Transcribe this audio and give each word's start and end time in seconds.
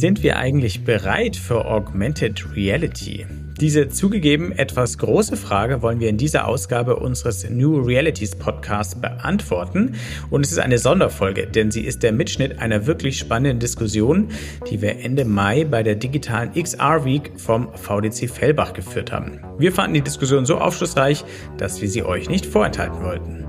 Sind 0.00 0.22
wir 0.22 0.36
eigentlich 0.36 0.84
bereit 0.84 1.34
für 1.34 1.64
Augmented 1.64 2.54
Reality? 2.54 3.26
Diese 3.60 3.88
zugegeben 3.88 4.52
etwas 4.52 4.96
große 4.96 5.36
Frage 5.36 5.82
wollen 5.82 5.98
wir 5.98 6.08
in 6.08 6.16
dieser 6.16 6.46
Ausgabe 6.46 6.94
unseres 6.94 7.50
New 7.50 7.80
Realities 7.80 8.36
Podcasts 8.36 8.94
beantworten. 8.94 9.96
Und 10.30 10.46
es 10.46 10.52
ist 10.52 10.60
eine 10.60 10.78
Sonderfolge, 10.78 11.48
denn 11.48 11.72
sie 11.72 11.80
ist 11.80 12.04
der 12.04 12.12
Mitschnitt 12.12 12.60
einer 12.60 12.86
wirklich 12.86 13.18
spannenden 13.18 13.58
Diskussion, 13.58 14.28
die 14.70 14.80
wir 14.80 15.00
Ende 15.00 15.24
Mai 15.24 15.64
bei 15.64 15.82
der 15.82 15.96
digitalen 15.96 16.52
XR 16.52 17.04
Week 17.04 17.32
vom 17.36 17.66
VDC 17.74 18.30
Fellbach 18.30 18.74
geführt 18.74 19.10
haben. 19.10 19.40
Wir 19.58 19.72
fanden 19.72 19.94
die 19.94 20.02
Diskussion 20.02 20.46
so 20.46 20.58
aufschlussreich, 20.58 21.24
dass 21.56 21.82
wir 21.82 21.88
sie 21.88 22.04
euch 22.04 22.28
nicht 22.28 22.46
vorenthalten 22.46 23.02
wollten. 23.02 23.47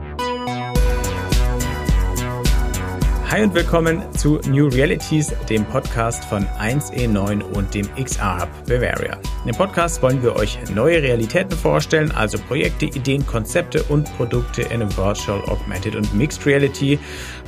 Hi 3.31 3.43
und 3.43 3.53
willkommen 3.53 4.01
zu 4.17 4.39
New 4.47 4.69
Realities, 4.69 5.31
dem 5.47 5.63
Podcast 5.63 6.25
von 6.25 6.47
1E9 6.59 7.43
und 7.43 7.71
dem 7.75 7.87
XR 7.93 8.41
Hub 8.41 8.49
Bavaria. 8.65 9.19
In 9.45 9.51
dem 9.51 9.55
Podcast 9.55 10.01
wollen 10.01 10.23
wir 10.23 10.35
euch 10.35 10.57
neue 10.73 11.03
Realitäten 11.03 11.55
vorstellen, 11.55 12.11
also 12.11 12.39
Projekte, 12.39 12.87
Ideen, 12.87 13.23
Konzepte 13.27 13.83
und 13.83 14.11
Produkte 14.17 14.63
in 14.63 14.81
Virtual, 14.97 15.41
Augmented 15.41 15.95
und 15.95 16.11
Mixed 16.15 16.43
Reality 16.47 16.97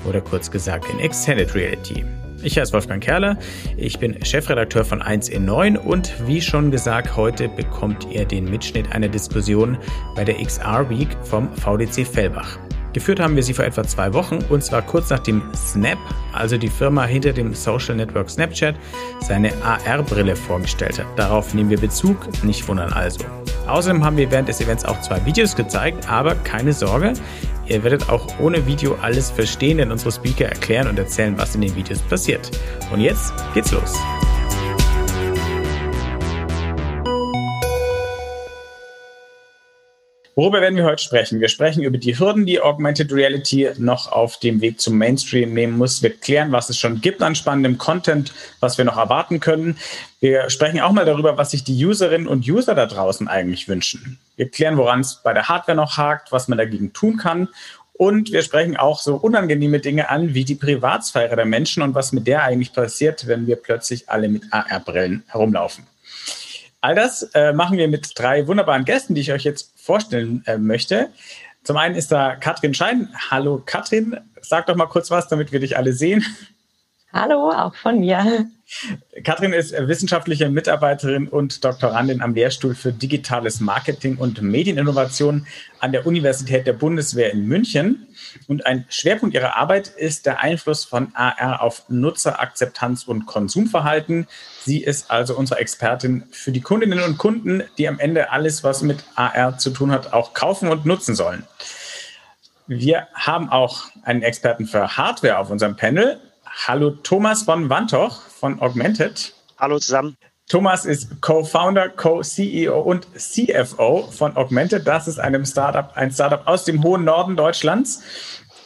oder 0.07 0.21
kurz 0.21 0.51
gesagt 0.51 0.85
in 0.87 0.99
Extended 0.99 1.55
Reality. 1.55 2.05
Ich 2.43 2.59
heiße 2.59 2.73
Wolfgang 2.73 3.03
Kerler, 3.03 3.39
ich 3.75 3.97
bin 3.97 4.23
Chefredakteur 4.23 4.85
von 4.85 5.01
1E9 5.01 5.79
und 5.79 6.13
wie 6.27 6.41
schon 6.43 6.69
gesagt, 6.69 7.15
heute 7.15 7.49
bekommt 7.49 8.07
ihr 8.11 8.25
den 8.25 8.45
Mitschnitt 8.45 8.91
einer 8.91 9.09
Diskussion 9.09 9.79
bei 10.15 10.25
der 10.25 10.35
XR 10.35 10.87
Week 10.91 11.09
vom 11.23 11.51
VDC 11.55 12.05
Fellbach. 12.05 12.59
Geführt 12.93 13.19
haben 13.19 13.35
wir 13.35 13.43
sie 13.43 13.53
vor 13.53 13.65
etwa 13.65 13.83
zwei 13.83 14.13
Wochen 14.13 14.39
und 14.49 14.63
zwar 14.63 14.81
kurz 14.81 15.09
nachdem 15.09 15.41
Snap, 15.55 15.97
also 16.33 16.57
die 16.57 16.67
Firma 16.67 17.05
hinter 17.05 17.33
dem 17.33 17.53
Social 17.53 17.95
Network 17.95 18.29
Snapchat, 18.29 18.75
seine 19.21 19.51
AR-Brille 19.63 20.35
vorgestellt 20.35 20.99
hat. 20.99 21.07
Darauf 21.15 21.53
nehmen 21.53 21.69
wir 21.69 21.79
Bezug, 21.79 22.17
nicht 22.43 22.67
wundern 22.67 22.91
also. 22.93 23.23
Außerdem 23.67 24.03
haben 24.03 24.17
wir 24.17 24.29
während 24.31 24.49
des 24.49 24.59
Events 24.59 24.83
auch 24.85 24.99
zwei 25.01 25.23
Videos 25.25 25.55
gezeigt, 25.55 26.09
aber 26.09 26.35
keine 26.35 26.73
Sorge, 26.73 27.13
ihr 27.67 27.83
werdet 27.83 28.09
auch 28.09 28.27
ohne 28.39 28.65
Video 28.67 28.97
alles 29.01 29.31
verstehen, 29.31 29.77
denn 29.77 29.91
unsere 29.91 30.11
Speaker 30.11 30.45
erklären 30.45 30.87
und 30.87 30.99
erzählen, 30.99 31.37
was 31.37 31.55
in 31.55 31.61
den 31.61 31.75
Videos 31.75 31.99
passiert. 31.99 32.51
Und 32.91 32.99
jetzt 32.99 33.33
geht's 33.53 33.71
los. 33.71 33.97
Worüber 40.41 40.59
werden 40.59 40.75
wir 40.75 40.85
heute 40.85 41.03
sprechen? 41.03 41.39
Wir 41.39 41.49
sprechen 41.49 41.83
über 41.83 41.99
die 41.99 42.17
Hürden, 42.17 42.47
die 42.47 42.59
Augmented 42.59 43.13
Reality 43.13 43.69
noch 43.77 44.11
auf 44.11 44.39
dem 44.39 44.59
Weg 44.59 44.81
zum 44.81 44.97
Mainstream 44.97 45.53
nehmen 45.53 45.77
muss. 45.77 46.01
Wir 46.01 46.09
klären, 46.17 46.51
was 46.51 46.67
es 46.71 46.79
schon 46.79 46.99
gibt 46.99 47.21
an 47.21 47.35
spannendem 47.35 47.77
Content, 47.77 48.33
was 48.59 48.79
wir 48.79 48.83
noch 48.83 48.97
erwarten 48.97 49.39
können. 49.39 49.77
Wir 50.19 50.49
sprechen 50.49 50.79
auch 50.79 50.93
mal 50.93 51.05
darüber, 51.05 51.37
was 51.37 51.51
sich 51.51 51.63
die 51.63 51.85
Userinnen 51.85 52.25
und 52.25 52.49
User 52.49 52.73
da 52.73 52.87
draußen 52.87 53.27
eigentlich 53.27 53.67
wünschen. 53.67 54.17
Wir 54.35 54.49
klären, 54.49 54.77
woran 54.77 55.01
es 55.01 55.21
bei 55.23 55.31
der 55.31 55.47
Hardware 55.47 55.75
noch 55.75 55.97
hakt, 55.97 56.31
was 56.31 56.47
man 56.47 56.57
dagegen 56.57 56.91
tun 56.91 57.17
kann. 57.17 57.47
Und 57.93 58.31
wir 58.31 58.41
sprechen 58.41 58.77
auch 58.77 58.99
so 58.99 59.17
unangenehme 59.17 59.77
Dinge 59.77 60.09
an, 60.09 60.33
wie 60.33 60.43
die 60.43 60.55
Privatsphäre 60.55 61.35
der 61.35 61.45
Menschen 61.45 61.83
und 61.83 61.93
was 61.93 62.13
mit 62.13 62.25
der 62.25 62.41
eigentlich 62.41 62.73
passiert, 62.73 63.27
wenn 63.27 63.45
wir 63.45 63.57
plötzlich 63.57 64.09
alle 64.09 64.27
mit 64.27 64.45
AR-Brillen 64.49 65.23
herumlaufen. 65.27 65.85
All 66.81 66.95
das 66.95 67.21
äh, 67.35 67.53
machen 67.53 67.77
wir 67.77 67.87
mit 67.87 68.11
drei 68.15 68.47
wunderbaren 68.47 68.85
Gästen, 68.85 69.13
die 69.13 69.21
ich 69.21 69.31
euch 69.31 69.43
jetzt 69.43 69.71
vorstellen 69.79 70.43
äh, 70.47 70.57
möchte. 70.57 71.09
Zum 71.63 71.77
einen 71.77 71.95
ist 71.95 72.11
da 72.11 72.35
Katrin 72.35 72.73
Schein. 72.73 73.09
Hallo 73.29 73.61
Katrin, 73.63 74.17
sag 74.41 74.65
doch 74.65 74.75
mal 74.75 74.87
kurz 74.87 75.11
was, 75.11 75.27
damit 75.27 75.51
wir 75.51 75.59
dich 75.59 75.77
alle 75.77 75.93
sehen. 75.93 76.25
Hallo, 77.13 77.51
auch 77.51 77.75
von 77.75 77.99
mir. 77.99 78.47
Katrin 79.25 79.51
ist 79.51 79.73
wissenschaftliche 79.73 80.49
Mitarbeiterin 80.49 81.27
und 81.27 81.65
Doktorandin 81.65 82.21
am 82.21 82.33
Lehrstuhl 82.33 82.73
für 82.73 82.93
digitales 82.93 83.59
Marketing 83.59 84.15
und 84.15 84.41
Medieninnovation 84.41 85.45
an 85.79 85.91
der 85.91 86.07
Universität 86.07 86.65
der 86.65 86.71
Bundeswehr 86.71 87.33
in 87.33 87.45
München. 87.47 88.07
Und 88.47 88.65
ein 88.65 88.85
Schwerpunkt 88.87 89.35
ihrer 89.35 89.57
Arbeit 89.57 89.89
ist 89.89 90.25
der 90.25 90.39
Einfluss 90.39 90.85
von 90.85 91.13
AR 91.13 91.61
auf 91.61 91.83
Nutzerakzeptanz 91.89 93.03
und 93.03 93.25
Konsumverhalten. 93.25 94.25
Sie 94.63 94.81
ist 94.81 95.11
also 95.11 95.35
unsere 95.35 95.59
Expertin 95.59 96.23
für 96.31 96.53
die 96.53 96.61
Kundinnen 96.61 97.01
und 97.01 97.17
Kunden, 97.17 97.63
die 97.77 97.89
am 97.89 97.99
Ende 97.99 98.31
alles, 98.31 98.63
was 98.63 98.83
mit 98.83 99.03
AR 99.15 99.57
zu 99.57 99.71
tun 99.71 99.91
hat, 99.91 100.13
auch 100.13 100.33
kaufen 100.33 100.69
und 100.69 100.85
nutzen 100.85 101.15
sollen. 101.15 101.43
Wir 102.67 103.09
haben 103.13 103.49
auch 103.49 103.87
einen 104.03 104.21
Experten 104.21 104.65
für 104.65 104.95
Hardware 104.95 105.39
auf 105.39 105.49
unserem 105.49 105.75
Panel. 105.75 106.21
Hallo 106.53 106.91
Thomas 106.91 107.43
von 107.43 107.69
Wantoch 107.69 108.21
von 108.23 108.61
Augmented. 108.61 109.33
Hallo 109.57 109.79
zusammen. 109.79 110.17
Thomas 110.49 110.85
ist 110.85 111.21
Co-Founder, 111.21 111.89
Co-CEO 111.89 112.77
und 112.81 113.07
CFO 113.15 114.09
von 114.11 114.35
Augmented. 114.35 114.85
Das 114.85 115.07
ist 115.07 115.17
einem 115.17 115.45
Startup, 115.45 115.95
ein 115.95 116.11
Startup 116.11 116.45
aus 116.45 116.65
dem 116.65 116.83
hohen 116.83 117.05
Norden 117.05 117.37
Deutschlands. 117.37 118.03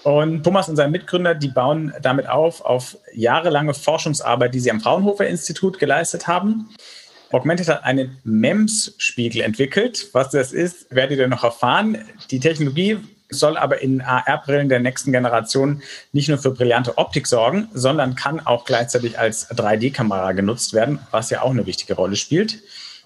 Und 0.03 0.43
Thomas 0.43 0.67
und 0.67 0.75
sein 0.75 0.91
Mitgründer, 0.91 1.35
die 1.35 1.47
bauen 1.47 1.93
damit 2.01 2.27
auf, 2.27 2.61
auf 2.61 2.97
jahrelange 3.13 3.75
Forschungsarbeit, 3.75 4.53
die 4.55 4.59
sie 4.59 4.71
am 4.71 4.81
Fraunhofer 4.81 5.27
Institut 5.27 5.77
geleistet 5.77 6.27
haben. 6.27 6.69
Augmented 7.31 7.67
hat 7.67 7.83
einen 7.83 8.17
MEMS-Spiegel 8.23 9.41
entwickelt. 9.41 10.09
Was 10.13 10.31
das 10.31 10.53
ist, 10.53 10.93
werdet 10.93 11.19
ihr 11.19 11.27
noch 11.27 11.43
erfahren. 11.43 12.03
Die 12.31 12.39
Technologie 12.39 12.97
soll 13.29 13.57
aber 13.57 13.81
in 13.81 14.01
AR-Brillen 14.01 14.69
der 14.69 14.79
nächsten 14.79 15.11
Generation 15.11 15.81
nicht 16.11 16.29
nur 16.29 16.37
für 16.37 16.51
brillante 16.51 16.97
Optik 16.97 17.27
sorgen, 17.27 17.69
sondern 17.73 18.15
kann 18.15 18.45
auch 18.45 18.65
gleichzeitig 18.65 19.19
als 19.19 19.49
3D-Kamera 19.51 20.33
genutzt 20.33 20.73
werden, 20.73 20.99
was 21.11 21.29
ja 21.29 21.41
auch 21.41 21.51
eine 21.51 21.65
wichtige 21.65 21.95
Rolle 21.95 22.15
spielt. 22.15 22.59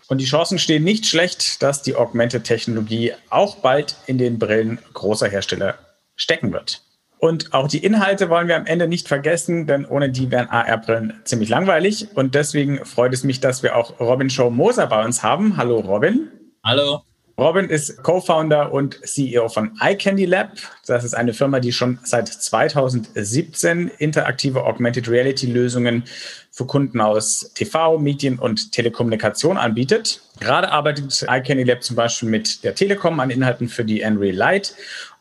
Und 0.07 0.19
die 0.19 0.25
Chancen 0.25 0.57
stehen 0.57 0.84
nicht 0.84 1.06
schlecht, 1.06 1.62
dass 1.62 1.84
die 1.84 1.96
Augmented-Technologie 1.96 3.13
auch 3.30 3.57
bald 3.57 3.96
in 4.07 4.18
den 4.18 4.40
Brillen 4.40 4.80
großer 4.94 5.30
Hersteller 5.30 5.75
stecken 6.16 6.51
wird. 6.51 6.81
Und 7.19 7.53
auch 7.53 7.68
die 7.68 7.84
Inhalte 7.84 8.30
wollen 8.30 8.47
wir 8.47 8.56
am 8.56 8.66
Ende 8.66 8.88
nicht 8.88 9.07
vergessen, 9.07 9.68
denn 9.68 9.86
ohne 9.86 10.09
die 10.09 10.31
wären 10.31 10.50
AR-Brillen 10.50 11.19
ziemlich 11.25 11.50
langweilig. 11.50 12.07
Und 12.16 12.34
deswegen 12.34 12.86
freut 12.86 13.13
es 13.13 13.24
mich, 13.24 13.41
dass 13.41 13.62
wir 13.62 13.75
auch 13.75 14.00
Robin 14.00 14.30
Show 14.30 14.50
Moser 14.50 14.88
bei 14.88 15.03
uns 15.03 15.22
haben. 15.22 15.57
Hallo 15.57 15.80
Robin. 15.80 16.30
Hallo. 16.63 17.03
Robin 17.39 17.69
ist 17.69 18.03
Co-Founder 18.03 18.73
und 18.73 19.00
CEO 19.07 19.47
von 19.47 19.72
iCandy 19.81 20.25
Lab. 20.25 20.57
Das 20.85 21.05
ist 21.05 21.13
eine 21.13 21.33
Firma, 21.33 21.61
die 21.61 21.72
schon 21.72 21.97
seit 22.03 22.27
2017 22.27 23.89
interaktive 23.97 24.66
Augmented 24.66 25.07
Reality 25.07 25.45
Lösungen 25.45 26.03
für 26.51 26.66
Kunden 26.66 27.00
aus 27.00 27.51
TV, 27.55 27.97
Medien 27.97 28.39
und 28.39 28.73
Telekommunikation 28.73 29.55
anbietet. 29.55 30.22
Gerade 30.41 30.69
arbeitet 30.69 31.25
iCandy 31.29 31.63
Lab 31.63 31.81
zum 31.81 31.95
Beispiel 31.95 32.27
mit 32.27 32.66
der 32.66 32.75
Telekom 32.75 33.22
an 33.22 33.29
Inhalten 33.29 33.69
für 33.69 33.85
die 33.85 34.03
Unreal 34.03 34.35
Light. 34.35 34.75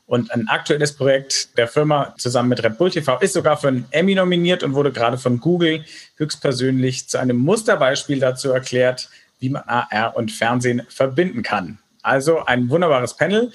Und 0.07 0.33
ein 0.33 0.49
aktuelles 0.49 0.95
Projekt 0.95 1.57
der 1.57 1.69
Firma 1.69 2.15
zusammen 2.19 2.49
mit 2.49 2.65
Red 2.65 2.79
Bull 2.79 2.91
TV 2.91 3.17
ist 3.21 3.35
sogar 3.35 3.59
für 3.59 3.69
einen 3.69 3.87
Emmy 3.93 4.17
nominiert 4.17 4.65
und 4.65 4.75
wurde 4.75 4.91
gerade 4.91 5.19
von 5.19 5.39
Google 5.39 5.85
höchstpersönlich 6.17 7.09
zu 7.09 7.19
einem 7.19 7.37
Musterbeispiel 7.37 8.19
dazu 8.19 8.51
erklärt, 8.51 9.09
wie 9.39 9.51
man 9.51 9.63
AR 9.67 10.17
und 10.17 10.33
Fernsehen 10.33 10.83
verbinden 10.89 11.45
kann. 11.45 11.79
Also 12.03 12.45
ein 12.45 12.71
wunderbares 12.71 13.15
Panel. 13.15 13.51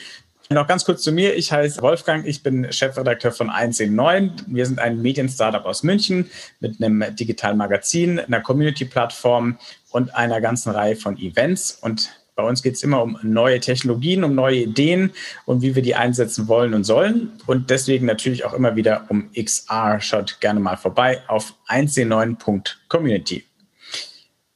Noch 0.49 0.67
ganz 0.67 0.85
kurz 0.85 1.01
zu 1.01 1.11
mir. 1.11 1.35
Ich 1.35 1.51
heiße 1.51 1.81
Wolfgang. 1.81 2.27
Ich 2.27 2.43
bin 2.43 2.71
Chefredakteur 2.71 3.31
von 3.31 3.49
1.9. 3.49 4.43
Wir 4.47 4.65
sind 4.65 4.79
ein 4.79 5.01
Medien-Startup 5.01 5.65
aus 5.65 5.83
München 5.83 6.29
mit 6.59 6.81
einem 6.81 7.03
digitalen 7.15 7.57
Magazin, 7.57 8.19
einer 8.19 8.41
Community-Plattform 8.41 9.57
und 9.91 10.15
einer 10.15 10.41
ganzen 10.41 10.71
Reihe 10.71 10.95
von 10.95 11.17
Events. 11.17 11.79
Und 11.81 12.09
bei 12.35 12.43
uns 12.43 12.61
geht 12.61 12.75
es 12.75 12.83
immer 12.83 13.01
um 13.01 13.17
neue 13.21 13.59
Technologien, 13.59 14.23
um 14.23 14.35
neue 14.35 14.57
Ideen 14.57 15.11
und 15.45 15.61
wie 15.61 15.75
wir 15.75 15.81
die 15.81 15.95
einsetzen 15.95 16.47
wollen 16.47 16.73
und 16.73 16.83
sollen. 16.83 17.31
Und 17.45 17.69
deswegen 17.69 18.05
natürlich 18.05 18.43
auch 18.43 18.53
immer 18.53 18.75
wieder 18.75 19.05
um 19.09 19.31
XR. 19.33 20.01
Schaut 20.01 20.39
gerne 20.41 20.59
mal 20.59 20.77
vorbei 20.77 21.21
auf 21.27 21.53
1.9.community. 21.67 23.45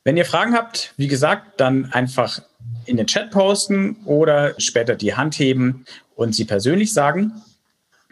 Wenn 0.07 0.15
ihr 0.15 0.23
Fragen 0.23 0.53
habt, 0.53 0.93
wie 0.95 1.09
gesagt, 1.09 1.59
dann 1.59 1.91
einfach 1.91 2.41
in 2.85 2.95
den 2.95 3.07
Chat 3.07 3.29
posten 3.29 3.97
oder 4.05 4.57
später 4.57 4.95
die 4.95 5.15
Hand 5.15 5.37
heben 5.37 5.83
und 6.15 6.33
sie 6.33 6.45
persönlich 6.45 6.93
sagen. 6.93 7.33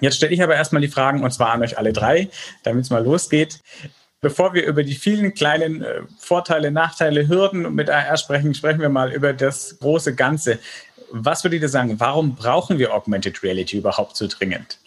Jetzt 0.02 0.18
stelle 0.18 0.34
ich 0.34 0.44
aber 0.44 0.56
erstmal 0.56 0.82
die 0.82 0.90
Fragen 0.90 1.24
und 1.24 1.32
zwar 1.32 1.54
an 1.54 1.64
euch 1.64 1.78
alle 1.78 1.94
drei, 1.94 2.28
damit 2.64 2.84
es 2.84 2.90
mal 2.90 3.02
losgeht. 3.02 3.62
Bevor 4.20 4.54
wir 4.54 4.66
über 4.66 4.84
die 4.84 4.96
vielen 4.96 5.36
kleinen 5.36 5.84
äh, 5.84 6.02
Vorteile, 6.20 6.70
Nachteile, 6.70 7.30
Hürden 7.30 7.74
mit 7.74 7.90
AR 7.90 8.18
sprechen, 8.18 8.54
sprechen 8.54 8.82
wir 8.82 8.90
mal 8.90 9.14
über 9.14 9.32
das 9.32 9.80
große 9.80 10.16
Ganze. 10.16 10.60
Was 11.12 11.46
würdet 11.46 11.62
ihr 11.62 11.70
sagen, 11.70 11.98
warum 12.02 12.36
brauchen 12.36 12.78
wir 12.78 12.94
Augmented 12.94 13.42
Reality 13.42 13.78
überhaupt 13.78 14.18
so 14.18 14.28
dringend? 14.28 14.80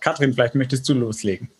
Katrin, 0.00 0.32
vielleicht 0.32 0.54
möchtest 0.54 0.88
du 0.88 0.94
loslegen. 0.94 1.50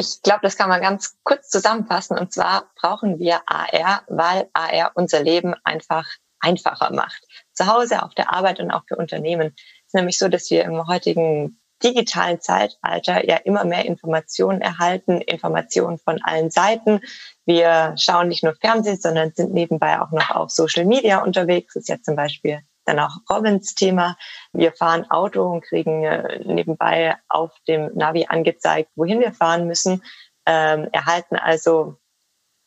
Ich 0.00 0.22
glaube, 0.22 0.40
das 0.42 0.56
kann 0.56 0.68
man 0.68 0.80
ganz 0.80 1.18
kurz 1.24 1.48
zusammenfassen. 1.48 2.16
Und 2.16 2.32
zwar 2.32 2.70
brauchen 2.76 3.18
wir 3.18 3.40
AR, 3.46 4.02
weil 4.06 4.48
AR 4.52 4.92
unser 4.94 5.20
Leben 5.20 5.54
einfach 5.64 6.06
einfacher 6.38 6.92
macht. 6.92 7.24
Zu 7.52 7.66
Hause, 7.66 8.04
auf 8.04 8.14
der 8.14 8.32
Arbeit 8.32 8.60
und 8.60 8.70
auch 8.70 8.84
für 8.86 8.94
Unternehmen. 8.94 9.54
Es 9.56 9.86
ist 9.88 9.94
nämlich 9.94 10.16
so, 10.16 10.28
dass 10.28 10.48
wir 10.52 10.62
im 10.64 10.86
heutigen 10.86 11.60
digitalen 11.82 12.40
Zeitalter 12.40 13.26
ja 13.26 13.38
immer 13.38 13.64
mehr 13.64 13.86
Informationen 13.86 14.60
erhalten, 14.60 15.20
Informationen 15.20 15.98
von 15.98 16.22
allen 16.22 16.52
Seiten. 16.52 17.00
Wir 17.44 17.94
schauen 17.96 18.28
nicht 18.28 18.44
nur 18.44 18.54
Fernsehen, 18.54 19.00
sondern 19.00 19.32
sind 19.34 19.52
nebenbei 19.52 20.00
auch 20.00 20.12
noch 20.12 20.30
auf 20.30 20.50
Social 20.50 20.84
Media 20.84 21.24
unterwegs. 21.24 21.74
Das 21.74 21.82
ist 21.82 21.88
ja 21.88 22.00
zum 22.00 22.14
Beispiel 22.14 22.60
dann 22.88 22.98
auch 22.98 23.18
Robins 23.30 23.74
Thema. 23.74 24.16
Wir 24.52 24.72
fahren 24.72 25.08
Auto 25.10 25.44
und 25.44 25.62
kriegen 25.62 26.04
äh, 26.04 26.40
nebenbei 26.44 27.16
auf 27.28 27.52
dem 27.68 27.90
Navi 27.94 28.26
angezeigt, 28.28 28.90
wohin 28.96 29.20
wir 29.20 29.32
fahren 29.32 29.66
müssen, 29.66 30.02
ähm, 30.46 30.88
erhalten 30.92 31.36
also 31.36 31.98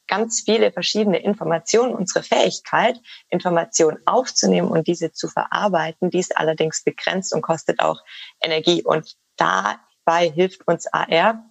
ganz 0.07 0.41
viele 0.41 0.71
verschiedene 0.71 1.18
Informationen. 1.23 1.95
Unsere 1.95 2.23
Fähigkeit, 2.23 3.00
Informationen 3.29 3.97
aufzunehmen 4.06 4.68
und 4.68 4.88
diese 4.88 5.12
zu 5.12 5.27
verarbeiten, 5.27 6.09
die 6.09 6.19
ist 6.19 6.38
allerdings 6.38 6.83
begrenzt 6.83 7.33
und 7.33 7.41
kostet 7.41 7.79
auch 7.79 8.00
Energie. 8.41 8.83
Und 8.83 9.15
dabei 9.38 10.29
hilft 10.29 10.68
uns 10.68 10.85
AR, 10.91 11.45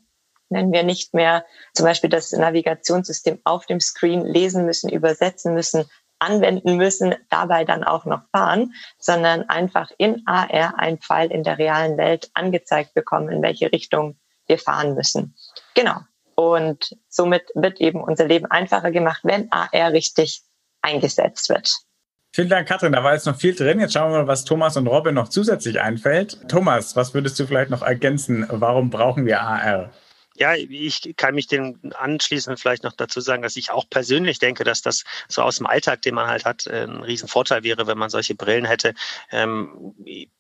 wenn 0.51 0.73
wir 0.73 0.83
nicht 0.83 1.15
mehr 1.15 1.45
zum 1.75 1.87
Beispiel 1.87 2.11
das 2.11 2.33
Navigationssystem 2.33 3.41
auf 3.45 3.67
dem 3.67 3.81
Screen 3.81 4.25
lesen 4.27 4.67
müssen, 4.67 4.91
übersetzen 4.91 5.55
müssen, 5.55 5.87
anwenden 6.21 6.77
müssen, 6.77 7.15
dabei 7.29 7.65
dann 7.65 7.83
auch 7.83 8.05
noch 8.05 8.23
fahren, 8.31 8.73
sondern 8.99 9.49
einfach 9.49 9.91
in 9.99 10.23
AR 10.27 10.79
ein 10.79 10.99
Pfeil 10.99 11.31
in 11.31 11.43
der 11.43 11.59
realen 11.59 11.97
Welt 11.97 12.31
angezeigt 12.35 12.95
bekommen, 12.95 13.31
in 13.31 13.43
welche 13.43 13.73
Richtung 13.73 14.17
wir 14.47 14.59
fahren 14.59 14.95
müssen. 14.95 15.35
Genau. 15.75 15.97
Und 16.35 16.97
somit 17.09 17.51
wird 17.55 17.81
eben 17.81 18.03
unser 18.03 18.27
Leben 18.27 18.47
einfacher 18.47 18.91
gemacht, 18.91 19.21
wenn 19.25 19.51
AR 19.53 19.93
richtig 19.93 20.43
eingesetzt 20.83 21.49
wird. 21.49 21.75
Vielen 22.33 22.49
Dank, 22.49 22.69
Katrin. 22.69 22.93
Da 22.93 23.03
war 23.03 23.15
jetzt 23.15 23.27
noch 23.27 23.37
viel 23.37 23.55
drin. 23.57 23.81
Jetzt 23.81 23.93
schauen 23.93 24.13
wir 24.13 24.19
mal, 24.19 24.27
was 24.29 24.45
Thomas 24.45 24.77
und 24.77 24.87
Robin 24.87 25.15
noch 25.15 25.29
zusätzlich 25.29 25.81
einfällt. 25.81 26.49
Thomas, 26.49 26.95
was 26.95 27.13
würdest 27.13 27.39
du 27.41 27.47
vielleicht 27.47 27.71
noch 27.71 27.83
ergänzen? 27.83 28.47
Warum 28.49 28.89
brauchen 28.89 29.27
wir 29.27 29.41
AR? 29.41 29.91
Ja, 30.41 30.55
ich 30.55 31.15
kann 31.19 31.35
mich 31.35 31.49
dem 31.49 31.79
anschließen 31.95 32.51
und 32.51 32.57
vielleicht 32.59 32.83
noch 32.83 32.95
dazu 32.95 33.21
sagen, 33.21 33.43
dass 33.43 33.57
ich 33.57 33.71
auch 33.71 33.85
persönlich 33.91 34.39
denke, 34.39 34.65
dass 34.65 34.81
das 34.81 35.05
so 35.29 35.43
aus 35.43 35.57
dem 35.57 35.67
Alltag, 35.67 36.01
den 36.01 36.15
man 36.15 36.29
halt 36.29 36.47
hat, 36.47 36.67
ein 36.67 37.03
Riesenvorteil 37.03 37.63
wäre, 37.63 37.87
wenn 37.87 37.99
man 37.99 38.09
solche 38.09 38.35
Brillen 38.35 38.65
hätte. 38.65 38.95
Ähm, 39.31 39.95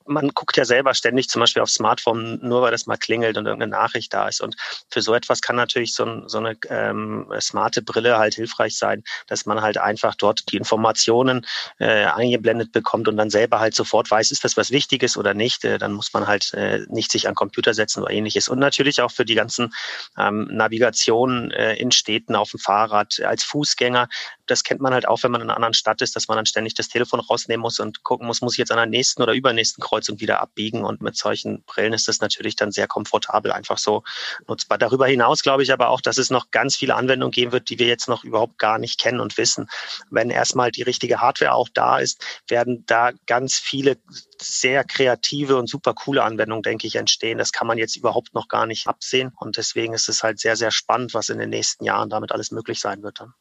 man 0.07 0.29
guckt 0.31 0.57
ja 0.57 0.65
selber 0.65 0.95
ständig 0.95 1.29
zum 1.29 1.41
Beispiel 1.41 1.63
aufs 1.63 1.75
Smartphone, 1.75 2.39
nur 2.43 2.63
weil 2.63 2.71
das 2.73 2.87
mal 2.87 2.97
klingelt 2.97 3.37
und 3.37 3.45
irgendeine 3.45 3.71
Nachricht 3.71 4.13
da 4.15 4.27
ist. 4.27 4.41
Und 4.41 4.57
für 4.91 5.03
so 5.03 5.15
etwas 5.15 5.43
kann 5.43 5.55
natürlich 5.57 5.95
so, 5.95 6.27
so 6.27 6.39
eine 6.39 6.57
ähm, 6.71 7.31
smarte 7.39 7.83
Brille 7.83 8.17
halt 8.19 8.35
hilfreich 8.35 8.77
sein, 8.79 9.05
dass 9.27 9.45
man 9.45 9.61
halt 9.61 9.77
einfach 9.79 10.15
dort 10.15 10.51
die 10.51 10.57
Informationen 10.57 11.47
äh, 11.79 12.07
eingeblendet 12.07 12.73
bekommt 12.73 13.07
und 13.07 13.19
dann 13.19 13.29
selber 13.31 13.61
halt 13.61 13.75
sofort 13.75 14.11
weiß, 14.11 14.31
ist 14.31 14.45
das 14.45 14.57
was 14.57 14.71
Wichtiges 14.71 15.17
oder 15.19 15.35
nicht. 15.35 15.65
Äh, 15.65 15.79
dann 15.79 15.93
muss 15.93 16.13
man 16.15 16.27
halt 16.27 16.55
äh, 16.55 16.81
nicht 16.89 17.13
sich 17.13 17.29
an 17.29 17.35
Computer 17.35 17.75
setzen 17.75 18.03
oder 18.03 18.11
ähnliches. 18.13 18.49
Und 18.49 18.59
natürlich 18.59 19.03
auch 19.03 19.11
für 19.13 19.27
die 19.27 19.35
ganzen 19.35 19.73
ähm, 20.19 20.49
Navigationen 20.51 21.51
äh, 21.51 21.75
in 21.75 21.91
Städten 21.91 22.35
auf 22.37 22.51
dem 22.51 22.61
Fahrrad 22.61 23.21
als 23.21 23.45
Fußgänger. 23.45 24.09
Das 24.51 24.65
kennt 24.65 24.81
man 24.81 24.93
halt 24.93 25.07
auch, 25.07 25.23
wenn 25.23 25.31
man 25.31 25.41
in 25.41 25.49
einer 25.49 25.57
anderen 25.57 25.75
Stadt 25.75 26.03
ist, 26.03 26.17
dass 26.17 26.29
man 26.29 26.37
dann 26.37 26.47
ständig 26.47 26.75
das 26.75 26.89
Telefon 26.89 27.21
rausnehmen 27.21 27.63
muss 27.63 27.79
und 27.81 28.03
gucken 28.03 28.27
muss, 28.27 28.41
muss 28.41 28.55
ich 28.55 28.59
jetzt 28.59 28.73
an 28.73 28.79
der 28.79 28.87
nächsten 28.87 29.23
oder 29.23 29.33
übernächsten 29.33 29.83
Kreuzung 29.83 30.21
wieder 30.21 30.41
abbiegen. 30.41 30.85
Und 30.85 31.03
mit 31.03 31.17
solchen 31.17 31.63
Brillen 31.65 31.93
ist 31.93 32.09
das 32.09 32.21
natürlich 32.21 32.57
dann 32.57 32.73
sehr 32.73 32.89
komfortabel 32.89 33.53
einfach 33.53 33.79
so 33.79 34.03
nutzbar. 34.49 34.79
Darüber 34.79 35.07
hinaus 35.07 35.43
glaube 35.43 35.63
ich 35.63 35.73
aber 35.73 35.89
auch, 35.89 36.01
dass 36.01 36.19
es 36.19 36.31
noch 36.31 36.51
ganz 36.51 36.77
viele 36.77 36.95
Anwendungen 36.95 37.33
geben 37.33 37.53
wird, 37.53 37.71
die 37.71 37.79
wir 37.79 37.87
jetzt 37.87 38.09
noch 38.09 38.25
überhaupt 38.25 38.59
gar 38.59 38.79
nicht 38.79 38.99
kennen 38.99 39.21
und 39.21 39.39
wissen. 39.39 39.69
Wenn 40.11 40.31
erstmal 40.31 40.71
die 40.71 40.83
richtige 40.83 41.21
Hardware 41.21 41.55
auch 41.55 41.69
da 41.69 41.99
ist, 41.99 42.25
werden 42.49 42.85
da 42.87 43.13
ganz 43.27 43.55
viele 43.55 43.99
sehr 44.41 44.85
kreative 44.85 45.57
und 45.57 45.69
super 45.69 45.95
coole 45.95 46.23
Anwendungen, 46.23 46.63
denke 46.63 46.87
ich, 46.87 46.97
entstehen. 46.97 47.39
Das 47.39 47.53
kann 47.53 47.67
man 47.67 47.79
jetzt 47.79 47.97
überhaupt 47.97 48.35
noch 48.35 48.49
gar 48.49 48.67
nicht 48.67 48.87
absehen. 48.87 49.33
Und 49.37 49.57
deswegen 49.57 49.95
ist 49.95 50.09
es 50.09 50.23
halt 50.23 50.41
sehr, 50.41 50.57
sehr 50.57 50.71
spannend, 50.71 51.15
was 51.15 51.29
in 51.29 51.39
den 51.39 51.51
nächsten 51.51 51.85
Jahren 51.85 52.11
damit 52.11 52.33
alles 52.33 52.51
möglich 52.51 52.81
sein 52.81 53.03
wird 53.03 53.21
dann. 53.21 53.35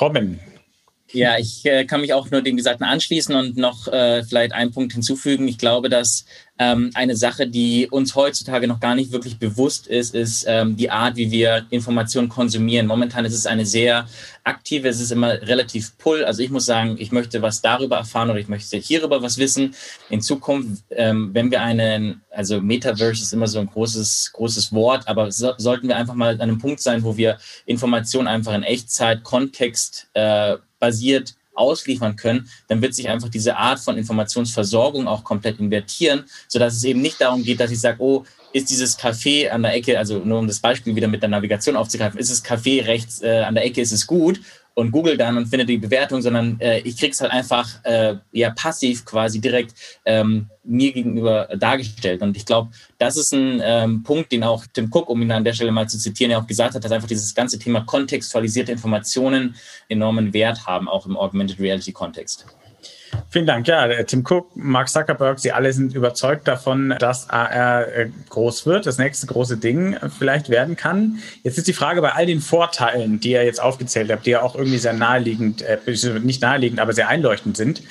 Robin, 0.00 0.40
ja, 1.12 1.38
ich 1.38 1.64
äh, 1.64 1.84
kann 1.84 2.00
mich 2.00 2.12
auch 2.12 2.30
nur 2.30 2.42
dem 2.42 2.56
Gesagten 2.56 2.84
anschließen 2.84 3.34
und 3.34 3.56
noch 3.56 3.86
äh, 3.88 4.24
vielleicht 4.24 4.52
einen 4.52 4.72
Punkt 4.72 4.92
hinzufügen. 4.92 5.46
Ich 5.46 5.58
glaube, 5.58 5.88
dass 5.88 6.24
ähm, 6.58 6.90
eine 6.94 7.16
Sache, 7.16 7.46
die 7.46 7.88
uns 7.90 8.14
heutzutage 8.14 8.66
noch 8.66 8.80
gar 8.80 8.94
nicht 8.94 9.12
wirklich 9.12 9.38
bewusst 9.38 9.86
ist, 9.86 10.14
ist 10.14 10.44
ähm, 10.48 10.76
die 10.76 10.90
Art, 10.90 11.16
wie 11.16 11.30
wir 11.30 11.66
Informationen 11.70 12.28
konsumieren. 12.28 12.86
Momentan 12.86 13.24
ist 13.26 13.34
es 13.34 13.46
eine 13.46 13.66
sehr 13.66 14.08
aktive, 14.42 14.88
es 14.88 15.00
ist 15.00 15.12
immer 15.12 15.32
relativ 15.42 15.98
pull. 15.98 16.24
Also 16.24 16.42
ich 16.42 16.50
muss 16.50 16.64
sagen, 16.64 16.96
ich 16.98 17.12
möchte 17.12 17.42
was 17.42 17.60
darüber 17.60 17.96
erfahren 17.96 18.30
oder 18.30 18.38
ich 18.38 18.48
möchte 18.48 18.78
hierüber 18.78 19.20
was 19.22 19.36
wissen. 19.36 19.74
In 20.08 20.22
Zukunft, 20.22 20.84
ähm, 20.90 21.30
wenn 21.34 21.50
wir 21.50 21.60
einen, 21.60 22.22
also 22.30 22.60
Metaverse 22.60 23.22
ist 23.22 23.32
immer 23.34 23.48
so 23.48 23.58
ein 23.58 23.66
großes, 23.66 24.30
großes 24.32 24.72
Wort, 24.72 25.06
aber 25.08 25.30
so, 25.32 25.52
sollten 25.58 25.88
wir 25.88 25.96
einfach 25.96 26.14
mal 26.14 26.34
an 26.34 26.40
einem 26.40 26.58
Punkt 26.58 26.80
sein, 26.80 27.02
wo 27.02 27.16
wir 27.16 27.38
Informationen 27.66 28.28
einfach 28.28 28.54
in 28.54 28.62
Echtzeit, 28.62 29.22
Kontext, 29.24 30.08
äh, 30.14 30.56
basiert 30.78 31.34
ausliefern 31.56 32.16
können, 32.16 32.48
dann 32.68 32.82
wird 32.82 32.94
sich 32.94 33.08
einfach 33.08 33.28
diese 33.28 33.56
Art 33.56 33.80
von 33.80 33.96
Informationsversorgung 33.96 35.08
auch 35.08 35.24
komplett 35.24 35.58
invertieren, 35.58 36.24
sodass 36.48 36.74
es 36.74 36.84
eben 36.84 37.00
nicht 37.00 37.20
darum 37.20 37.42
geht, 37.42 37.60
dass 37.60 37.70
ich 37.70 37.80
sage, 37.80 38.00
oh, 38.00 38.24
ist 38.52 38.70
dieses 38.70 38.98
Café 38.98 39.50
an 39.50 39.62
der 39.62 39.74
Ecke, 39.74 39.98
also 39.98 40.18
nur 40.18 40.38
um 40.38 40.46
das 40.46 40.60
Beispiel 40.60 40.94
wieder 40.94 41.08
mit 41.08 41.22
der 41.22 41.28
Navigation 41.28 41.76
aufzugreifen, 41.76 42.18
ist 42.18 42.30
das 42.30 42.44
Café 42.44 42.86
rechts 42.86 43.22
äh, 43.22 43.42
an 43.42 43.54
der 43.54 43.64
Ecke, 43.64 43.80
ist 43.80 43.92
es 43.92 44.06
gut 44.06 44.40
und 44.76 44.90
google 44.90 45.16
dann 45.16 45.38
und 45.38 45.46
finde 45.46 45.64
die 45.64 45.78
Bewertung, 45.78 46.20
sondern 46.20 46.60
äh, 46.60 46.80
ich 46.80 46.98
kriege 46.98 47.12
es 47.12 47.20
halt 47.22 47.32
einfach 47.32 47.82
äh, 47.84 48.16
ja 48.32 48.50
passiv 48.50 49.06
quasi 49.06 49.40
direkt 49.40 49.74
ähm, 50.04 50.50
mir 50.64 50.92
gegenüber 50.92 51.48
dargestellt. 51.56 52.20
Und 52.20 52.36
ich 52.36 52.44
glaube, 52.44 52.70
das 52.98 53.16
ist 53.16 53.32
ein 53.32 53.62
ähm, 53.64 54.02
Punkt, 54.02 54.32
den 54.32 54.44
auch 54.44 54.66
Tim 54.70 54.90
Cook, 54.92 55.08
um 55.08 55.22
ihn 55.22 55.32
an 55.32 55.44
der 55.44 55.54
Stelle 55.54 55.72
mal 55.72 55.88
zu 55.88 55.98
zitieren, 55.98 56.30
ja 56.30 56.38
auch 56.38 56.46
gesagt 56.46 56.74
hat, 56.74 56.84
dass 56.84 56.92
einfach 56.92 57.08
dieses 57.08 57.34
ganze 57.34 57.58
Thema 57.58 57.80
kontextualisierte 57.86 58.70
Informationen 58.70 59.54
enormen 59.88 60.34
Wert 60.34 60.66
haben, 60.66 60.88
auch 60.88 61.06
im 61.06 61.16
Augmented 61.16 61.58
Reality 61.58 61.92
Kontext. 61.92 62.44
Vielen 63.30 63.46
Dank. 63.46 63.66
Ja, 63.68 63.86
Tim 64.04 64.24
Cook, 64.26 64.56
Mark 64.56 64.88
Zuckerberg, 64.88 65.38
Sie 65.38 65.52
alle 65.52 65.72
sind 65.72 65.94
überzeugt 65.94 66.48
davon, 66.48 66.94
dass 66.98 67.28
AR 67.28 67.86
äh, 67.88 68.10
groß 68.30 68.66
wird, 68.66 68.86
das 68.86 68.98
nächste 68.98 69.26
große 69.26 69.56
Ding 69.58 69.94
äh, 69.94 70.08
vielleicht 70.08 70.48
werden 70.48 70.76
kann. 70.76 71.18
Jetzt 71.42 71.58
ist 71.58 71.66
die 71.66 71.72
Frage 71.72 72.00
bei 72.00 72.12
all 72.12 72.26
den 72.26 72.40
Vorteilen, 72.40 73.20
die 73.20 73.32
ihr 73.32 73.44
jetzt 73.44 73.60
aufgezählt 73.60 74.10
habt, 74.10 74.26
die 74.26 74.30
ja 74.30 74.42
auch 74.42 74.54
irgendwie 74.54 74.78
sehr 74.78 74.92
naheliegend, 74.92 75.62
äh, 75.62 75.78
nicht 76.20 76.42
naheliegend, 76.42 76.80
aber 76.80 76.92
sehr 76.92 77.08
einleuchtend 77.08 77.56
sind. 77.56 77.82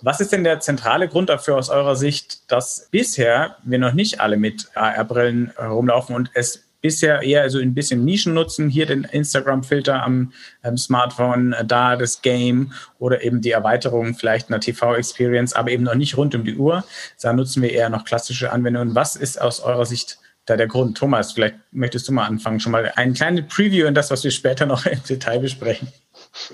Was 0.00 0.20
ist 0.20 0.32
denn 0.32 0.44
der 0.44 0.60
zentrale 0.60 1.08
Grund 1.08 1.28
dafür 1.28 1.56
aus 1.56 1.70
eurer 1.70 1.96
Sicht, 1.96 2.50
dass 2.50 2.88
bisher 2.90 3.56
wir 3.64 3.78
noch 3.78 3.94
nicht 3.94 4.20
alle 4.20 4.36
mit 4.36 4.68
AR-Brillen 4.74 5.52
herumlaufen 5.56 6.14
und 6.14 6.30
es 6.34 6.67
bisher 6.80 7.22
eher 7.22 7.48
so 7.50 7.58
ein 7.58 7.74
bisschen 7.74 8.04
Nischen 8.04 8.34
nutzen, 8.34 8.68
hier 8.68 8.86
den 8.86 9.04
Instagram-Filter 9.04 10.02
am, 10.02 10.32
am, 10.62 10.76
Smartphone, 10.76 11.52
äh, 11.52 11.64
da 11.64 11.96
das 11.96 12.22
Game 12.22 12.72
oder 12.98 13.22
eben 13.22 13.40
die 13.40 13.50
Erweiterung 13.50 14.14
vielleicht 14.14 14.48
einer 14.48 14.60
TV-Experience, 14.60 15.54
aber 15.54 15.70
eben 15.70 15.84
noch 15.84 15.94
nicht 15.94 16.16
rund 16.16 16.34
um 16.34 16.44
die 16.44 16.56
Uhr. 16.56 16.84
Da 17.20 17.32
nutzen 17.32 17.62
wir 17.62 17.72
eher 17.72 17.90
noch 17.90 18.04
klassische 18.04 18.52
Anwendungen. 18.52 18.94
Was 18.94 19.16
ist 19.16 19.40
aus 19.40 19.60
eurer 19.60 19.86
Sicht 19.86 20.18
da 20.46 20.56
der 20.56 20.68
Grund? 20.68 20.96
Thomas, 20.96 21.32
vielleicht 21.32 21.56
möchtest 21.72 22.08
du 22.08 22.12
mal 22.12 22.26
anfangen, 22.26 22.60
schon 22.60 22.72
mal 22.72 22.92
ein 22.96 23.14
kleines 23.14 23.46
Preview 23.48 23.86
in 23.86 23.94
das, 23.94 24.10
was 24.10 24.24
wir 24.24 24.30
später 24.30 24.66
noch 24.66 24.86
im 24.86 25.02
Detail 25.02 25.40
besprechen. 25.40 25.88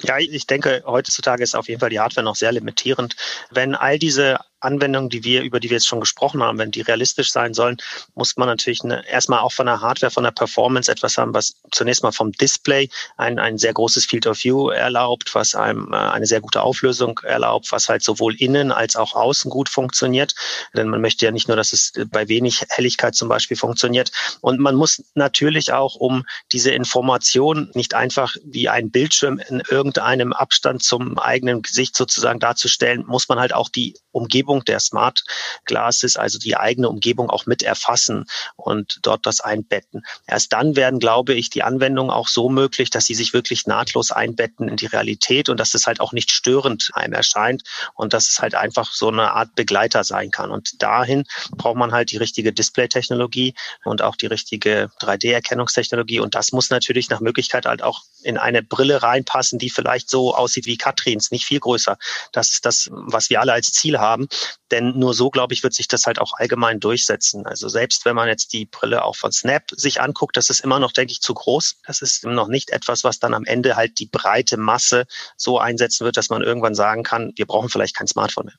Ja, 0.02 0.18
ich 0.18 0.46
denke, 0.46 0.82
heutzutage 0.86 1.42
ist 1.42 1.54
auf 1.54 1.68
jeden 1.68 1.80
Fall 1.80 1.90
die 1.90 2.00
Hardware 2.00 2.24
noch 2.24 2.36
sehr 2.36 2.52
limitierend. 2.52 3.16
Wenn 3.50 3.74
all 3.74 3.98
diese 3.98 4.38
Anwendungen, 4.64 5.10
die 5.10 5.24
wir, 5.24 5.42
über 5.42 5.60
die 5.60 5.70
wir 5.70 5.76
jetzt 5.76 5.86
schon 5.86 6.00
gesprochen 6.00 6.42
haben, 6.42 6.58
wenn 6.58 6.70
die 6.70 6.80
realistisch 6.80 7.30
sein 7.30 7.54
sollen, 7.54 7.76
muss 8.14 8.36
man 8.36 8.48
natürlich 8.48 8.82
eine, 8.82 9.06
erstmal 9.08 9.40
auch 9.40 9.52
von 9.52 9.66
der 9.66 9.80
Hardware, 9.80 10.10
von 10.10 10.24
der 10.24 10.30
Performance 10.30 10.90
etwas 10.90 11.18
haben, 11.18 11.34
was 11.34 11.54
zunächst 11.70 12.02
mal 12.02 12.12
vom 12.12 12.32
Display 12.32 12.88
ein, 13.16 13.38
ein 13.38 13.58
sehr 13.58 13.72
großes 13.72 14.06
Field 14.06 14.26
of 14.26 14.42
View 14.42 14.70
erlaubt, 14.70 15.34
was 15.34 15.54
einem 15.54 15.92
äh, 15.92 15.96
eine 15.96 16.26
sehr 16.26 16.40
gute 16.40 16.62
Auflösung 16.62 17.20
erlaubt, 17.22 17.72
was 17.72 17.88
halt 17.88 18.02
sowohl 18.02 18.34
innen 18.36 18.72
als 18.72 18.96
auch 18.96 19.14
außen 19.14 19.50
gut 19.50 19.68
funktioniert. 19.68 20.34
Denn 20.74 20.88
man 20.88 21.00
möchte 21.00 21.24
ja 21.24 21.30
nicht 21.30 21.48
nur, 21.48 21.56
dass 21.56 21.72
es 21.72 21.92
bei 22.10 22.28
wenig 22.28 22.64
Helligkeit 22.70 23.14
zum 23.14 23.28
Beispiel 23.28 23.56
funktioniert. 23.56 24.10
Und 24.40 24.60
man 24.60 24.74
muss 24.74 25.02
natürlich 25.14 25.72
auch, 25.72 25.94
um 25.96 26.24
diese 26.52 26.70
Information 26.70 27.70
nicht 27.74 27.94
einfach 27.94 28.34
wie 28.44 28.68
ein 28.68 28.90
Bildschirm 28.90 29.38
in 29.48 29.62
irgendeinem 29.68 30.32
Abstand 30.32 30.82
zum 30.82 31.18
eigenen 31.18 31.62
Gesicht 31.62 31.96
sozusagen 31.96 32.40
darzustellen, 32.40 33.04
muss 33.06 33.28
man 33.28 33.38
halt 33.38 33.54
auch 33.54 33.68
die 33.68 33.96
Umgebung 34.12 34.53
Umgebung 34.54 34.64
der 34.64 34.80
Smart 34.80 35.24
Glasses, 35.64 36.16
also 36.16 36.38
die 36.38 36.56
eigene 36.56 36.88
Umgebung 36.88 37.30
auch 37.30 37.46
mit 37.46 37.62
erfassen 37.62 38.26
und 38.56 38.98
dort 39.02 39.26
das 39.26 39.40
einbetten. 39.40 40.02
Erst 40.26 40.52
dann 40.52 40.76
werden, 40.76 41.00
glaube 41.00 41.34
ich, 41.34 41.50
die 41.50 41.62
Anwendungen 41.62 42.10
auch 42.10 42.28
so 42.28 42.48
möglich, 42.48 42.90
dass 42.90 43.06
sie 43.06 43.14
sich 43.14 43.32
wirklich 43.32 43.66
nahtlos 43.66 44.10
einbetten 44.10 44.68
in 44.68 44.76
die 44.76 44.86
Realität 44.86 45.48
und 45.48 45.58
dass 45.58 45.74
es 45.74 45.86
halt 45.86 46.00
auch 46.00 46.12
nicht 46.12 46.30
störend 46.30 46.90
einem 46.94 47.14
erscheint 47.14 47.62
und 47.94 48.12
dass 48.12 48.28
es 48.28 48.40
halt 48.40 48.54
einfach 48.54 48.92
so 48.92 49.08
eine 49.08 49.32
Art 49.32 49.54
Begleiter 49.54 50.04
sein 50.04 50.30
kann. 50.30 50.50
Und 50.50 50.82
dahin 50.82 51.24
braucht 51.52 51.76
man 51.76 51.92
halt 51.92 52.10
die 52.10 52.18
richtige 52.18 52.52
Display-Technologie 52.52 53.54
und 53.84 54.02
auch 54.02 54.16
die 54.16 54.26
richtige 54.26 54.90
3D-Erkennungstechnologie. 55.00 56.20
Und 56.20 56.34
das 56.34 56.52
muss 56.52 56.70
natürlich 56.70 57.10
nach 57.10 57.20
Möglichkeit 57.20 57.66
halt 57.66 57.82
auch 57.82 58.02
in 58.22 58.38
eine 58.38 58.62
Brille 58.62 59.02
reinpassen, 59.02 59.58
die 59.58 59.70
vielleicht 59.70 60.10
so 60.10 60.34
aussieht 60.34 60.66
wie 60.66 60.76
Katrins, 60.76 61.30
nicht 61.30 61.44
viel 61.44 61.60
größer. 61.60 61.98
Das 62.32 62.50
ist 62.52 62.64
das, 62.64 62.88
was 62.90 63.30
wir 63.30 63.40
alle 63.40 63.52
als 63.52 63.72
Ziel 63.72 63.98
haben. 63.98 64.28
Denn 64.70 64.98
nur 64.98 65.14
so, 65.14 65.30
glaube 65.30 65.54
ich, 65.54 65.62
wird 65.62 65.74
sich 65.74 65.88
das 65.88 66.06
halt 66.06 66.18
auch 66.18 66.34
allgemein 66.34 66.80
durchsetzen. 66.80 67.46
Also 67.46 67.68
selbst 67.68 68.04
wenn 68.04 68.16
man 68.16 68.28
jetzt 68.28 68.52
die 68.52 68.66
Brille 68.66 69.04
auch 69.04 69.16
von 69.16 69.32
Snap 69.32 69.64
sich 69.70 70.00
anguckt, 70.00 70.36
das 70.36 70.50
ist 70.50 70.60
immer 70.60 70.78
noch, 70.78 70.92
denke 70.92 71.12
ich, 71.12 71.20
zu 71.20 71.34
groß. 71.34 71.76
Das 71.86 72.02
ist 72.02 72.24
noch 72.24 72.48
nicht 72.48 72.70
etwas, 72.70 73.04
was 73.04 73.18
dann 73.18 73.34
am 73.34 73.44
Ende 73.44 73.76
halt 73.76 73.98
die 73.98 74.06
breite 74.06 74.56
Masse 74.56 75.06
so 75.36 75.58
einsetzen 75.58 76.04
wird, 76.04 76.16
dass 76.16 76.30
man 76.30 76.42
irgendwann 76.42 76.74
sagen 76.74 77.02
kann, 77.02 77.32
wir 77.36 77.46
brauchen 77.46 77.68
vielleicht 77.68 77.96
kein 77.96 78.06
Smartphone 78.06 78.46
mehr. 78.46 78.54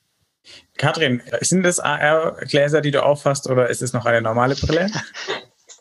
Katrin, 0.78 1.22
sind 1.40 1.64
das 1.64 1.80
AR-Gläser, 1.80 2.80
die 2.80 2.92
du 2.92 3.02
auffasst, 3.02 3.48
oder 3.48 3.68
ist 3.68 3.82
es 3.82 3.92
noch 3.92 4.04
eine 4.04 4.22
normale 4.22 4.54
Brille? 4.54 4.90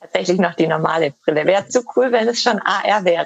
tatsächlich 0.05 0.39
noch 0.39 0.55
die 0.55 0.67
normale 0.67 1.13
Brille. 1.23 1.45
Wäre 1.45 1.67
zu 1.67 1.83
cool, 1.95 2.11
wenn 2.11 2.27
es 2.27 2.41
schon 2.41 2.59
AR 2.59 3.03
wäre. 3.05 3.25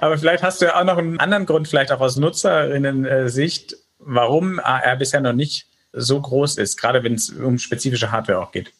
Aber 0.00 0.18
vielleicht 0.18 0.42
hast 0.42 0.60
du 0.60 0.66
ja 0.66 0.78
auch 0.78 0.84
noch 0.84 0.98
einen 0.98 1.18
anderen 1.18 1.46
Grund, 1.46 1.68
vielleicht 1.68 1.92
auch 1.92 2.00
aus 2.00 2.16
Nutzerinnen-Sicht, 2.16 3.76
warum 3.98 4.60
AR 4.60 4.96
bisher 4.96 5.20
noch 5.20 5.32
nicht 5.32 5.67
so 5.92 6.20
groß 6.20 6.58
ist, 6.58 6.76
gerade 6.76 7.02
wenn 7.02 7.14
es 7.14 7.30
um 7.30 7.58
spezifische 7.58 8.12
Hardware 8.12 8.40
auch 8.40 8.52
geht. 8.52 8.72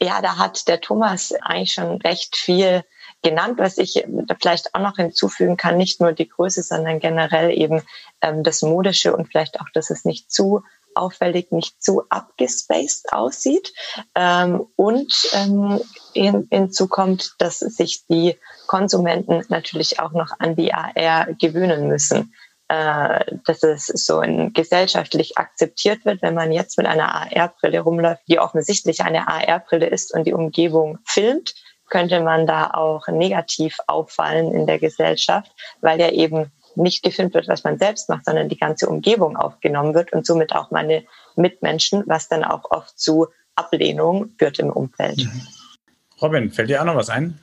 Ja, 0.00 0.20
da 0.20 0.36
hat 0.36 0.68
der 0.68 0.80
Thomas 0.80 1.32
eigentlich 1.40 1.72
schon 1.72 2.00
recht 2.02 2.36
viel 2.36 2.84
genannt, 3.22 3.58
was 3.58 3.78
ich 3.78 4.04
vielleicht 4.40 4.74
auch 4.74 4.80
noch 4.80 4.96
hinzufügen 4.96 5.56
kann, 5.56 5.78
nicht 5.78 6.00
nur 6.00 6.12
die 6.12 6.28
Größe, 6.28 6.62
sondern 6.62 7.00
generell 7.00 7.50
eben 7.50 7.82
ähm, 8.20 8.42
das 8.44 8.62
Modische 8.62 9.16
und 9.16 9.28
vielleicht 9.28 9.58
auch, 9.60 9.68
dass 9.72 9.90
es 9.90 10.04
nicht 10.04 10.30
zu 10.30 10.62
auffällig, 10.94 11.52
nicht 11.52 11.82
zu 11.82 12.02
abgespaced 12.08 13.12
aussieht. 13.12 13.72
Ähm, 14.14 14.66
und 14.76 15.28
ähm, 15.32 15.80
hin, 16.12 16.48
hinzu 16.50 16.88
kommt, 16.88 17.34
dass 17.38 17.60
sich 17.60 18.06
die 18.06 18.36
Konsumenten 18.66 19.44
natürlich 19.48 20.00
auch 20.00 20.12
noch 20.12 20.30
an 20.38 20.56
die 20.56 20.72
AR 20.72 21.34
gewöhnen 21.34 21.88
müssen. 21.88 22.34
Äh, 22.68 23.36
dass 23.44 23.62
es 23.62 23.86
so 23.86 24.20
in, 24.20 24.52
gesellschaftlich 24.52 25.38
akzeptiert 25.38 26.04
wird, 26.04 26.20
wenn 26.20 26.34
man 26.34 26.50
jetzt 26.50 26.76
mit 26.76 26.88
einer 26.88 27.14
AR-Brille 27.14 27.78
rumläuft, 27.78 28.22
die 28.26 28.40
offensichtlich 28.40 29.02
eine 29.02 29.28
AR-Brille 29.28 29.86
ist 29.86 30.12
und 30.12 30.26
die 30.26 30.32
Umgebung 30.32 30.98
filmt, 31.04 31.54
könnte 31.88 32.20
man 32.20 32.44
da 32.48 32.72
auch 32.72 33.06
negativ 33.06 33.76
auffallen 33.86 34.52
in 34.52 34.66
der 34.66 34.80
Gesellschaft, 34.80 35.52
weil 35.80 36.00
ja 36.00 36.10
eben 36.10 36.50
nicht 36.74 37.04
gefilmt 37.04 37.34
wird, 37.34 37.46
was 37.46 37.62
man 37.62 37.78
selbst 37.78 38.08
macht, 38.08 38.24
sondern 38.24 38.48
die 38.48 38.58
ganze 38.58 38.88
Umgebung 38.88 39.36
aufgenommen 39.36 39.94
wird 39.94 40.12
und 40.12 40.26
somit 40.26 40.52
auch 40.52 40.72
meine 40.72 41.04
Mitmenschen, 41.36 42.02
was 42.06 42.28
dann 42.28 42.42
auch 42.42 42.68
oft 42.72 42.98
zu 42.98 43.28
Ablehnung 43.54 44.34
führt 44.38 44.58
im 44.58 44.70
Umfeld. 44.70 45.18
Mhm. 45.18 45.46
Robin, 46.20 46.50
fällt 46.50 46.68
dir 46.68 46.80
auch 46.80 46.86
noch 46.86 46.96
was 46.96 47.10
ein? 47.10 47.38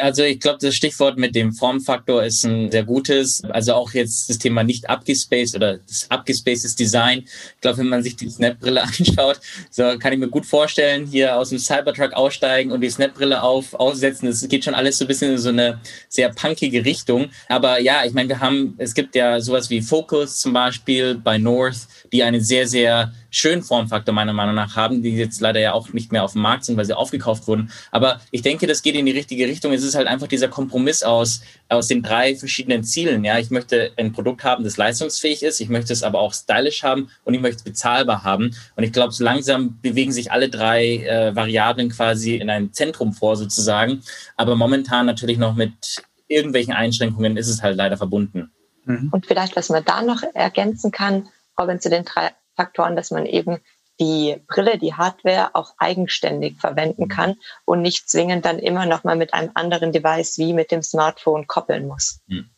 Also 0.00 0.22
ich 0.22 0.40
glaube, 0.40 0.58
das 0.60 0.74
Stichwort 0.74 1.16
mit 1.16 1.34
dem 1.34 1.52
Formfaktor 1.52 2.22
ist 2.22 2.44
ein 2.44 2.70
sehr 2.70 2.84
gutes. 2.84 3.42
Also 3.44 3.74
auch 3.74 3.92
jetzt 3.92 4.28
das 4.28 4.38
Thema 4.38 4.62
nicht 4.62 4.88
abgespaced 4.90 5.56
oder 5.56 5.78
das 5.78 6.10
abgespacedes 6.10 6.76
Design. 6.76 7.20
Ich 7.54 7.60
glaube, 7.60 7.78
wenn 7.78 7.88
man 7.88 8.02
sich 8.02 8.14
die 8.14 8.28
Snap-Brille 8.28 8.82
anschaut, 8.82 9.40
so 9.70 9.98
kann 9.98 10.12
ich 10.12 10.18
mir 10.18 10.28
gut 10.28 10.44
vorstellen, 10.44 11.06
hier 11.06 11.36
aus 11.36 11.48
dem 11.48 11.58
Cybertruck 11.58 12.12
aussteigen 12.12 12.72
und 12.72 12.82
die 12.82 12.90
Snap-Brille 12.90 13.42
auf, 13.42 13.74
aussetzen. 13.74 14.26
Das 14.26 14.46
geht 14.48 14.64
schon 14.64 14.74
alles 14.74 14.98
so 14.98 15.06
ein 15.06 15.08
bisschen 15.08 15.32
in 15.32 15.38
so 15.38 15.48
eine 15.48 15.80
sehr 16.08 16.28
punkige 16.28 16.84
Richtung. 16.84 17.30
Aber 17.48 17.80
ja, 17.80 18.04
ich 18.04 18.12
meine, 18.12 18.28
wir 18.28 18.40
haben, 18.40 18.74
es 18.78 18.94
gibt 18.94 19.14
ja 19.14 19.40
sowas 19.40 19.70
wie 19.70 19.80
Focus 19.80 20.40
zum 20.40 20.52
Beispiel 20.52 21.14
bei 21.14 21.38
North, 21.38 21.88
die 22.12 22.22
eine 22.22 22.40
sehr, 22.40 22.68
sehr 22.68 23.12
schönen 23.30 23.62
Formfaktor 23.62 24.12
meiner 24.12 24.32
Meinung 24.32 24.54
nach 24.54 24.76
haben, 24.76 25.02
die 25.02 25.10
jetzt 25.10 25.40
leider 25.40 25.60
ja 25.60 25.72
auch 25.72 25.92
nicht 25.92 26.12
mehr 26.12 26.24
auf 26.24 26.32
dem 26.32 26.42
Markt 26.42 26.64
sind, 26.64 26.76
weil 26.76 26.84
sie 26.84 26.96
aufgekauft 26.96 27.46
wurden. 27.46 27.70
Aber 27.90 28.20
ich 28.30 28.42
denke, 28.42 28.66
das 28.66 28.82
geht 28.82 28.96
in 28.96 29.06
die 29.06 29.12
richtige 29.12 29.46
Richtung. 29.46 29.69
Es 29.72 29.82
ist 29.82 29.94
halt 29.94 30.06
einfach 30.06 30.26
dieser 30.26 30.48
Kompromiss 30.48 31.02
aus, 31.02 31.42
aus 31.68 31.88
den 31.88 32.02
drei 32.02 32.36
verschiedenen 32.36 32.84
Zielen. 32.84 33.24
Ja, 33.24 33.38
ich 33.38 33.50
möchte 33.50 33.92
ein 33.96 34.12
Produkt 34.12 34.44
haben, 34.44 34.64
das 34.64 34.76
leistungsfähig 34.76 35.42
ist. 35.42 35.60
Ich 35.60 35.68
möchte 35.68 35.92
es 35.92 36.02
aber 36.02 36.20
auch 36.20 36.34
stylish 36.34 36.82
haben 36.82 37.10
und 37.24 37.34
ich 37.34 37.40
möchte 37.40 37.58
es 37.58 37.62
bezahlbar 37.62 38.24
haben. 38.24 38.54
Und 38.76 38.84
ich 38.84 38.92
glaube, 38.92 39.12
so 39.12 39.24
langsam 39.24 39.78
bewegen 39.80 40.12
sich 40.12 40.32
alle 40.32 40.48
drei 40.48 40.96
äh, 40.98 41.34
Variablen 41.34 41.90
quasi 41.90 42.36
in 42.36 42.50
ein 42.50 42.72
Zentrum 42.72 43.12
vor 43.12 43.36
sozusagen. 43.36 44.02
Aber 44.36 44.56
momentan 44.56 45.06
natürlich 45.06 45.38
noch 45.38 45.54
mit 45.54 46.02
irgendwelchen 46.28 46.72
Einschränkungen 46.72 47.36
ist 47.36 47.48
es 47.48 47.62
halt 47.62 47.76
leider 47.76 47.96
verbunden. 47.96 48.50
Mhm. 48.84 49.08
Und 49.12 49.26
vielleicht, 49.26 49.56
was 49.56 49.68
man 49.68 49.84
da 49.84 50.02
noch 50.02 50.22
ergänzen 50.34 50.92
kann, 50.92 51.28
Robin, 51.58 51.80
zu 51.80 51.90
den 51.90 52.04
drei 52.04 52.30
Faktoren, 52.56 52.96
dass 52.96 53.10
man 53.10 53.26
eben 53.26 53.58
die 54.00 54.42
Brille, 54.48 54.78
die 54.78 54.94
Hardware 54.94 55.50
auch 55.54 55.74
eigenständig 55.78 56.58
verwenden 56.58 57.04
mhm. 57.04 57.08
kann 57.08 57.36
und 57.64 57.82
nicht 57.82 58.08
zwingend 58.08 58.44
dann 58.44 58.58
immer 58.58 58.86
noch 58.86 59.04
mal 59.04 59.16
mit 59.16 59.34
einem 59.34 59.50
anderen 59.54 59.92
Device 59.92 60.38
wie 60.38 60.52
mit 60.52 60.70
dem 60.70 60.82
Smartphone 60.82 61.46
koppeln 61.46 61.86
muss. 61.86 62.20
Mhm 62.26 62.50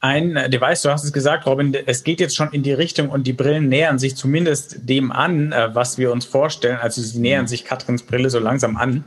ein 0.00 0.34
Device, 0.48 0.82
du 0.82 0.90
hast 0.90 1.02
es 1.02 1.12
gesagt, 1.12 1.44
Robin, 1.46 1.76
es 1.86 2.04
geht 2.04 2.20
jetzt 2.20 2.36
schon 2.36 2.52
in 2.52 2.62
die 2.62 2.72
Richtung 2.72 3.08
und 3.08 3.26
die 3.26 3.32
Brillen 3.32 3.68
nähern 3.68 3.98
sich 3.98 4.14
zumindest 4.14 4.88
dem 4.88 5.10
an, 5.10 5.50
äh, 5.50 5.74
was 5.74 5.98
wir 5.98 6.12
uns 6.12 6.24
vorstellen. 6.24 6.78
Also 6.80 7.02
sie 7.02 7.18
nähern 7.18 7.42
mhm. 7.42 7.48
sich 7.48 7.64
Katrins 7.64 8.04
Brille 8.04 8.30
so 8.30 8.38
langsam 8.38 8.76
an. 8.76 9.04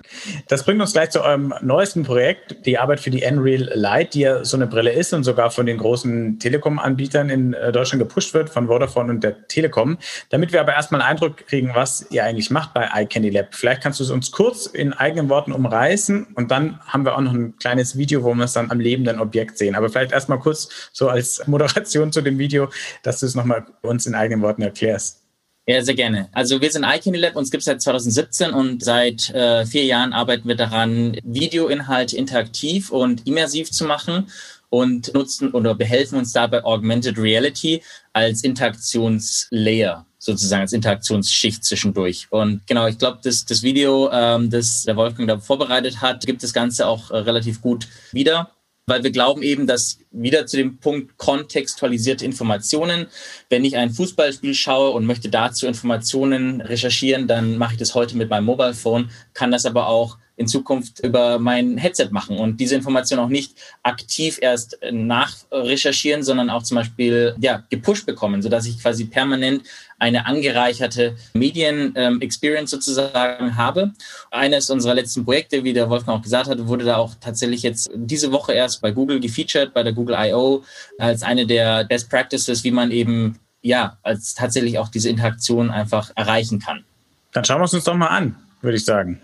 Das 0.50 0.66
bringt 0.66 0.82
uns 0.82 0.92
gleich 0.92 1.12
zu 1.12 1.24
eurem 1.24 1.54
neuesten 1.62 2.04
Projekt, 2.04 2.66
die 2.66 2.78
Arbeit 2.78 3.00
für 3.00 3.10
die 3.10 3.22
Nreal 3.22 3.72
Light, 3.74 4.16
die 4.16 4.22
ja 4.22 4.44
so 4.44 4.58
eine 4.58 4.68
Brille 4.68 4.92
ist 4.92 5.14
und 5.14 5.24
sogar 5.24 5.50
von 5.50 5.66
den 5.66 5.78
großen 5.78 6.40
Telekom-Anbietern 6.40 7.30
in 7.30 7.54
äh, 7.54 7.72
Deutschland 7.72 8.02
gepusht 8.02 8.34
wird, 8.34 8.50
von 8.50 8.68
Vodafone 8.68 9.12
und 9.12 9.24
der 9.24 9.48
Telekom. 9.48 9.98
Damit 10.30 10.52
wir 10.52 10.60
aber 10.60 10.74
erstmal 10.74 11.00
einen 11.00 11.12
Eindruck 11.12 11.48
kriegen, 11.48 11.72
was 11.74 12.06
ihr 12.10 12.26
eigentlich 12.26 12.52
macht 12.52 12.74
bei 12.74 12.90
iCandy 12.94 13.30
Lab. 13.30 13.56
Vielleicht 13.56 13.82
kannst 13.82 14.02
du 14.02 14.04
es 14.04 14.10
uns 14.10 14.32
kurz 14.32 14.66
in 14.66 14.92
eigenen 14.92 15.30
Worten 15.30 15.54
umreißen 15.54 16.28
und 16.36 16.52
dann 16.52 16.82
haben 16.86 17.06
wir 17.06 17.16
auch 17.16 17.22
noch 17.22 17.34
ein 17.34 17.56
kleines 17.58 17.98
Video, 17.98 18.24
wo 18.24 18.34
wir 18.34 18.44
es 18.44 18.52
dann 18.52 18.72
am 18.72 18.82
lebenden 18.82 19.22
Objekt 19.22 19.58
sehen. 19.58 19.76
Aber 19.76 19.88
vielleicht 19.88 20.12
erstmal 20.12 20.40
kurz 20.40 20.81
so 20.92 21.10
als 21.10 21.46
Moderation 21.48 22.12
zu 22.12 22.22
dem 22.22 22.38
Video, 22.38 22.70
dass 23.04 23.20
du 23.20 23.26
es 23.26 23.36
nochmal 23.36 23.66
uns 23.82 24.06
in 24.06 24.16
eigenen 24.16 24.42
Worten 24.42 24.62
erklärst. 24.62 25.22
Ja, 25.68 25.82
sehr 25.84 25.94
gerne. 25.94 26.28
Also 26.32 26.60
wir 26.60 26.72
sind 26.72 26.84
iCandy 26.84 27.20
Lab, 27.20 27.36
uns 27.36 27.52
gibt 27.52 27.62
es 27.62 27.66
seit 27.66 27.82
2017 27.82 28.52
und 28.52 28.84
seit 28.84 29.30
äh, 29.30 29.66
vier 29.66 29.86
Jahren 29.86 30.12
arbeiten 30.12 30.48
wir 30.48 30.56
daran, 30.56 31.18
Videoinhalte 31.24 32.18
interaktiv 32.18 32.92
und 32.92 33.28
immersiv 33.28 33.72
zu 33.72 33.86
machen 33.86 34.28
und 34.70 35.14
nutzen 35.14 35.52
oder 35.52 35.76
behelfen 35.76 36.18
uns 36.18 36.34
dabei 36.34 36.64
Augmented 36.64 37.18
Reality 37.18 37.84
als 38.14 38.44
Interaktionslayer 38.44 40.06
sozusagen 40.18 40.62
als 40.62 40.74
Interaktionsschicht 40.74 41.64
zwischendurch. 41.64 42.28
Und 42.30 42.66
genau, 42.68 42.88
ich 42.88 42.98
glaube, 42.98 43.20
das, 43.24 43.46
das 43.46 43.64
Video, 43.64 44.10
ähm, 44.12 44.50
das 44.50 44.84
der 44.84 44.96
Wolfgang 44.96 45.28
da 45.28 45.40
vorbereitet 45.40 46.02
hat, 46.02 46.26
gibt 46.26 46.44
das 46.44 46.54
Ganze 46.54 46.88
auch 46.88 47.12
äh, 47.12 47.18
relativ 47.18 47.62
gut 47.62 47.88
wieder 48.12 48.52
weil 48.88 49.04
wir 49.04 49.12
glauben 49.12 49.44
eben, 49.44 49.68
dass 49.68 50.00
wieder 50.12 50.46
zu 50.48 50.58
dem 50.58 50.78
Punkt 50.78 51.18
kontextualisierte 51.18 52.26
Informationen, 52.26 53.08
wenn 53.50 53.64
ich 53.64 53.78
ein 53.78 53.92
Fußballspiel 53.92 54.54
schaue 54.54 54.92
und 54.92 55.06
möchte 55.06 55.30
dazu 55.30 55.68
Informationen 55.68 56.62
recherchieren, 56.62 57.28
dann 57.28 57.58
mache 57.58 57.74
ich 57.74 57.80
das 57.80 57.96
heute 57.96 58.18
mit 58.18 58.30
meinem 58.30 58.46
Mobile 58.46 58.74
Phone, 58.74 59.10
kann 59.34 59.52
das 59.52 59.66
aber 59.66 59.88
auch 59.88 60.18
in 60.42 60.48
Zukunft 60.48 61.00
über 61.00 61.40
mein 61.40 61.78
Headset 61.78 62.10
machen 62.12 62.38
und 62.38 62.60
diese 62.60 62.76
Information 62.76 63.20
auch 63.20 63.30
nicht 63.30 63.54
aktiv 63.84 64.40
erst 64.42 64.78
nachrecherchieren, 64.92 66.24
sondern 66.24 66.50
auch 66.50 66.64
zum 66.64 66.76
Beispiel 66.76 67.36
ja, 67.40 67.64
gepusht 67.70 68.06
bekommen, 68.06 68.42
sodass 68.42 68.66
ich 68.66 68.82
quasi 68.82 69.06
permanent 69.06 69.64
eine 70.00 70.26
angereicherte 70.26 71.16
Medien-Experience 71.34 72.74
ähm, 72.74 72.80
sozusagen 72.80 73.56
habe. 73.56 73.92
Eines 74.32 74.70
unserer 74.70 74.96
letzten 74.96 75.24
Projekte, 75.24 75.64
wie 75.64 75.74
der 75.74 75.90
Wolfgang 75.90 76.20
auch 76.20 76.24
gesagt 76.24 76.50
hat, 76.50 76.68
wurde 76.68 76.86
da 76.86 76.98
auch 76.98 77.14
tatsächlich 77.22 77.62
jetzt 77.62 77.92
diese 77.94 78.32
Woche 78.32 78.54
erst 78.54 78.82
bei 78.82 78.92
Google 78.92 79.20
gefeatured, 79.20 79.74
bei 79.74 79.84
der 79.84 79.94
Google 79.94 80.16
I.O. 80.20 80.64
als 80.98 81.22
eine 81.22 81.46
der 81.46 81.84
Best 81.84 82.10
Practices, 82.10 82.64
wie 82.64 82.72
man 82.72 82.90
eben 82.90 83.40
ja, 83.62 83.98
als 84.02 84.34
tatsächlich 84.34 84.80
auch 84.80 84.90
diese 84.90 85.10
Interaktion 85.10 85.70
einfach 85.70 86.12
erreichen 86.16 86.60
kann. 86.60 86.84
Dann 87.32 87.46
schauen 87.46 87.62
wir 87.62 87.66
es 87.66 87.74
uns 87.74 87.84
doch 87.84 87.96
mal 87.96 88.08
an, 88.08 88.36
würde 88.62 88.78
ich 88.78 88.86
sagen. 88.86 89.22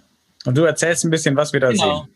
Und 0.48 0.58
du 0.58 0.64
erzählst 0.64 1.04
ein 1.04 1.12
bisschen, 1.12 1.36
was 1.36 1.52
wir 1.52 1.60
da 1.60 1.72
genau. 1.72 2.06
sehen. 2.06 2.14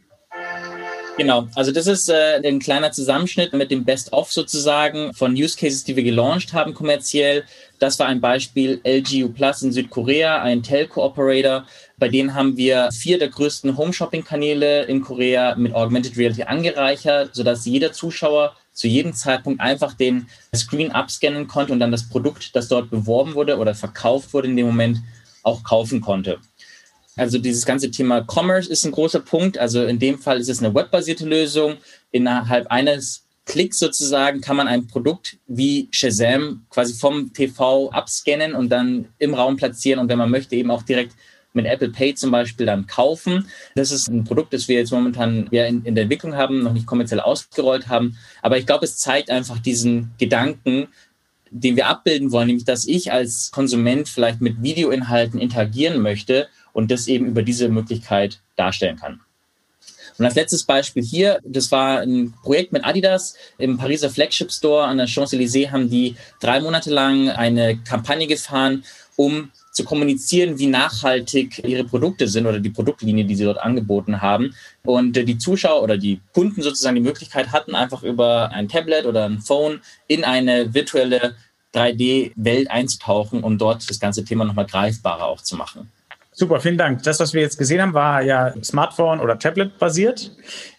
Genau, 1.18 1.50
also 1.54 1.74
das 1.74 1.86
ist 1.86 2.10
äh, 2.10 2.42
ein 2.46 2.60
kleiner 2.60 2.94
Zusammenschnitt 2.94 3.52
mit 3.52 3.70
dem 3.70 3.84
Best-of 3.84 4.32
sozusagen 4.32 5.14
von 5.14 5.34
Use 5.34 5.58
Cases, 5.58 5.84
die 5.84 5.98
wir 5.98 6.04
gelauncht 6.04 6.54
haben 6.54 6.74
kommerziell. 6.74 7.44
Das 7.80 8.00
war 8.00 8.08
ein 8.08 8.22
Beispiel 8.22 8.80
LGU 8.86 9.34
Plus 9.34 9.62
in 9.64 9.74
Südkorea, 9.74 10.42
ein 10.42 10.64
Telco-Operator. 10.64 11.66
Bei 11.98 12.08
denen 12.08 12.34
haben 12.34 12.56
wir 12.56 12.90
vier 12.94 13.20
der 13.20 13.28
größten 13.28 13.76
Home-Shopping-Kanäle 13.76 14.84
in 14.84 15.02
Korea 15.02 15.56
mit 15.58 15.76
Augmented 15.76 16.18
Reality 16.18 16.44
angereichert, 16.44 17.36
sodass 17.36 17.66
jeder 17.66 17.92
Zuschauer 17.92 18.56
zu 18.72 18.88
jedem 18.88 19.14
Zeitpunkt 19.14 19.60
einfach 19.60 19.94
den 19.94 20.28
Screen 20.56 20.92
abscannen 20.92 21.50
konnte 21.50 21.74
und 21.74 21.82
dann 21.82 21.92
das 21.92 22.08
Produkt, 22.08 22.56
das 22.56 22.70
dort 22.70 22.90
beworben 22.90 23.36
wurde 23.36 23.58
oder 23.58 23.76
verkauft 23.76 24.34
wurde 24.34 24.48
in 24.48 24.56
dem 24.56 24.68
Moment, 24.68 25.00
auch 25.44 25.64
kaufen 25.64 26.00
konnte. 26.00 26.40
Also 27.18 27.38
dieses 27.38 27.66
ganze 27.66 27.92
Thema 27.92 28.26
Commerce 28.26 28.70
ist 28.70 28.86
ein 28.86 28.92
großer 28.92 29.20
Punkt. 29.20 29.58
Also 29.58 29.84
in 29.84 30.00
dem 30.00 30.18
Fall 30.20 30.40
ist 30.40 30.50
es 30.50 30.60
eine 30.60 30.74
webbasierte 30.74 31.26
Lösung. 31.26 31.78
Innerhalb 32.12 32.68
eines 32.68 33.26
Klicks 33.46 33.80
sozusagen 33.80 34.40
kann 34.40 34.56
man 34.56 34.68
ein 34.68 34.88
Produkt 34.88 35.38
wie 35.48 35.90
Shazam 35.92 36.66
quasi 36.70 36.94
vom 36.94 37.34
TV 37.34 37.90
abscannen 37.90 38.54
und 38.54 38.70
dann 38.70 39.10
im 39.20 39.34
Raum 39.34 39.58
platzieren 39.58 40.00
und 40.00 40.10
wenn 40.10 40.18
man 40.18 40.30
möchte 40.30 40.56
eben 40.56 40.72
auch 40.72 40.84
direkt 40.84 41.14
mit 41.54 41.66
Apple 41.66 41.90
Pay 41.90 42.16
zum 42.16 42.32
Beispiel 42.32 42.66
dann 42.66 42.88
kaufen. 42.88 43.48
Das 43.76 43.92
ist 43.92 44.08
ein 44.08 44.24
Produkt, 44.24 44.54
das 44.54 44.68
wir 44.68 44.78
jetzt 44.78 44.92
momentan 44.92 45.48
ja 45.52 45.66
in, 45.66 45.84
in 45.84 45.96
der 45.96 46.04
Entwicklung 46.04 46.36
haben, 46.36 46.64
noch 46.64 46.72
nicht 46.72 46.86
kommerziell 46.86 47.20
ausgerollt 47.20 47.90
haben. 47.90 48.18
Aber 48.42 48.58
ich 48.58 48.66
glaube, 48.66 48.86
es 48.86 48.98
zeigt 48.98 49.30
einfach 49.30 49.60
diesen 49.60 50.12
Gedanken, 50.18 50.88
den 51.50 51.76
wir 51.76 51.88
abbilden 51.88 52.32
wollen, 52.32 52.48
nämlich 52.48 52.64
dass 52.64 52.88
ich 52.88 53.12
als 53.12 53.52
Konsument 53.52 54.08
vielleicht 54.08 54.40
mit 54.40 54.64
Videoinhalten 54.64 55.40
interagieren 55.40 56.02
möchte 56.02 56.48
und 56.74 56.92
das 56.92 57.08
eben 57.08 57.26
über 57.26 57.44
diese 57.44 57.70
Möglichkeit 57.70 58.40
darstellen 58.56 58.98
kann. 58.98 59.22
Und 60.18 60.26
als 60.26 60.36
letztes 60.36 60.64
Beispiel 60.64 61.04
hier, 61.04 61.40
das 61.44 61.72
war 61.72 62.02
ein 62.02 62.34
Projekt 62.44 62.74
mit 62.74 62.86
Adidas 62.86 63.36
im 63.58 63.78
Pariser 63.78 64.10
Flagship 64.10 64.52
Store 64.52 64.86
an 64.86 64.98
der 64.98 65.08
Champs-Élysées 65.08 65.72
haben 65.72 65.90
die 65.90 66.16
drei 66.40 66.60
Monate 66.60 66.92
lang 66.92 67.30
eine 67.30 67.78
Kampagne 67.78 68.28
gefahren, 68.28 68.84
um 69.16 69.52
zu 69.72 69.84
kommunizieren, 69.86 70.60
wie 70.60 70.68
nachhaltig 70.68 71.64
ihre 71.66 71.86
Produkte 71.86 72.28
sind 72.28 72.46
oder 72.46 72.60
die 72.60 72.70
Produktlinie, 72.70 73.26
die 73.26 73.36
sie 73.36 73.46
dort 73.46 73.60
angeboten 73.60 74.22
haben. 74.22 74.54
Und 74.84 75.14
die 75.14 75.38
Zuschauer 75.38 75.82
oder 75.82 75.98
die 75.98 76.20
Kunden 76.34 76.62
sozusagen 76.62 76.96
die 76.96 77.02
Möglichkeit 77.02 77.52
hatten, 77.52 77.74
einfach 77.74 78.04
über 78.04 78.52
ein 78.52 78.68
Tablet 78.68 79.06
oder 79.06 79.26
ein 79.26 79.40
Phone 79.40 79.82
in 80.08 80.24
eine 80.26 80.74
virtuelle 80.74 81.36
3D-Welt 81.74 82.70
einzutauchen, 82.70 83.44
um 83.44 83.58
dort 83.58 83.90
das 83.90 84.00
ganze 84.00 84.26
Thema 84.26 84.44
nochmal 84.44 84.66
greifbarer 84.66 85.26
auch 85.26 85.42
zu 85.42 85.56
machen. 85.56 85.90
Super, 86.42 86.60
vielen 86.60 86.80
Dank. 86.80 87.04
Das, 87.04 87.20
was 87.20 87.36
wir 87.36 87.42
jetzt 87.42 87.60
gesehen 87.60 87.80
haben, 87.84 87.94
war 87.94 88.24
ja 88.24 88.52
Smartphone- 88.64 89.20
oder 89.20 89.38
Tablet-basiert. 89.38 90.32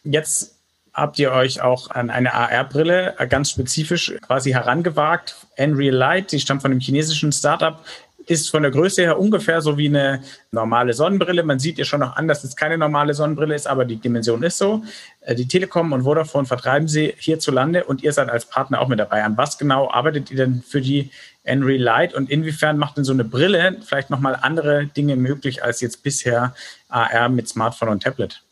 Jetzt 0.02 0.56
habt 0.92 1.20
ihr 1.20 1.30
euch 1.30 1.60
auch 1.60 1.88
an 1.88 2.10
eine 2.10 2.34
AR-Brille 2.34 3.14
ganz 3.28 3.52
spezifisch 3.52 4.12
quasi 4.22 4.50
herangewagt. 4.50 5.36
Unreal 5.56 5.94
Light, 5.94 6.32
die 6.32 6.40
stammt 6.40 6.62
von 6.62 6.72
einem 6.72 6.80
chinesischen 6.80 7.30
Startup, 7.30 7.78
ist 8.26 8.50
von 8.50 8.62
der 8.62 8.72
Größe 8.72 9.02
her 9.02 9.20
ungefähr 9.20 9.60
so 9.60 9.78
wie 9.78 9.86
eine 9.86 10.22
normale 10.50 10.94
Sonnenbrille. 10.94 11.44
Man 11.44 11.60
sieht 11.60 11.78
ihr 11.78 11.84
schon 11.84 12.00
noch 12.00 12.16
an, 12.16 12.26
dass 12.26 12.42
es 12.42 12.56
keine 12.56 12.76
normale 12.76 13.14
Sonnenbrille 13.14 13.54
ist, 13.54 13.68
aber 13.68 13.84
die 13.84 13.96
Dimension 13.96 14.42
ist 14.42 14.58
so. 14.58 14.82
Äh, 15.20 15.36
die 15.36 15.46
Telekom 15.46 15.92
und 15.92 16.02
Vodafone 16.02 16.46
vertreiben 16.46 16.88
sie 16.88 17.14
hierzulande 17.18 17.84
und 17.84 18.02
ihr 18.02 18.12
seid 18.12 18.30
als 18.30 18.46
Partner 18.46 18.80
auch 18.80 18.88
mit 18.88 18.98
dabei. 18.98 19.22
An 19.22 19.36
was 19.36 19.58
genau 19.58 19.88
arbeitet 19.90 20.32
ihr 20.32 20.38
denn 20.38 20.64
für 20.66 20.80
die 20.80 21.10
Enry 21.44 21.76
Light 21.76 22.14
und 22.14 22.30
inwiefern 22.30 22.78
macht 22.78 22.96
denn 22.96 23.04
so 23.04 23.12
eine 23.12 23.24
Brille 23.24 23.78
vielleicht 23.84 24.10
nochmal 24.10 24.36
andere 24.40 24.86
Dinge 24.86 25.16
möglich 25.16 25.64
als 25.64 25.80
jetzt 25.80 26.02
bisher 26.02 26.54
AR 26.88 27.28
mit 27.28 27.48
Smartphone 27.48 27.88
und 27.88 28.02
Tablet? 28.02 28.42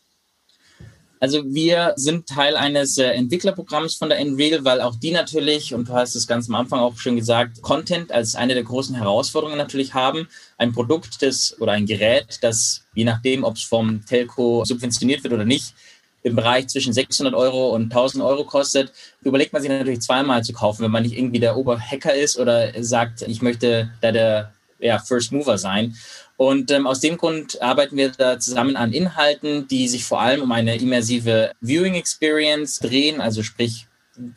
Also 1.21 1.43
wir 1.45 1.93
sind 1.97 2.25
Teil 2.25 2.57
eines 2.57 2.97
äh, 2.97 3.11
Entwicklerprogramms 3.11 3.93
von 3.93 4.09
der 4.09 4.17
Enreal, 4.17 4.65
weil 4.65 4.81
auch 4.81 4.95
die 4.95 5.11
natürlich, 5.11 5.71
und 5.71 5.87
du 5.87 5.93
hast 5.93 6.15
es 6.15 6.25
ganz 6.25 6.49
am 6.49 6.55
Anfang 6.55 6.79
auch 6.79 6.97
schon 6.97 7.15
gesagt, 7.15 7.61
Content 7.61 8.11
als 8.11 8.33
eine 8.33 8.55
der 8.55 8.63
großen 8.63 8.95
Herausforderungen 8.95 9.59
natürlich 9.59 9.93
haben. 9.93 10.27
Ein 10.57 10.73
Produkt 10.73 11.21
das, 11.21 11.55
oder 11.61 11.73
ein 11.73 11.85
Gerät, 11.85 12.39
das 12.41 12.85
je 12.95 13.03
nachdem, 13.03 13.43
ob 13.43 13.55
es 13.55 13.61
vom 13.61 14.03
Telco 14.03 14.65
subventioniert 14.65 15.23
wird 15.23 15.33
oder 15.35 15.45
nicht, 15.45 15.75
im 16.23 16.35
Bereich 16.35 16.67
zwischen 16.67 16.93
600 16.93 17.33
Euro 17.33 17.69
und 17.69 17.83
1000 17.83 18.23
Euro 18.23 18.43
kostet, 18.45 18.91
überlegt 19.23 19.53
man 19.53 19.61
sich 19.61 19.71
natürlich 19.71 20.01
zweimal 20.01 20.43
zu 20.43 20.53
kaufen, 20.53 20.83
wenn 20.83 20.91
man 20.91 21.03
nicht 21.03 21.17
irgendwie 21.17 21.39
der 21.39 21.57
Oberhacker 21.57 22.13
ist 22.13 22.37
oder 22.37 22.71
sagt, 22.83 23.23
ich 23.23 23.41
möchte 23.41 23.91
da 24.01 24.11
der 24.11 24.53
ja, 24.79 24.99
First 24.99 25.31
Mover 25.31 25.57
sein. 25.57 25.95
Und 26.37 26.71
ähm, 26.71 26.87
aus 26.87 26.99
dem 26.99 27.17
Grund 27.17 27.61
arbeiten 27.61 27.97
wir 27.97 28.09
da 28.09 28.39
zusammen 28.39 28.75
an 28.75 28.93
Inhalten, 28.93 29.67
die 29.67 29.87
sich 29.87 30.05
vor 30.05 30.21
allem 30.21 30.41
um 30.41 30.51
eine 30.51 30.75
immersive 30.75 31.51
Viewing 31.61 31.93
Experience 31.95 32.79
drehen, 32.79 33.21
also 33.21 33.43
sprich 33.43 33.87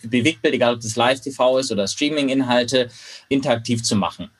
Bewegtbild, 0.02 0.54
egal 0.54 0.74
ob 0.74 0.80
das 0.80 0.96
Live-TV 0.96 1.58
ist 1.58 1.72
oder 1.72 1.88
Streaming-Inhalte, 1.88 2.90
interaktiv 3.28 3.82
zu 3.82 3.96
machen. 3.96 4.30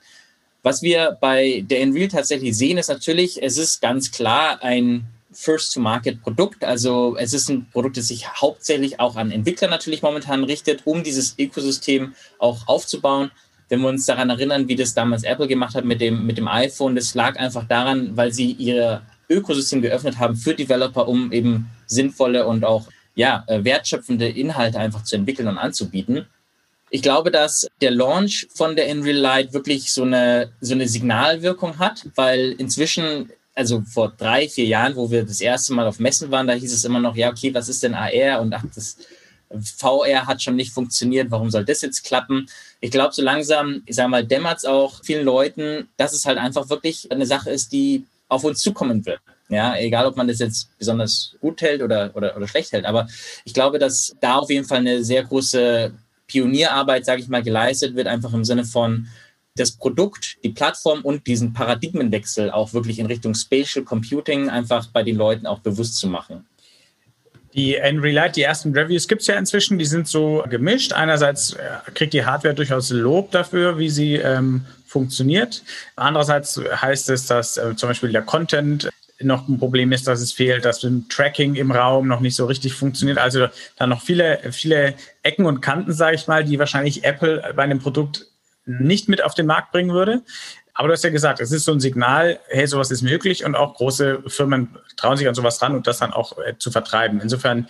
Was 0.63 0.83
wir 0.83 1.19
bei 1.21 1.65
der 1.67 1.81
Enreal 1.81 2.09
tatsächlich 2.09 2.57
sehen, 2.57 2.79
ist 2.79 2.89
natürlich, 2.89 3.43
es 3.43 3.59
ist 3.59 3.83
ganz 3.83 4.11
klar 4.11 4.63
ein 4.63 5.07
First-to-Market-Produkt. 5.35 6.64
Also 6.64 7.17
es 7.19 7.33
ist 7.33 7.49
ein 7.49 7.69
Produkt, 7.71 7.97
das 7.97 8.09
sich 8.09 8.29
hauptsächlich 8.29 9.00
auch 9.00 9.17
an 9.17 9.31
Entwickler 9.31 9.69
natürlich 9.69 10.03
momentan 10.03 10.45
richtet, 10.45 10.83
um 10.87 11.03
dieses 11.03 11.38
Ökosystem 11.38 12.14
auch 12.38 12.67
aufzubauen. 12.69 13.31
Wenn 13.69 13.81
wir 13.81 13.88
uns 13.88 14.07
daran 14.07 14.31
erinnern, 14.31 14.69
wie 14.69 14.76
das 14.76 14.95
damals 14.95 15.25
Apple 15.25 15.49
gemacht 15.49 15.75
hat 15.75 15.85
mit 15.85 16.00
dem, 16.00 16.26
mit 16.26 16.38
dem 16.38 16.49
iPhone, 16.49 16.95
das 16.95 17.14
lag 17.14 17.37
einfach 17.37 17.67
daran, 17.67 18.17
weil 18.17 18.33
sie 18.33 18.53
ihr 18.53 19.03
Ökosystem 19.29 19.83
geöffnet 19.83 20.19
haben 20.19 20.37
für 20.37 20.55
Developer, 20.55 21.09
um 21.09 21.33
eben 21.33 21.71
sinnvolle 21.87 22.47
und 22.47 22.64
auch 22.64 22.88
ja, 23.14 23.45
äh, 23.47 23.64
wertschöpfende 23.64 24.29
Inhalte 24.29 24.79
einfach 24.79 25.05
zu 25.05 25.17
entwickeln 25.17 25.49
und 25.49 25.59
anzubieten. 25.59 26.26
Ich 26.91 27.03
glaube, 27.03 27.31
dass 27.31 27.66
der 27.81 27.90
Launch 27.90 28.47
von 28.55 28.77
der 28.77 28.88
Unreal 28.88 29.16
Light 29.16 29.53
wirklich 29.53 29.92
so 29.92 30.03
eine, 30.03 30.53
so 30.61 30.75
eine 30.75 30.87
Signalwirkung 30.87 31.79
hat, 31.79 32.07
weil 32.14 32.53
inzwischen 32.59 33.31
also 33.55 33.83
vor 33.83 34.12
drei, 34.17 34.49
vier 34.49 34.67
Jahren, 34.67 34.97
wo 34.97 35.11
wir 35.11 35.25
das 35.25 35.40
erste 35.40 35.73
Mal 35.73 35.87
auf 35.87 36.01
Messen 36.01 36.31
waren, 36.31 36.47
da 36.47 36.55
hieß 36.55 36.73
es 36.73 36.85
immer 36.85 37.01
noch, 37.01 37.17
ja, 37.17 37.31
okay, 37.31 37.55
was 37.55 37.69
ist 37.69 37.83
denn 37.83 37.95
AR? 37.95 38.40
Und 38.40 38.53
ach, 38.53 38.64
das 38.75 38.97
VR 39.77 40.27
hat 40.27 40.43
schon 40.43 40.57
nicht 40.57 40.73
funktioniert, 40.73 41.31
warum 41.31 41.51
soll 41.51 41.64
das 41.64 41.83
jetzt 41.83 42.05
klappen? 42.05 42.47
Ich 42.81 42.90
glaube, 42.90 43.14
so 43.14 43.23
langsam, 43.23 43.83
ich 43.87 43.97
sage 43.97 44.09
mal, 44.09 44.27
dämmert 44.27 44.59
es 44.59 44.64
auch 44.64 45.05
vielen 45.05 45.25
Leuten, 45.25 45.88
dass 45.97 46.12
es 46.12 46.27
halt 46.27 46.38
einfach 46.38 46.69
wirklich 46.69 47.11
eine 47.12 47.27
Sache 47.27 47.51
ist, 47.51 47.73
die 47.73 48.05
auf 48.29 48.43
uns 48.45 48.61
zukommen 48.61 49.07
wird. 49.07 49.21
Ja, 49.49 49.77
egal, 49.77 50.07
ob 50.07 50.17
man 50.17 50.27
das 50.27 50.38
jetzt 50.38 50.77
besonders 50.79 51.37
gut 51.40 51.61
hält 51.61 51.83
oder, 51.83 52.11
oder, 52.14 52.37
oder 52.37 52.49
schlecht 52.49 52.73
hält. 52.73 52.87
Aber 52.87 53.07
ich 53.45 53.55
glaube, 53.55 53.79
dass 53.79 54.17
da 54.21 54.37
auf 54.37 54.51
jeden 54.51 54.67
Fall 54.67 54.79
eine 54.79 55.05
sehr 55.05 55.23
große 55.23 55.93
Pionierarbeit, 56.27 57.05
sage 57.05 57.21
ich 57.21 57.29
mal, 57.29 57.43
geleistet 57.43 57.95
wird, 57.95 58.07
einfach 58.07 58.33
im 58.33 58.45
Sinne 58.45 58.64
von, 58.64 59.07
das 59.57 59.73
Produkt, 59.73 60.37
die 60.43 60.49
Plattform 60.49 61.03
und 61.03 61.27
diesen 61.27 61.53
Paradigmenwechsel 61.53 62.51
auch 62.51 62.73
wirklich 62.73 62.99
in 62.99 63.07
Richtung 63.07 63.35
Spatial 63.35 63.85
Computing 63.85 64.49
einfach 64.49 64.87
bei 64.88 65.03
den 65.03 65.17
Leuten 65.17 65.47
auch 65.47 65.61
bewusst 65.61 65.97
zu 65.97 66.09
machen. 66.09 66.47
Die 67.55 67.77
Enrelight, 67.77 68.35
die 68.35 68.43
ersten 68.43 68.77
Reviews 68.77 69.07
gibt 69.07 69.21
es 69.21 69.29
ja 69.29 69.37
inzwischen, 69.37 69.79
die 69.79 69.85
sind 69.85 70.09
so 70.09 70.43
gemischt. 70.51 70.93
Einerseits 70.93 71.53
äh, 71.53 71.90
kriegt 71.95 72.12
die 72.12 72.25
Hardware 72.25 72.55
durchaus 72.55 72.90
Lob 72.90 73.31
dafür, 73.31 73.79
wie 73.79 73.88
sie 73.88 74.17
ähm, 74.17 74.64
funktioniert. 74.87 75.62
Andererseits 75.95 76.59
heißt 76.59 77.11
es, 77.11 77.27
dass 77.27 77.57
äh, 77.57 77.77
zum 77.77 77.90
Beispiel 77.90 78.11
der 78.11 78.23
Content 78.23 78.90
noch 79.21 79.47
ein 79.47 79.59
Problem 79.59 79.93
ist, 79.93 80.09
dass 80.09 80.21
es 80.21 80.33
fehlt, 80.33 80.64
dass 80.64 80.83
ein 80.83 81.09
Tracking 81.09 81.55
im 81.55 81.71
Raum 81.71 82.09
noch 82.09 82.19
nicht 82.19 82.35
so 82.35 82.47
richtig 82.47 82.75
funktioniert. 82.75 83.19
Also 83.19 83.47
da 83.77 83.87
noch 83.87 84.03
viele, 84.03 84.40
viele 84.51 84.95
Ecken 85.23 85.47
und 85.47 85.61
Kanten, 85.61 85.93
sage 85.93 86.17
ich 86.17 86.27
mal, 86.27 86.45
die 86.45 86.59
wahrscheinlich 86.59 87.05
Apple 87.05 87.53
bei 87.55 87.62
einem 87.62 87.79
Produkt 87.79 88.27
nicht 88.66 89.09
mit 89.09 89.22
auf 89.22 89.35
den 89.35 89.46
Markt 89.46 89.72
bringen 89.72 89.92
würde. 89.92 90.22
Aber 90.74 90.88
du 90.88 90.94
hast 90.94 91.05
ja 91.05 91.11
gesagt, 91.11 91.40
es 91.40 91.53
ist 91.53 91.64
so 91.64 91.72
ein 91.72 91.81
Signal, 91.81 92.40
hey, 92.48 92.66
sowas 92.66 92.90
ist 92.90 93.03
möglich 93.03 93.44
und 93.44 93.55
auch 93.55 93.74
große 93.74 94.24
Firmen 94.27 94.77
trauen 94.96 95.16
sich 95.16 95.29
an 95.29 95.35
sowas 95.35 95.62
ran 95.62 95.74
und 95.74 95.87
das 95.87 95.98
dann 95.98 96.12
auch 96.12 96.37
äh, 96.38 96.59
zu 96.59 96.70
vertreiben. 96.72 97.20
Insofern 97.20 97.68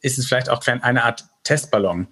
ist 0.00 0.18
es 0.18 0.26
vielleicht 0.26 0.48
auch 0.48 0.64
eine 0.66 1.04
Art 1.04 1.24
Testballon. 1.42 2.06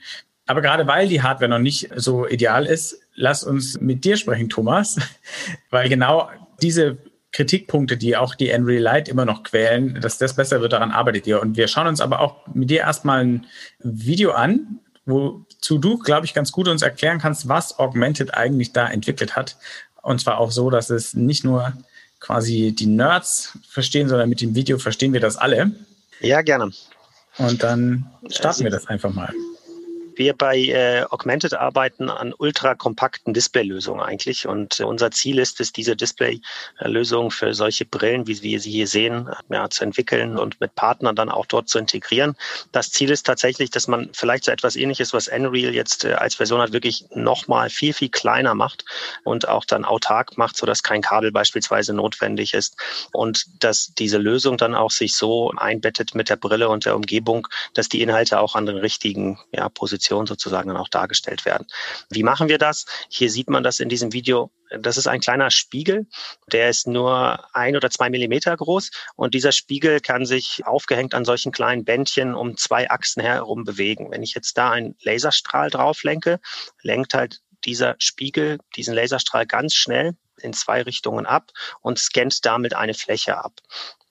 Aber 0.46 0.60
gerade 0.60 0.86
weil 0.88 1.08
die 1.08 1.22
Hardware 1.22 1.48
noch 1.48 1.60
nicht 1.60 1.90
so 1.94 2.26
ideal 2.26 2.66
ist, 2.66 3.00
lass 3.14 3.44
uns 3.44 3.80
mit 3.80 4.04
dir 4.04 4.16
sprechen, 4.16 4.48
Thomas, 4.48 4.98
weil 5.70 5.88
genau 5.88 6.28
diese 6.60 6.98
Kritikpunkte, 7.30 7.96
die 7.96 8.16
auch 8.16 8.34
die 8.34 8.50
Unreal 8.52 8.82
Light 8.82 9.08
immer 9.08 9.24
noch 9.24 9.42
quälen, 9.42 10.00
dass 10.00 10.18
das 10.18 10.34
besser 10.34 10.60
wird, 10.60 10.72
daran 10.72 10.90
arbeitet 10.90 11.26
ihr. 11.26 11.40
Und 11.40 11.56
wir 11.56 11.68
schauen 11.68 11.86
uns 11.86 12.00
aber 12.00 12.20
auch 12.20 12.46
mit 12.52 12.68
dir 12.68 12.80
erstmal 12.80 13.24
ein 13.24 13.46
Video 13.78 14.32
an, 14.32 14.80
wozu 15.04 15.78
du, 15.78 15.98
glaube 15.98 16.26
ich, 16.26 16.34
ganz 16.34 16.52
gut 16.52 16.68
uns 16.68 16.82
erklären 16.82 17.18
kannst, 17.18 17.48
was 17.48 17.78
Augmented 17.78 18.34
eigentlich 18.34 18.72
da 18.72 18.88
entwickelt 18.88 19.36
hat. 19.36 19.56
Und 20.02 20.20
zwar 20.20 20.38
auch 20.38 20.50
so, 20.50 20.70
dass 20.70 20.90
es 20.90 21.14
nicht 21.14 21.44
nur 21.44 21.72
quasi 22.20 22.72
die 22.72 22.86
Nerds 22.86 23.58
verstehen, 23.68 24.08
sondern 24.08 24.28
mit 24.28 24.40
dem 24.40 24.54
Video 24.54 24.78
verstehen 24.78 25.12
wir 25.12 25.20
das 25.20 25.36
alle. 25.36 25.72
Ja, 26.20 26.42
gerne. 26.42 26.70
Und 27.38 27.62
dann 27.62 28.10
starten 28.28 28.46
also, 28.46 28.64
wir 28.64 28.70
das 28.70 28.86
einfach 28.86 29.12
mal 29.12 29.32
wir 30.16 30.34
bei 30.34 30.58
äh, 30.58 31.04
Augmented 31.10 31.54
arbeiten 31.54 32.08
an 32.08 32.34
ultrakompakten 32.36 33.34
Displaylösungen 33.34 34.02
eigentlich. 34.02 34.46
Und 34.46 34.80
äh, 34.80 34.84
unser 34.84 35.10
Ziel 35.10 35.38
ist 35.38 35.60
es, 35.60 35.72
diese 35.72 35.96
Displaylösungen 35.96 37.30
für 37.30 37.54
solche 37.54 37.84
Brillen, 37.84 38.26
wie 38.26 38.42
wir 38.42 38.60
sie 38.60 38.70
hier 38.70 38.86
sehen, 38.86 39.28
ja, 39.48 39.68
zu 39.70 39.84
entwickeln 39.84 40.38
und 40.38 40.60
mit 40.60 40.74
Partnern 40.74 41.16
dann 41.16 41.28
auch 41.28 41.46
dort 41.46 41.68
zu 41.68 41.78
integrieren. 41.78 42.36
Das 42.72 42.90
Ziel 42.90 43.10
ist 43.10 43.26
tatsächlich, 43.26 43.70
dass 43.70 43.88
man 43.88 44.10
vielleicht 44.12 44.44
so 44.44 44.52
etwas 44.52 44.76
ähnliches, 44.76 45.12
was 45.12 45.28
Nreal 45.28 45.74
jetzt 45.74 46.04
äh, 46.04 46.14
als 46.14 46.36
Version 46.36 46.60
hat, 46.60 46.72
wirklich 46.72 47.06
nochmal 47.14 47.70
viel, 47.70 47.92
viel 47.92 48.10
kleiner 48.10 48.54
macht 48.54 48.84
und 49.24 49.48
auch 49.48 49.64
dann 49.64 49.84
autark 49.84 50.36
macht, 50.36 50.56
sodass 50.56 50.82
kein 50.82 51.02
Kabel 51.02 51.32
beispielsweise 51.32 51.94
notwendig 51.94 52.54
ist. 52.54 52.76
Und 53.12 53.46
dass 53.62 53.92
diese 53.94 54.18
Lösung 54.18 54.56
dann 54.56 54.74
auch 54.74 54.90
sich 54.90 55.14
so 55.14 55.52
einbettet 55.56 56.14
mit 56.14 56.28
der 56.28 56.36
Brille 56.36 56.68
und 56.68 56.84
der 56.84 56.96
Umgebung, 56.96 57.48
dass 57.74 57.88
die 57.88 58.02
Inhalte 58.02 58.40
auch 58.40 58.54
an 58.54 58.66
den 58.66 58.76
richtigen 58.76 59.38
ja, 59.52 59.68
Positionen 59.68 60.01
Position 60.02 60.26
sozusagen 60.26 60.68
dann 60.68 60.76
auch 60.76 60.88
dargestellt 60.88 61.44
werden. 61.44 61.66
Wie 62.10 62.22
machen 62.22 62.48
wir 62.48 62.58
das? 62.58 62.86
Hier 63.08 63.30
sieht 63.30 63.48
man 63.48 63.62
das 63.62 63.78
in 63.78 63.88
diesem 63.88 64.12
Video. 64.12 64.50
Das 64.80 64.96
ist 64.96 65.06
ein 65.06 65.20
kleiner 65.20 65.50
Spiegel, 65.50 66.06
der 66.50 66.70
ist 66.70 66.86
nur 66.86 67.44
ein 67.54 67.76
oder 67.76 67.90
zwei 67.90 68.10
Millimeter 68.10 68.56
groß 68.56 68.90
und 69.16 69.34
dieser 69.34 69.52
Spiegel 69.52 70.00
kann 70.00 70.24
sich 70.24 70.66
aufgehängt 70.66 71.14
an 71.14 71.24
solchen 71.24 71.52
kleinen 71.52 71.84
Bändchen 71.84 72.34
um 72.34 72.56
zwei 72.56 72.90
Achsen 72.90 73.22
herum 73.22 73.64
bewegen. 73.64 74.10
Wenn 74.10 74.22
ich 74.22 74.34
jetzt 74.34 74.56
da 74.56 74.70
einen 74.70 74.96
Laserstrahl 75.02 75.70
drauf 75.70 76.02
lenke, 76.02 76.40
lenkt 76.80 77.14
halt 77.14 77.40
dieser 77.64 77.94
Spiegel 77.98 78.58
diesen 78.74 78.94
Laserstrahl 78.94 79.46
ganz 79.46 79.74
schnell 79.74 80.16
in 80.40 80.52
zwei 80.52 80.82
Richtungen 80.82 81.26
ab 81.26 81.52
und 81.80 81.98
scannt 81.98 82.44
damit 82.44 82.74
eine 82.74 82.94
Fläche 82.94 83.36
ab. 83.36 83.60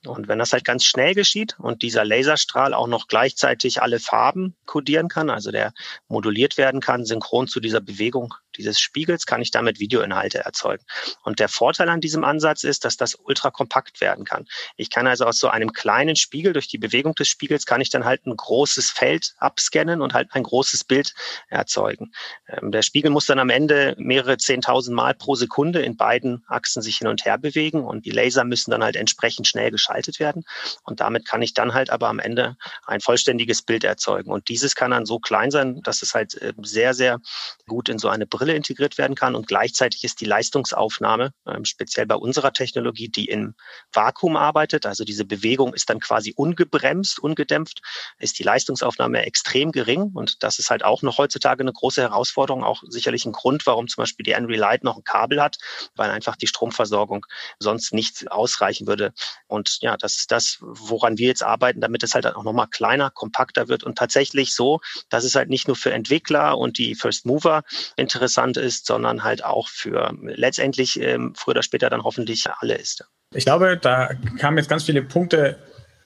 Und 0.06 0.26
wenn 0.26 0.38
das 0.38 0.52
halt 0.52 0.64
ganz 0.64 0.84
schnell 0.84 1.14
geschieht 1.14 1.56
und 1.58 1.82
dieser 1.82 2.04
Laserstrahl 2.04 2.74
auch 2.74 2.88
noch 2.88 3.06
gleichzeitig 3.06 3.82
alle 3.82 4.00
Farben 4.00 4.56
kodieren 4.66 5.08
kann, 5.08 5.30
also 5.30 5.50
der 5.52 5.72
moduliert 6.08 6.58
werden 6.58 6.80
kann, 6.80 7.04
synchron 7.04 7.46
zu 7.46 7.60
dieser 7.60 7.80
Bewegung 7.80 8.34
dieses 8.56 8.80
Spiegels 8.80 9.26
kann 9.26 9.42
ich 9.42 9.50
damit 9.50 9.80
Videoinhalte 9.80 10.38
erzeugen. 10.38 10.84
Und 11.24 11.38
der 11.38 11.48
Vorteil 11.48 11.88
an 11.88 12.00
diesem 12.00 12.24
Ansatz 12.24 12.64
ist, 12.64 12.84
dass 12.84 12.96
das 12.96 13.14
ultra 13.14 13.50
kompakt 13.50 14.00
werden 14.00 14.24
kann. 14.24 14.46
Ich 14.76 14.90
kann 14.90 15.06
also 15.06 15.24
aus 15.24 15.38
so 15.38 15.48
einem 15.48 15.72
kleinen 15.72 16.16
Spiegel, 16.16 16.52
durch 16.52 16.68
die 16.68 16.78
Bewegung 16.78 17.14
des 17.14 17.28
Spiegels, 17.28 17.66
kann 17.66 17.80
ich 17.80 17.90
dann 17.90 18.04
halt 18.04 18.26
ein 18.26 18.36
großes 18.36 18.90
Feld 18.90 19.34
abscannen 19.38 20.00
und 20.00 20.14
halt 20.14 20.28
ein 20.32 20.42
großes 20.42 20.84
Bild 20.84 21.14
erzeugen. 21.48 22.12
Ähm, 22.48 22.72
der 22.72 22.82
Spiegel 22.82 23.10
muss 23.10 23.26
dann 23.26 23.38
am 23.38 23.50
Ende 23.50 23.94
mehrere 23.98 24.36
zehntausend 24.36 24.94
Mal 24.96 25.14
pro 25.14 25.34
Sekunde 25.34 25.82
in 25.82 25.96
beiden 25.96 26.44
Achsen 26.48 26.82
sich 26.82 26.98
hin 26.98 27.08
und 27.08 27.24
her 27.24 27.38
bewegen 27.38 27.84
und 27.84 28.06
die 28.06 28.10
Laser 28.10 28.44
müssen 28.44 28.70
dann 28.70 28.82
halt 28.82 28.96
entsprechend 28.96 29.46
schnell 29.46 29.70
geschaltet 29.70 30.20
werden. 30.20 30.44
Und 30.82 31.00
damit 31.00 31.26
kann 31.26 31.42
ich 31.42 31.54
dann 31.54 31.74
halt 31.74 31.90
aber 31.90 32.08
am 32.08 32.18
Ende 32.18 32.56
ein 32.86 33.00
vollständiges 33.00 33.62
Bild 33.62 33.84
erzeugen. 33.84 34.30
Und 34.30 34.48
dieses 34.48 34.74
kann 34.74 34.90
dann 34.90 35.06
so 35.06 35.18
klein 35.18 35.50
sein, 35.50 35.80
dass 35.82 36.02
es 36.02 36.14
halt 36.14 36.34
äh, 36.40 36.52
sehr, 36.62 36.94
sehr 36.94 37.20
gut 37.66 37.88
in 37.88 37.98
so 37.98 38.08
eine 38.08 38.26
Brille 38.26 38.41
integriert 38.50 38.98
werden 38.98 39.14
kann. 39.14 39.34
Und 39.34 39.46
gleichzeitig 39.46 40.04
ist 40.04 40.20
die 40.20 40.24
Leistungsaufnahme, 40.24 41.32
ähm, 41.46 41.64
speziell 41.64 42.06
bei 42.06 42.16
unserer 42.16 42.52
Technologie, 42.52 43.08
die 43.08 43.26
im 43.26 43.54
Vakuum 43.92 44.36
arbeitet, 44.36 44.86
also 44.86 45.04
diese 45.04 45.24
Bewegung 45.24 45.74
ist 45.74 45.88
dann 45.88 46.00
quasi 46.00 46.32
ungebremst, 46.36 47.18
ungedämpft, 47.18 47.82
ist 48.18 48.38
die 48.38 48.42
Leistungsaufnahme 48.42 49.24
extrem 49.24 49.72
gering. 49.72 50.10
Und 50.14 50.42
das 50.42 50.58
ist 50.58 50.70
halt 50.70 50.84
auch 50.84 51.02
noch 51.02 51.18
heutzutage 51.18 51.62
eine 51.62 51.72
große 51.72 52.02
Herausforderung, 52.02 52.64
auch 52.64 52.82
sicherlich 52.88 53.24
ein 53.24 53.32
Grund, 53.32 53.66
warum 53.66 53.88
zum 53.88 54.02
Beispiel 54.02 54.24
die 54.24 54.34
Henry 54.34 54.56
Light 54.56 54.84
noch 54.84 54.96
ein 54.96 55.04
Kabel 55.04 55.40
hat, 55.40 55.58
weil 55.94 56.10
einfach 56.10 56.36
die 56.36 56.46
Stromversorgung 56.46 57.26
sonst 57.58 57.92
nicht 57.92 58.30
ausreichen 58.30 58.86
würde. 58.86 59.12
Und 59.46 59.78
ja, 59.80 59.96
das 59.96 60.16
ist 60.16 60.32
das, 60.32 60.58
woran 60.60 61.18
wir 61.18 61.28
jetzt 61.28 61.42
arbeiten, 61.42 61.80
damit 61.80 62.02
es 62.02 62.14
halt 62.14 62.26
auch 62.26 62.44
nochmal 62.44 62.68
kleiner, 62.68 63.10
kompakter 63.10 63.68
wird 63.68 63.84
und 63.84 63.96
tatsächlich 63.96 64.54
so, 64.54 64.80
dass 65.08 65.24
es 65.24 65.34
halt 65.34 65.48
nicht 65.48 65.68
nur 65.68 65.76
für 65.76 65.92
Entwickler 65.92 66.58
und 66.58 66.78
die 66.78 66.94
First 66.94 67.26
Mover 67.26 67.62
interessant 67.96 68.31
ist, 68.56 68.86
sondern 68.86 69.24
halt 69.24 69.44
auch 69.44 69.68
für 69.68 70.12
letztendlich 70.22 71.00
ähm, 71.00 71.34
früher 71.36 71.52
oder 71.52 71.62
später 71.62 71.90
dann 71.90 72.04
hoffentlich 72.04 72.46
alle 72.60 72.74
ist. 72.74 73.04
Ich 73.34 73.44
glaube, 73.44 73.78
da 73.78 74.10
kamen 74.38 74.58
jetzt 74.58 74.68
ganz 74.68 74.84
viele 74.84 75.02
Punkte 75.02 75.58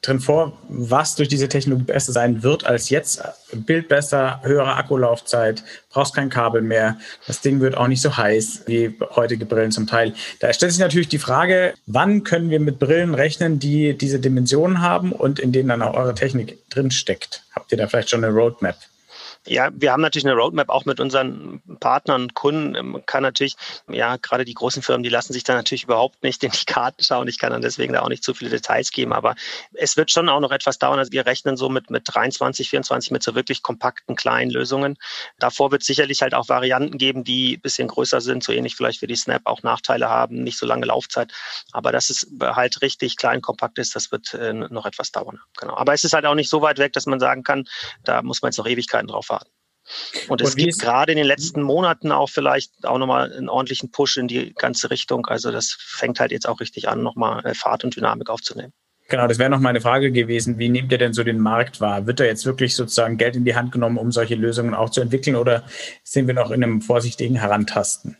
drin 0.03 0.21
vor, 0.21 0.57
was 0.69 1.17
durch 1.17 1.29
diese 1.29 1.49
Technologie 1.49 1.85
besser 1.85 2.13
sein 2.13 2.43
wird 2.43 2.65
als 2.65 2.91
jetzt. 2.91 3.23
Bild 3.53 3.89
besser, 3.89 4.41
höhere 4.43 4.75
Akkulaufzeit, 4.75 5.65
brauchst 5.91 6.15
kein 6.15 6.31
Kabel 6.31 6.63
mehr. 6.63 6.99
Das 7.27 7.41
Ding 7.41 7.61
wird 7.61 7.77
auch 7.77 7.89
nicht 7.89 8.03
so 8.03 8.17
heiß 8.17 8.63
wie 8.67 8.97
heutige 9.17 9.47
Brillen 9.47 9.73
zum 9.73 9.87
Teil. 9.87 10.15
Da 10.41 10.53
stellt 10.53 10.73
sich 10.73 10.81
natürlich 10.81 11.09
die 11.09 11.19
Frage, 11.19 11.75
wann 11.87 12.25
können 12.25 12.51
wir 12.51 12.61
mit 12.61 12.79
Brillen 12.79 13.15
rechnen, 13.15 13.59
die 13.59 13.97
diese 13.97 14.21
Dimensionen 14.21 14.81
haben 14.81 15.13
und 15.13 15.39
in 15.39 15.53
denen 15.53 15.69
dann 15.69 15.83
auch 15.83 15.95
eure 15.95 16.15
Technik 16.15 16.69
drin 16.71 16.91
steckt? 16.91 17.43
Habt 17.53 17.73
ihr 17.73 17.79
da 17.79 17.89
vielleicht 17.89 18.11
schon 18.11 18.25
eine 18.25 18.33
Roadmap? 18.33 18.77
Ja, 19.47 19.71
wir 19.73 19.93
haben 19.93 20.01
natürlich 20.01 20.25
eine 20.25 20.35
Roadmap 20.35 20.69
auch 20.69 20.85
mit 20.85 20.99
unseren 20.99 21.63
Partnern 21.79 22.23
und 22.23 22.35
Kunden. 22.35 22.73
Man 22.73 23.01
ähm, 23.01 23.07
kann 23.07 23.23
natürlich, 23.23 23.57
ja, 23.89 24.17
gerade 24.17 24.45
die 24.45 24.55
großen 24.55 24.83
Firmen, 24.83 25.05
die 25.05 25.09
lassen 25.09 25.33
sich 25.33 25.45
da 25.45 25.55
natürlich 25.55 25.85
überhaupt 25.85 26.23
nicht 26.25 26.43
in 26.43 26.51
die 26.51 26.65
Karten 26.65 27.03
schauen. 27.03 27.29
Ich 27.29 27.39
kann 27.39 27.53
dann 27.53 27.63
deswegen 27.63 27.93
da 27.93 28.03
auch 28.03 28.09
nicht 28.09 28.25
zu 28.25 28.35
viele 28.35 28.51
Details 28.51 28.91
geben, 28.91 29.13
aber 29.13 29.37
es 29.75 29.97
wird 29.97 30.11
schon 30.11 30.29
auch 30.29 30.41
noch 30.41 30.51
etwas 30.51 30.79
dauern. 30.79 30.99
Also 30.99 31.13
wir 31.13 31.27
rechnen 31.27 31.57
so 31.57 31.69
mit, 31.69 31.91
mit 31.91 32.03
23, 32.07 32.71
24 32.71 33.13
mit 33.13 33.23
so 33.23 33.35
wirklich 33.37 33.63
kompakten 33.63 34.17
kleinen 34.17 34.51
Lösungen. 34.51 34.97
Davor 35.39 35.71
wird 35.71 35.83
es 35.83 35.87
sicherlich 35.87 36.23
halt 36.23 36.35
auch 36.35 36.49
Varianten 36.49 36.99
geben, 36.99 37.23
die 37.23 37.57
ein 37.57 37.61
bisschen 37.61 37.87
größer 37.87 38.21
sind, 38.21 38.43
so 38.43 38.53
ähnlich 38.53 38.75
vielleicht 38.75 39.01
wie 39.03 39.07
die 39.07 39.17
Snap 39.17 39.43
auch 39.45 39.63
Nachteile 39.63 40.09
haben, 40.09 40.43
nicht 40.43 40.59
so 40.59 40.67
lange 40.67 40.87
Laufzeit. 40.87 41.33
Aber 41.71 41.93
dass 41.93 42.11
es 42.11 42.27
halt 42.41 42.83
richtig 42.83 43.17
klein 43.17 43.43
kompakt 43.43 43.79
ist, 43.79 43.95
das 43.95 44.11
wird 44.11 44.35
äh, 44.35 44.53
noch 44.53 44.87
etwas 44.87 45.13
dauern. 45.13 45.41
Genau. 45.59 45.77
Aber 45.77 45.95
es 45.95 46.03
ist 46.03 46.15
halt 46.15 46.27
auch 46.27 46.35
nicht 46.35 46.51
so 46.51 46.63
weit 46.63 46.79
weg, 46.79 46.93
dass 46.95 47.07
man 47.07 47.21
sagen 47.21 47.45
kann, 47.45 47.65
da 48.03 48.23
muss 48.23 48.43
man 48.43 48.51
jetzt 48.51 48.59
noch 48.59 48.67
Ewigkeiten 48.67 49.07
drauf 49.07 49.29
warten. 49.29 49.36
Und 50.29 50.41
es 50.41 50.51
und 50.51 50.57
gibt 50.57 50.79
gerade 50.79 51.13
in 51.13 51.19
den 51.19 51.27
letzten 51.27 51.63
Monaten 51.63 52.13
auch 52.13 52.29
vielleicht 52.29 52.85
auch 52.85 52.99
nochmal 52.99 53.33
einen 53.33 53.49
ordentlichen 53.49 53.91
Push 53.91 54.17
in 54.17 54.29
die 54.29 54.53
ganze 54.55 54.91
Richtung. 54.91 55.27
Also 55.27 55.53
das 55.53 55.77
fängt 55.79 56.21
halt 56.21 56.33
jetzt 56.33 56.49
auch 56.49 56.61
richtig 56.61 56.89
an, 56.89 57.03
nochmal 57.03 57.45
äh, 57.45 57.55
Fahrt 57.55 57.85
und 57.85 57.97
Dynamik 57.97 58.29
aufzunehmen. 58.29 58.73
Genau, 59.09 59.29
das 59.29 59.39
wäre 59.39 59.51
noch 59.51 59.61
meine 59.61 59.81
Frage 59.81 60.11
gewesen. 60.11 60.59
Wie 60.59 60.69
nehmt 60.69 60.91
ihr 60.91 60.99
denn 60.99 61.13
so 61.13 61.23
den 61.23 61.39
Markt 61.39 61.81
wahr? 61.81 62.07
Wird 62.09 62.19
da 62.19 62.25
jetzt 62.25 62.45
wirklich 62.45 62.75
sozusagen 62.75 63.19
Geld 63.19 63.37
in 63.37 63.45
die 63.45 63.55
Hand 63.55 63.71
genommen, 63.71 63.99
um 63.99 64.11
solche 64.11 64.35
Lösungen 64.35 64.75
auch 64.75 64.91
zu 64.91 65.01
entwickeln 65.01 65.37
oder 65.37 65.65
sind 66.03 66.27
wir 66.27 66.35
noch 66.35 66.51
in 66.51 66.65
einem 66.65 66.83
vorsichtigen 66.83 67.37
Herantasten? 67.37 68.17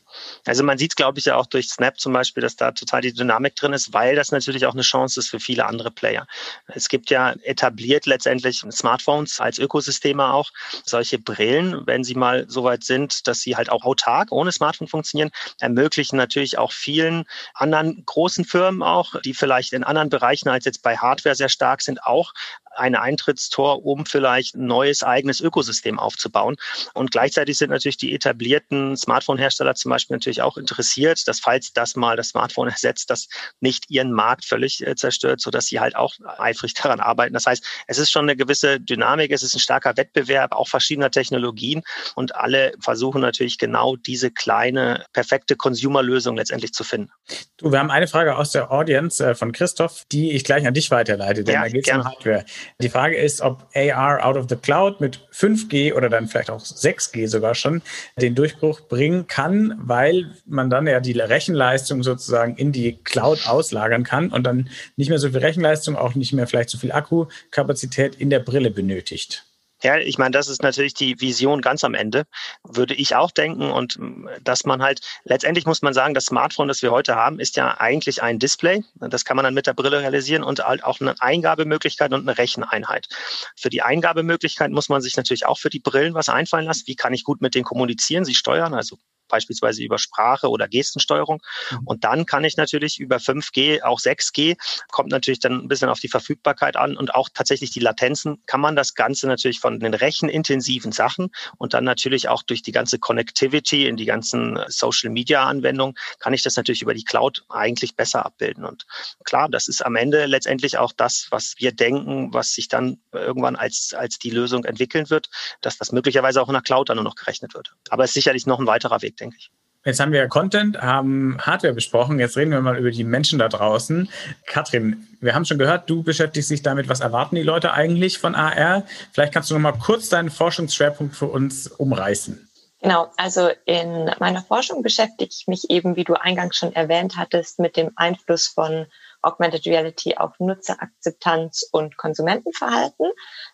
Also 0.47 0.63
man 0.63 0.79
sieht, 0.79 0.97
glaube 0.97 1.19
ich, 1.19 1.27
ja 1.27 1.37
auch 1.37 1.47
durch 1.47 1.69
Snap 1.69 1.99
zum 1.99 2.13
Beispiel, 2.13 2.41
dass 2.41 2.57
da 2.57 2.73
total 2.73 3.01
die 3.01 3.13
Dynamik 3.13 3.57
drin 3.57 3.73
ist, 3.73 3.93
weil 3.93 4.15
das 4.17 4.33
natürlich 4.33 4.67
auch 4.67 4.75
eine 4.75 4.83
Chance 4.83 5.21
ist 5.21 5.29
für 5.29 5.41
viele 5.41 5.67
andere 5.67 5.91
Player. 5.91 6.27
Es 6.67 6.89
gibt 6.89 7.11
ja 7.11 7.33
etabliert 7.43 8.07
letztendlich 8.07 8.65
Smartphones 8.71 9.41
als 9.41 9.59
Ökosysteme 9.59 10.33
auch. 10.33 10.51
Solche 10.85 11.19
Brillen, 11.19 11.87
wenn 11.87 12.05
sie 12.05 12.15
mal 12.15 12.47
so 12.49 12.65
weit 12.65 12.85
sind, 12.85 13.27
dass 13.27 13.41
sie 13.41 13.57
halt 13.57 13.71
auch 13.71 13.85
autark 13.85 14.33
ohne 14.33 14.53
Smartphone 14.53 14.89
funktionieren, 14.89 15.31
ermöglichen 15.61 16.17
natürlich 16.17 16.59
auch 16.59 16.73
vielen 16.73 17.25
anderen 17.55 18.05
großen 18.07 18.45
Firmen 18.45 18.83
auch, 18.83 19.21
die 19.23 19.35
vielleicht 19.35 19.73
in 19.73 19.85
anderen 19.85 20.11
Bereichen 20.11 20.49
als 20.49 20.65
jetzt 20.65 20.83
bei 20.83 20.97
Hardware 20.97 21.35
sehr 21.35 21.49
stark 21.49 21.83
sind, 21.83 22.03
auch 22.05 22.33
ein 22.77 22.95
Eintrittstor, 22.95 23.85
um 23.85 24.07
vielleicht 24.07 24.55
ein 24.55 24.67
neues 24.67 25.03
eigenes 25.03 25.41
Ökosystem 25.41 25.99
aufzubauen. 25.99 26.57
Und 26.95 27.11
gleichzeitig 27.11 27.59
sind 27.59 27.71
natürlich 27.71 27.97
die 27.97 28.15
etablierten 28.15 28.97
Smartphone-Hersteller 28.97 29.75
zum 29.75 29.91
Beispiel 29.91 30.17
natürlich 30.17 30.43
auch 30.43 30.57
interessiert, 30.57 31.27
dass 31.29 31.41
falls 31.41 31.73
das 31.73 31.97
mal 31.97 32.17
das 32.17 32.29
Smartphone 32.29 32.69
ersetzt, 32.77 33.11
das 33.11 33.29
nicht 33.61 33.91
ihren 33.91 34.13
Markt 34.13 34.45
völlig 34.45 34.87
äh, 34.87 34.95
zerstört, 34.97 35.41
sodass 35.41 35.67
sie 35.67 35.81
halt 35.81 35.97
auch 35.97 36.15
eifrig 36.39 36.75
daran 36.83 37.01
arbeiten. 37.01 37.35
Das 37.35 37.47
heißt, 37.47 37.65
es 37.87 37.99
ist 37.99 38.11
schon 38.11 38.25
eine 38.25 38.37
gewisse 38.37 38.81
Dynamik, 38.81 39.31
es 39.33 39.43
ist 39.43 39.55
ein 39.55 39.61
starker 39.61 39.97
Wettbewerb, 39.97 40.53
auch 40.53 40.69
verschiedener 40.69 41.11
Technologien 41.11 41.83
und 42.15 42.35
alle 42.35 42.73
versuchen 42.81 43.21
natürlich 43.21 43.59
genau 43.59 43.97
diese 43.97 44.31
kleine, 44.31 45.05
perfekte 45.13 45.57
Consumer-Lösung 45.57 46.37
letztendlich 46.37 46.73
zu 46.73 46.85
finden. 46.85 47.11
Du, 47.57 47.73
wir 47.73 47.79
haben 47.79 47.91
eine 47.91 48.09
Frage 48.09 48.37
aus 48.37 48.51
der 48.53 48.71
Audience 48.71 49.25
äh, 49.25 49.35
von 49.35 49.53
Christoph, 49.53 50.05
die 50.13 50.33
ich 50.33 50.45
gleich 50.45 50.67
an 50.67 50.75
dich 50.75 50.91
weiterleite, 50.91 51.45
denn 51.45 51.55
ja, 51.55 51.63
da 51.63 51.69
geht 51.69 51.89
es 51.89 51.95
um 51.95 52.05
Hardware. 52.05 52.45
Die 52.81 52.89
Frage 52.89 53.17
ist, 53.17 53.41
ob 53.41 53.67
AR 53.75 54.25
out 54.25 54.37
of 54.37 54.47
the 54.49 54.57
cloud 54.57 55.01
mit 55.01 55.21
5G 55.33 55.95
oder 55.95 56.09
dann 56.09 56.29
vielleicht 56.29 56.51
auch 56.51 56.61
6G 56.61 57.29
sogar 57.29 57.55
schon 57.55 57.83
den 58.21 58.35
Durchbruch 58.35 58.83
bringen 58.83 59.27
kann, 59.27 59.75
weil 59.79 60.31
man 60.47 60.71
dann 60.71 60.87
ja 60.87 61.01
die 61.01 61.19
Rechenleistung 61.19 62.03
sozusagen 62.03 62.57
in 62.57 62.73
die 62.73 62.99
Cloud 63.05 63.47
auslagern 63.47 64.05
kann 64.05 64.31
und 64.31 64.45
dann 64.45 64.69
nicht 64.97 65.09
mehr 65.09 65.19
so 65.19 65.31
viel 65.31 65.39
Rechenleistung, 65.39 65.97
auch 65.97 66.15
nicht 66.15 66.33
mehr 66.33 66.47
vielleicht 66.47 66.71
so 66.71 66.79
viel 66.79 66.93
Akkukapazität 66.93 68.15
in 68.17 68.31
der 68.31 68.41
Brille 68.41 68.71
benötigt. 68.71 69.46
Ja, 69.83 69.99
ich 69.99 70.17
meine, 70.17 70.31
das 70.31 70.49
ist 70.49 70.63
natürlich 70.63 70.95
die 70.95 71.21
Vision 71.21 71.61
ganz 71.61 71.85
am 71.85 71.95
Ende, 71.95 72.25
würde 72.65 72.95
ich 72.95 73.15
auch 73.15 73.31
denken. 73.31 73.71
Und 73.71 73.99
mm, 73.99 74.29
dass 74.43 74.65
man 74.65 74.83
halt, 74.83 75.01
letztendlich 75.25 75.67
muss 75.67 75.83
man 75.83 75.93
sagen, 75.93 76.15
das 76.15 76.27
Smartphone, 76.27 76.69
das 76.69 76.83
wir 76.83 76.91
heute 76.91 77.15
haben, 77.15 77.39
ist 77.39 77.57
ja 77.57 77.79
eigentlich 77.79 78.23
ein 78.23 78.39
Display. 78.39 78.83
Das 78.95 79.25
kann 79.25 79.37
man 79.37 79.45
dann 79.45 79.55
mit 79.55 79.67
der 79.67 79.75
Brille 79.75 80.01
realisieren 80.01 80.43
und 80.43 80.61
halt 80.61 80.83
auch 80.83 81.01
eine 81.01 81.15
Eingabemöglichkeit 81.21 82.13
und 82.13 82.27
eine 82.27 82.39
Recheneinheit. 82.39 83.09
Für 83.55 83.69
die 83.69 83.83
Eingabemöglichkeit 83.83 84.71
muss 84.71 84.89
man 84.89 85.03
sich 85.03 85.17
natürlich 85.17 85.47
auch 85.47 85.59
für 85.59 85.71
die 85.71 85.81
Brillen 85.81 86.15
was 86.15 86.29
einfallen 86.29 86.67
lassen. 86.67 86.87
Wie 86.87 86.97
kann 86.97 87.13
ich 87.13 87.25
gut 87.25 87.43
mit 87.43 87.55
denen 87.55 87.65
kommunizieren, 87.65 88.25
sie 88.25 88.35
steuern? 88.35 88.75
Also 88.75 88.99
beispielsweise 89.29 89.83
über 89.83 89.99
Sprache 89.99 90.49
oder 90.49 90.69
Gestensteuerung. 90.69 91.43
Mhm. 91.71 91.79
Und 91.85 92.05
dann 92.05 92.27
kann 92.27 92.45
ich 92.45 92.57
natürlich 92.57 92.99
über 92.99 93.17
5G, 93.17 93.83
auch 93.83 94.01
6G, 94.01 94.57
kommt 94.91 95.11
natürlich 95.11 95.41
dann 95.41 95.61
ein 95.61 95.69
bisschen 95.69 95.89
auf 95.89 96.01
die 96.01 96.09
Verfügbarkeit 96.09 96.77
an 96.77 96.97
und 96.97 97.15
auch 97.15 97.29
tatsächlich 97.33 97.71
die 97.71 97.81
Latenzen, 97.81 98.43
kann 98.47 98.61
man 98.61 98.77
das 98.77 98.95
Ganze 98.95 99.27
natürlich 99.27 99.61
von 99.61 99.81
den 99.81 99.95
rechenintensiven 99.95 100.93
Sachen 100.93 101.31
und 101.59 101.75
dann 101.75 101.85
natürlich 101.85 102.29
auch 102.29 102.43
durch 102.43 102.63
die 102.63 102.73
ganze 102.73 102.99
Connectivity 102.99 103.87
in 103.87 103.97
die 103.97 104.05
ganzen 104.05 104.59
Social 104.69 105.11
Media 105.11 105.45
Anwendungen, 105.45 105.97
kann 106.19 106.35
ich 106.35 106.43
das 106.43 106.57
natürlich 106.57 106.83
über 106.83 106.95
die 106.95 107.05
Cloud 107.05 107.45
eigentlich 107.49 107.97
besser 107.97 108.25
abbilden. 108.25 108.65
Und 108.65 108.87
klar, 109.25 109.49
das 109.49 109.69
ist 109.69 109.85
am 109.85 109.97
Ende 109.97 110.27
letztendlich 110.27 110.79
auch 110.79 110.93
das, 110.93 111.29
was 111.31 111.55
wir 111.59 111.73
denken, 111.73 112.33
was 112.33 112.53
sich 112.53 112.69
dann 112.69 112.99
irgendwann 113.13 113.57
als, 113.57 113.95
als 113.95 114.19
die 114.19 114.31
Lösung 114.31 114.65
entwickeln 114.65 115.11
wird, 115.11 115.29
dass 115.61 115.79
das 115.79 115.93
möglicherweise 115.93 116.41
auch 116.41 116.49
in 116.49 116.55
der 116.55 116.63
Cloud 116.63 116.89
dann 116.89 116.97
nur 116.97 117.05
noch 117.05 117.15
gerechnet 117.15 117.55
wird. 117.55 117.75
Aber 117.91 118.05
es 118.05 118.11
ist 118.11 118.15
sicherlich 118.15 118.47
noch 118.47 118.59
ein 118.59 118.67
weiterer 118.67 119.03
Weg 119.03 119.16
denke 119.17 119.37
ich. 119.39 119.51
Jetzt 119.87 120.01
haben 120.01 120.11
wir 120.11 120.27
Content, 120.27 120.83
haben 120.83 121.39
Hardware 121.41 121.73
besprochen. 121.73 122.19
Jetzt 122.19 122.37
reden 122.37 122.51
wir 122.51 122.61
mal 122.61 122.77
über 122.77 122.91
die 122.91 123.05
Menschen 123.05 123.39
da 123.39 123.49
draußen. 123.49 124.09
Katrin, 124.45 125.07
wir 125.21 125.33
haben 125.33 125.45
schon 125.45 125.59
gehört, 125.59 125.89
du 125.89 126.03
beschäftigst 126.03 126.51
dich 126.51 126.63
damit. 126.63 126.89
Was 126.89 126.99
erwarten 126.99 127.37
die 127.37 127.45
Leute 127.45 127.73
eigentlich 127.73 128.19
von 128.19 128.35
AR? 128.35 128.83
Vielleicht 129.13 129.33
kannst 129.33 129.49
du 129.49 129.55
noch 129.55 129.61
mal 129.61 129.79
kurz 129.79 130.09
deinen 130.09 130.31
Forschungsschwerpunkt 130.31 131.15
für 131.15 131.27
uns 131.27 131.69
umreißen. 131.69 132.49
Genau, 132.83 133.13
also 133.17 133.49
in 133.65 134.11
meiner 134.19 134.43
Forschung 134.43 134.83
beschäftige 134.83 135.31
ich 135.31 135.47
mich 135.47 135.71
eben, 135.71 135.95
wie 135.95 136.05
du 136.05 136.15
eingangs 136.15 136.57
schon 136.57 136.75
erwähnt 136.75 137.17
hattest, 137.17 137.61
mit 137.61 137.77
dem 137.77 137.93
Einfluss 137.95 138.49
von 138.49 138.87
Augmented 139.23 139.67
Reality 139.67 140.17
auf 140.17 140.39
Nutzerakzeptanz 140.39 141.69
und 141.73 141.97
Konsumentenverhalten. 141.97 143.11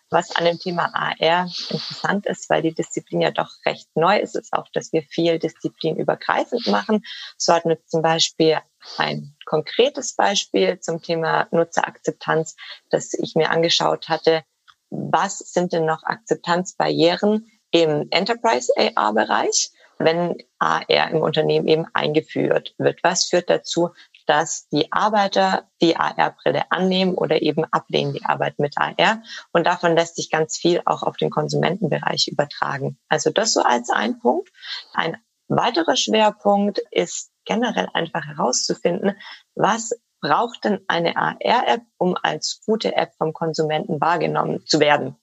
Was 0.09 0.35
an 0.35 0.45
dem 0.45 0.59
Thema 0.59 0.91
AR 0.93 1.49
interessant 1.69 2.25
ist, 2.25 2.49
weil 2.49 2.61
die 2.61 2.73
Disziplin 2.73 3.21
ja 3.21 3.31
doch 3.31 3.49
recht 3.65 3.87
neu 3.95 4.19
ist, 4.19 4.35
ist 4.35 4.53
auch, 4.53 4.67
dass 4.73 4.93
wir 4.93 5.03
viel 5.03 5.39
disziplinübergreifend 5.39 6.67
machen. 6.67 7.03
So 7.37 7.53
hatten 7.53 7.69
wir 7.69 7.83
zum 7.85 8.01
Beispiel 8.01 8.59
ein 8.97 9.35
konkretes 9.45 10.15
Beispiel 10.15 10.79
zum 10.79 11.01
Thema 11.01 11.47
Nutzerakzeptanz, 11.51 12.55
das 12.89 13.13
ich 13.13 13.35
mir 13.35 13.49
angeschaut 13.49 14.09
hatte. 14.09 14.43
Was 14.89 15.39
sind 15.39 15.73
denn 15.73 15.85
noch 15.85 16.03
Akzeptanzbarrieren 16.03 17.49
im 17.71 18.07
Enterprise 18.11 18.71
AR-Bereich? 18.77 19.71
wenn 19.99 20.37
AR 20.59 21.11
im 21.11 21.21
Unternehmen 21.21 21.67
eben 21.67 21.85
eingeführt 21.93 22.73
wird. 22.77 22.99
Was 23.03 23.25
führt 23.25 23.49
dazu, 23.49 23.91
dass 24.27 24.67
die 24.69 24.91
Arbeiter 24.91 25.69
die 25.81 25.95
AR-Brille 25.95 26.71
annehmen 26.71 27.15
oder 27.15 27.41
eben 27.41 27.65
ablehnen 27.65 28.13
die 28.13 28.25
Arbeit 28.25 28.59
mit 28.59 28.77
AR. 28.77 29.21
Und 29.51 29.65
davon 29.65 29.95
lässt 29.95 30.15
sich 30.15 30.29
ganz 30.29 30.57
viel 30.57 30.81
auch 30.85 31.03
auf 31.03 31.17
den 31.17 31.29
Konsumentenbereich 31.29 32.27
übertragen. 32.27 32.97
Also 33.09 33.29
das 33.29 33.53
so 33.53 33.61
als 33.61 33.89
ein 33.89 34.19
Punkt. 34.19 34.49
Ein 34.93 35.17
weiterer 35.47 35.95
Schwerpunkt 35.95 36.81
ist 36.91 37.31
generell 37.45 37.87
einfach 37.93 38.25
herauszufinden, 38.25 39.17
was 39.55 39.91
braucht 40.21 40.63
denn 40.63 40.79
eine 40.87 41.17
AR-App, 41.17 41.81
um 41.97 42.15
als 42.21 42.61
gute 42.65 42.95
App 42.95 43.13
vom 43.17 43.33
Konsumenten 43.33 43.99
wahrgenommen 43.99 44.65
zu 44.65 44.79
werden? 44.79 45.17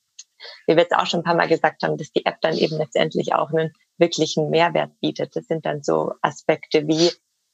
Wie 0.67 0.77
wir 0.77 0.83
jetzt 0.83 0.95
auch 0.95 1.07
schon 1.07 1.21
ein 1.21 1.25
paar 1.25 1.35
Mal 1.35 1.49
gesagt 1.49 1.83
haben, 1.83 1.97
dass 1.97 2.13
die 2.13 2.25
App 2.27 2.41
dann 2.41 2.57
eben 2.57 2.77
letztendlich 2.77 3.35
auch 3.35 3.51
einen 3.51 3.73
wirklichen 3.99 4.51
Mehrwert 4.51 4.99
bietet. 5.01 5.37
Das 5.37 5.47
sind 5.47 5.67
dann 5.67 5.83
so 5.83 6.15
Aspekte 6.23 6.87
wie 6.87 7.11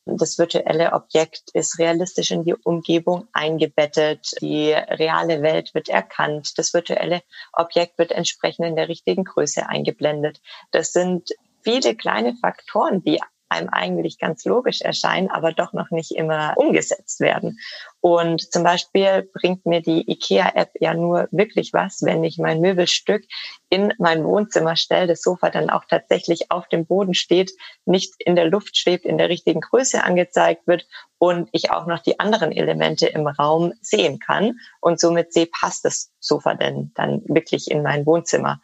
das 0.07 0.38
virtuelle 0.38 0.92
Objekt 0.92 1.51
ist 1.53 1.79
realistisch 1.79 2.31
in 2.31 2.45
die 2.45 2.55
Umgebung 2.55 3.27
eingebettet. 3.33 4.35
Die 4.40 4.73
reale 4.73 5.42
Welt 5.42 5.75
wird 5.75 5.88
erkannt. 5.88 6.57
Das 6.59 6.73
virtuelle 6.73 7.23
Objekt 7.53 7.99
wird 7.99 8.12
entsprechend 8.12 8.66
in 8.66 8.77
der 8.77 8.88
richtigen 8.88 9.25
Größe 9.25 9.69
eingeblendet. 9.69 10.40
Das 10.71 10.92
sind 10.92 11.31
viele 11.62 11.97
kleine 11.97 12.35
Faktoren, 12.37 13.03
die 13.03 13.21
einem 13.48 13.68
eigentlich 13.68 14.18
ganz 14.18 14.44
logisch 14.44 14.80
erscheinen, 14.80 15.30
aber 15.30 15.52
doch 15.52 15.72
noch 15.72 15.90
nicht 15.90 16.12
immer 16.12 16.54
umgesetzt 16.56 17.20
werden. 17.20 17.59
Und 18.00 18.52
zum 18.52 18.62
Beispiel 18.62 19.28
bringt 19.32 19.66
mir 19.66 19.82
die 19.82 20.11
IKEA-App 20.11 20.70
ja 20.80 20.94
nur 20.94 21.28
wirklich 21.30 21.72
was, 21.72 22.02
wenn 22.02 22.24
ich 22.24 22.38
mein 22.38 22.61
Möbelstück 22.61 23.24
in 23.68 23.92
mein 23.98 24.24
Wohnzimmer 24.24 24.76
stelle, 24.76 25.09
das 25.09 25.22
Sofa 25.22 25.50
dann 25.50 25.70
auch 25.70 25.85
tatsächlich 25.85 26.50
auf 26.50 26.68
dem 26.68 26.87
Boden 26.87 27.14
steht, 27.14 27.52
nicht 27.85 28.14
in 28.18 28.37
der 28.37 28.46
Luft 28.46 28.76
schwebt, 28.76 29.04
in 29.04 29.18
der 29.18 29.28
richtigen 29.28 29.61
Größe 29.61 30.04
angezeigt 30.04 30.66
wird 30.66 30.87
und 31.18 31.48
ich 31.52 31.70
auch 31.70 31.87
noch 31.87 32.00
die 32.00 32.20
anderen 32.20 32.52
Elemente 32.52 33.06
im 33.06 33.26
Raum 33.26 33.72
sehen 33.80 34.18
kann 34.18 34.59
und 34.80 35.00
somit 35.00 35.32
sehe, 35.32 35.46
passt 35.46 35.85
das 35.85 36.12
Sofa 36.20 36.54
denn 36.54 36.92
dann 36.94 37.22
wirklich 37.26 37.70
in 37.70 37.82
mein 37.82 38.06
Wohnzimmer. 38.06 38.61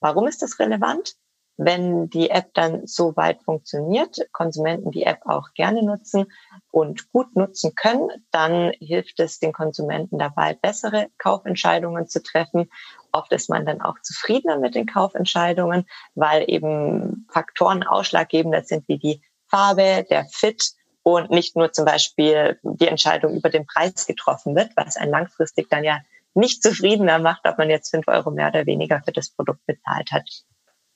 Warum 0.00 0.28
ist 0.28 0.42
das 0.42 0.58
relevant? 0.58 1.16
Wenn 1.58 2.08
die 2.08 2.30
App 2.30 2.54
dann 2.54 2.86
so 2.86 3.16
weit 3.16 3.42
funktioniert, 3.42 4.16
Konsumenten 4.32 4.92
die 4.92 5.02
App 5.02 5.22
auch 5.26 5.52
gerne 5.54 5.82
nutzen 5.82 6.26
und 6.70 7.10
gut 7.10 7.34
nutzen 7.34 7.74
können, 7.74 8.08
dann 8.30 8.70
hilft 8.78 9.18
es 9.18 9.40
den 9.40 9.52
Konsumenten 9.52 10.18
dabei, 10.18 10.54
bessere 10.54 11.08
Kaufentscheidungen 11.18 12.06
zu 12.06 12.22
treffen. 12.22 12.70
Oft 13.10 13.32
ist 13.32 13.50
man 13.50 13.66
dann 13.66 13.82
auch 13.82 13.96
zufriedener 14.02 14.58
mit 14.58 14.76
den 14.76 14.86
Kaufentscheidungen, 14.86 15.84
weil 16.14 16.44
eben 16.46 17.26
Faktoren 17.28 17.82
ausschlaggebender 17.82 18.62
sind 18.62 18.86
wie 18.88 18.98
die 18.98 19.22
Farbe, 19.48 20.06
der 20.08 20.26
Fit 20.30 20.62
und 21.02 21.30
nicht 21.30 21.56
nur 21.56 21.72
zum 21.72 21.84
Beispiel 21.84 22.60
die 22.62 22.86
Entscheidung 22.86 23.34
über 23.34 23.50
den 23.50 23.66
Preis 23.66 24.06
getroffen 24.06 24.54
wird, 24.54 24.70
was 24.76 24.96
ein 24.96 25.10
langfristig 25.10 25.68
dann 25.70 25.82
ja 25.82 25.98
nicht 26.34 26.62
zufriedener 26.62 27.18
macht, 27.18 27.46
ob 27.46 27.58
man 27.58 27.68
jetzt 27.68 27.90
fünf 27.90 28.06
Euro 28.06 28.30
mehr 28.30 28.48
oder 28.48 28.64
weniger 28.66 29.02
für 29.04 29.12
das 29.12 29.30
Produkt 29.30 29.66
bezahlt 29.66 30.12
hat. 30.12 30.28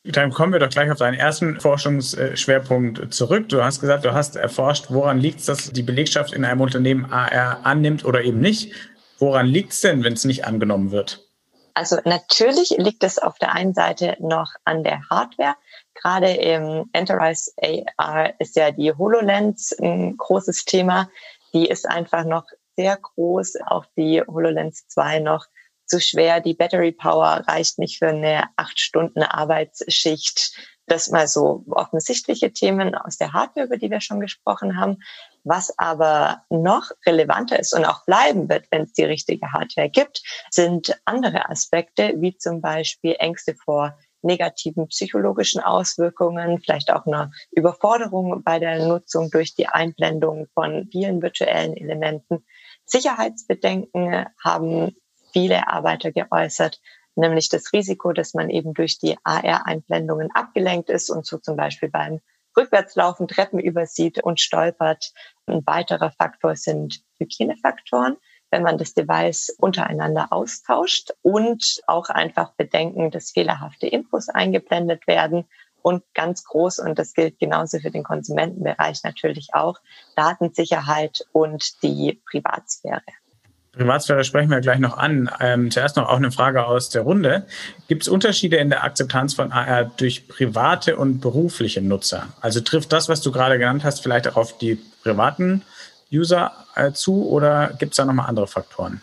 Dann 0.04 0.32
kommen 0.32 0.52
wir 0.52 0.58
doch 0.58 0.68
gleich 0.68 0.90
auf 0.90 0.98
deinen 0.98 1.14
ersten 1.14 1.60
Forschungsschwerpunkt 1.60 3.14
zurück. 3.14 3.48
Du 3.48 3.62
hast 3.62 3.80
gesagt, 3.80 4.04
du 4.04 4.12
hast 4.12 4.34
erforscht, 4.34 4.86
woran 4.88 5.18
liegt 5.18 5.38
es, 5.38 5.46
dass 5.46 5.70
die 5.70 5.84
Belegschaft 5.84 6.32
in 6.32 6.44
einem 6.44 6.60
Unternehmen 6.60 7.04
AR 7.12 7.64
annimmt 7.64 8.04
oder 8.04 8.22
eben 8.22 8.40
nicht. 8.40 8.74
Woran 9.18 9.46
liegt 9.46 9.72
es 9.72 9.80
denn, 9.80 10.02
wenn 10.02 10.14
es 10.14 10.24
nicht 10.24 10.44
angenommen 10.44 10.90
wird? 10.90 11.28
Also 11.74 11.98
natürlich 12.04 12.70
liegt 12.76 13.04
es 13.04 13.18
auf 13.20 13.38
der 13.38 13.54
einen 13.54 13.74
Seite 13.74 14.16
noch 14.18 14.52
an 14.64 14.82
der 14.82 15.08
Hardware. 15.08 15.54
Gerade 15.94 16.32
im 16.32 16.90
Enterprise 16.92 17.52
AR 17.96 18.34
ist 18.40 18.56
ja 18.56 18.72
die 18.72 18.92
HoloLens 18.92 19.72
ein 19.80 20.16
großes 20.16 20.64
Thema. 20.64 21.08
Die 21.54 21.68
ist 21.68 21.88
einfach 21.88 22.24
noch 22.24 22.44
sehr 22.76 22.96
groß, 22.96 23.58
auch 23.66 23.86
die 23.96 24.20
HoloLens 24.20 24.88
2 24.88 25.20
noch 25.20 25.46
zu 25.92 26.00
schwer, 26.00 26.40
die 26.40 26.54
Battery 26.54 26.90
Power 26.90 27.44
reicht 27.46 27.78
nicht 27.78 27.98
für 27.98 28.08
eine 28.08 28.44
acht 28.56 28.80
Stunden 28.80 29.22
Arbeitsschicht. 29.22 30.56
Das 30.86 31.10
mal 31.10 31.28
so 31.28 31.66
offensichtliche 31.70 32.50
Themen 32.50 32.94
aus 32.94 33.18
der 33.18 33.34
Hardware, 33.34 33.66
über 33.66 33.76
die 33.76 33.90
wir 33.90 34.00
schon 34.00 34.18
gesprochen 34.18 34.80
haben. 34.80 35.02
Was 35.44 35.78
aber 35.78 36.44
noch 36.48 36.92
relevanter 37.04 37.58
ist 37.58 37.74
und 37.74 37.84
auch 37.84 38.06
bleiben 38.06 38.48
wird, 38.48 38.64
wenn 38.70 38.84
es 38.84 38.94
die 38.94 39.04
richtige 39.04 39.52
Hardware 39.52 39.90
gibt, 39.90 40.22
sind 40.50 40.98
andere 41.04 41.50
Aspekte, 41.50 42.14
wie 42.16 42.38
zum 42.38 42.62
Beispiel 42.62 43.16
Ängste 43.18 43.54
vor 43.54 43.98
negativen 44.22 44.88
psychologischen 44.88 45.60
Auswirkungen, 45.60 46.58
vielleicht 46.60 46.90
auch 46.90 47.04
eine 47.04 47.32
Überforderung 47.50 48.42
bei 48.42 48.58
der 48.58 48.86
Nutzung 48.86 49.30
durch 49.30 49.54
die 49.54 49.68
Einblendung 49.68 50.46
von 50.54 50.88
vielen 50.90 51.20
virtuellen 51.20 51.76
Elementen. 51.76 52.46
Sicherheitsbedenken 52.86 54.26
haben 54.42 54.96
viele 55.32 55.68
Arbeiter 55.68 56.12
geäußert, 56.12 56.80
nämlich 57.14 57.48
das 57.48 57.72
Risiko, 57.72 58.12
dass 58.12 58.34
man 58.34 58.50
eben 58.50 58.74
durch 58.74 58.98
die 58.98 59.16
AR-Einblendungen 59.24 60.30
abgelenkt 60.34 60.90
ist 60.90 61.10
und 61.10 61.26
so 61.26 61.38
zum 61.38 61.56
Beispiel 61.56 61.90
beim 61.90 62.20
Rückwärtslaufen 62.56 63.28
Treppen 63.28 63.58
übersieht 63.58 64.22
und 64.22 64.40
stolpert. 64.40 65.12
Ein 65.46 65.66
weiterer 65.66 66.10
Faktor 66.10 66.56
sind 66.56 67.02
Hygienefaktoren, 67.18 68.16
wenn 68.50 68.62
man 68.62 68.76
das 68.78 68.94
Device 68.94 69.54
untereinander 69.58 70.28
austauscht 70.30 71.12
und 71.22 71.80
auch 71.86 72.10
einfach 72.10 72.52
bedenken, 72.54 73.10
dass 73.10 73.30
fehlerhafte 73.30 73.86
Infos 73.86 74.28
eingeblendet 74.28 75.06
werden 75.06 75.46
und 75.80 76.04
ganz 76.14 76.44
groß, 76.44 76.78
und 76.78 76.98
das 76.98 77.14
gilt 77.14 77.38
genauso 77.38 77.80
für 77.80 77.90
den 77.90 78.04
Konsumentenbereich 78.04 79.02
natürlich 79.02 79.48
auch, 79.52 79.80
Datensicherheit 80.14 81.26
und 81.32 81.82
die 81.82 82.22
Privatsphäre. 82.30 83.02
Privatsphäre 83.72 84.22
sprechen 84.22 84.50
wir 84.50 84.60
gleich 84.60 84.78
noch 84.78 84.98
an. 84.98 85.30
Ähm, 85.40 85.70
zuerst 85.70 85.96
noch 85.96 86.08
auch 86.08 86.18
eine 86.18 86.30
Frage 86.30 86.66
aus 86.66 86.90
der 86.90 87.02
Runde. 87.02 87.46
Gibt 87.88 88.02
es 88.02 88.08
Unterschiede 88.08 88.58
in 88.58 88.68
der 88.68 88.84
Akzeptanz 88.84 89.32
von 89.32 89.50
AR 89.50 89.84
durch 89.84 90.28
private 90.28 90.96
und 90.96 91.20
berufliche 91.20 91.80
Nutzer? 91.80 92.28
Also 92.42 92.60
trifft 92.60 92.92
das, 92.92 93.08
was 93.08 93.22
du 93.22 93.32
gerade 93.32 93.58
genannt 93.58 93.82
hast, 93.82 94.00
vielleicht 94.00 94.28
auch 94.28 94.36
auf 94.36 94.58
die 94.58 94.74
privaten 95.02 95.62
User 96.12 96.52
äh, 96.74 96.92
zu 96.92 97.26
oder 97.26 97.72
gibt 97.78 97.92
es 97.92 97.96
da 97.96 98.04
nochmal 98.04 98.26
andere 98.28 98.46
Faktoren? 98.46 99.00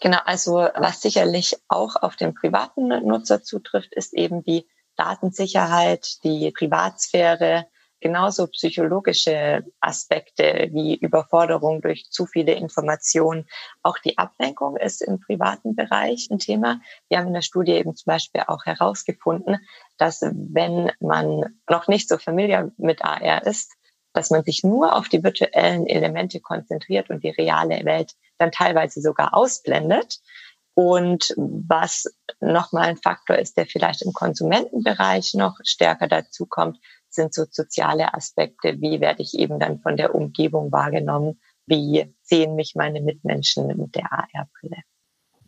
Genau, 0.00 0.18
also 0.24 0.68
was 0.76 1.02
sicherlich 1.02 1.56
auch 1.66 1.96
auf 1.96 2.14
den 2.14 2.34
privaten 2.34 2.88
Nutzer 2.88 3.42
zutrifft, 3.42 3.94
ist 3.94 4.14
eben 4.14 4.44
die 4.44 4.68
Datensicherheit, 4.96 6.22
die 6.22 6.52
Privatsphäre, 6.52 7.66
genauso 8.04 8.46
psychologische 8.48 9.64
Aspekte 9.80 10.68
wie 10.72 10.94
Überforderung 10.94 11.80
durch 11.80 12.10
zu 12.10 12.26
viele 12.26 12.52
Informationen. 12.52 13.46
Auch 13.82 13.96
die 13.96 14.18
Ablenkung 14.18 14.76
ist 14.76 15.00
im 15.00 15.20
privaten 15.20 15.74
Bereich 15.74 16.28
ein 16.30 16.38
Thema. 16.38 16.80
Wir 17.08 17.18
haben 17.18 17.28
in 17.28 17.32
der 17.32 17.40
Studie 17.40 17.72
eben 17.72 17.96
zum 17.96 18.04
Beispiel 18.04 18.42
auch 18.46 18.66
herausgefunden, 18.66 19.56
dass 19.96 20.20
wenn 20.20 20.92
man 21.00 21.56
noch 21.70 21.88
nicht 21.88 22.10
so 22.10 22.18
familiar 22.18 22.70
mit 22.76 23.02
AR 23.02 23.46
ist, 23.46 23.72
dass 24.12 24.28
man 24.28 24.44
sich 24.44 24.62
nur 24.62 24.94
auf 24.94 25.08
die 25.08 25.24
virtuellen 25.24 25.86
Elemente 25.86 26.40
konzentriert 26.40 27.08
und 27.08 27.24
die 27.24 27.30
reale 27.30 27.86
Welt 27.86 28.12
dann 28.36 28.52
teilweise 28.52 29.00
sogar 29.00 29.32
ausblendet. 29.32 30.20
Und 30.74 31.32
was 31.36 32.04
nochmal 32.40 32.88
ein 32.88 32.96
Faktor 32.98 33.36
ist, 33.36 33.56
der 33.56 33.64
vielleicht 33.64 34.02
im 34.02 34.12
Konsumentenbereich 34.12 35.32
noch 35.34 35.56
stärker 35.62 36.08
dazu 36.08 36.44
kommt, 36.44 36.78
sind 37.14 37.34
so 37.34 37.44
soziale 37.50 38.14
Aspekte. 38.14 38.80
Wie 38.80 39.00
werde 39.00 39.22
ich 39.22 39.38
eben 39.38 39.58
dann 39.58 39.80
von 39.80 39.96
der 39.96 40.14
Umgebung 40.14 40.72
wahrgenommen? 40.72 41.40
Wie 41.66 42.14
sehen 42.22 42.54
mich 42.54 42.74
meine 42.74 43.00
Mitmenschen 43.00 43.68
mit 43.68 43.94
der 43.94 44.12
AR-Brille? 44.12 44.82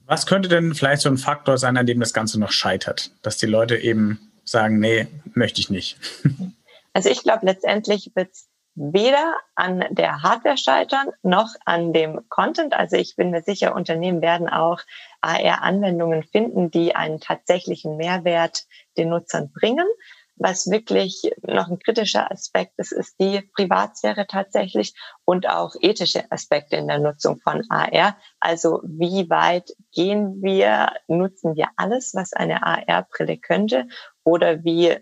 Was 0.07 0.27
könnte 0.27 0.49
denn 0.49 0.75
vielleicht 0.75 1.03
so 1.03 1.09
ein 1.09 1.19
Faktor 1.19 1.59
sein, 1.59 1.77
an 1.77 1.87
dem 1.87 2.01
das 2.01 2.15
Ganze 2.15 2.39
noch 2.39 2.53
scheitert? 2.53 3.11
Dass 3.23 3.39
die 3.39 3.47
Leute 3.47 3.77
eben 3.77 4.33
sagen, 4.45 4.79
nee, 4.79 5.09
möchte 5.35 5.61
ich 5.61 5.71
nicht. 5.71 5.99
Also 6.93 7.11
ich 7.11 7.23
glaube, 7.23 7.45
letztendlich 7.45 8.13
wird 8.15 8.31
es 8.33 8.49
weder 8.75 9.35
an 9.55 9.85
der 9.91 10.23
Hardware 10.23 10.57
scheitern 10.57 11.09
noch 11.23 11.49
an 11.67 11.93
dem 11.93 12.27
Content. 12.31 12.73
Also 12.73 12.97
ich 12.97 13.17
bin 13.17 13.31
mir 13.31 13.43
sicher, 13.43 13.75
Unternehmen 13.75 14.23
werden 14.23 14.49
auch 14.49 14.81
AR-Anwendungen 15.21 16.23
finden, 16.23 16.71
die 16.71 16.95
einen 16.95 17.21
tatsächlichen 17.21 17.99
Mehrwert 17.99 18.65
den 18.97 19.11
Nutzern 19.11 19.53
bringen. 19.53 19.87
Was 20.39 20.71
wirklich 20.71 21.31
noch 21.43 21.69
ein 21.69 21.79
kritischer 21.79 22.31
Aspekt 22.31 22.75
ist, 22.77 22.93
ist 22.93 23.19
die 23.19 23.41
Privatsphäre 23.55 24.27
tatsächlich 24.27 24.95
und 25.25 25.49
auch 25.49 25.75
ethische 25.81 26.31
Aspekte 26.31 26.77
in 26.77 26.89
der 26.89 26.99
Nutzung 26.99 27.39
von 27.39 27.65
AR. 27.71 28.19
Also 28.39 28.83
wie 28.85 29.31
weit 29.31 29.71
gehen 29.93 30.43
wir, 30.43 30.93
nutzen 31.09 31.57
wir 31.57 31.69
alles, 31.77 32.13
was 32.15 32.35
eine 32.35 32.63
AR-Brille 32.63 33.39
könnte 33.39 33.87
oder 34.25 34.63
wie 34.63 34.97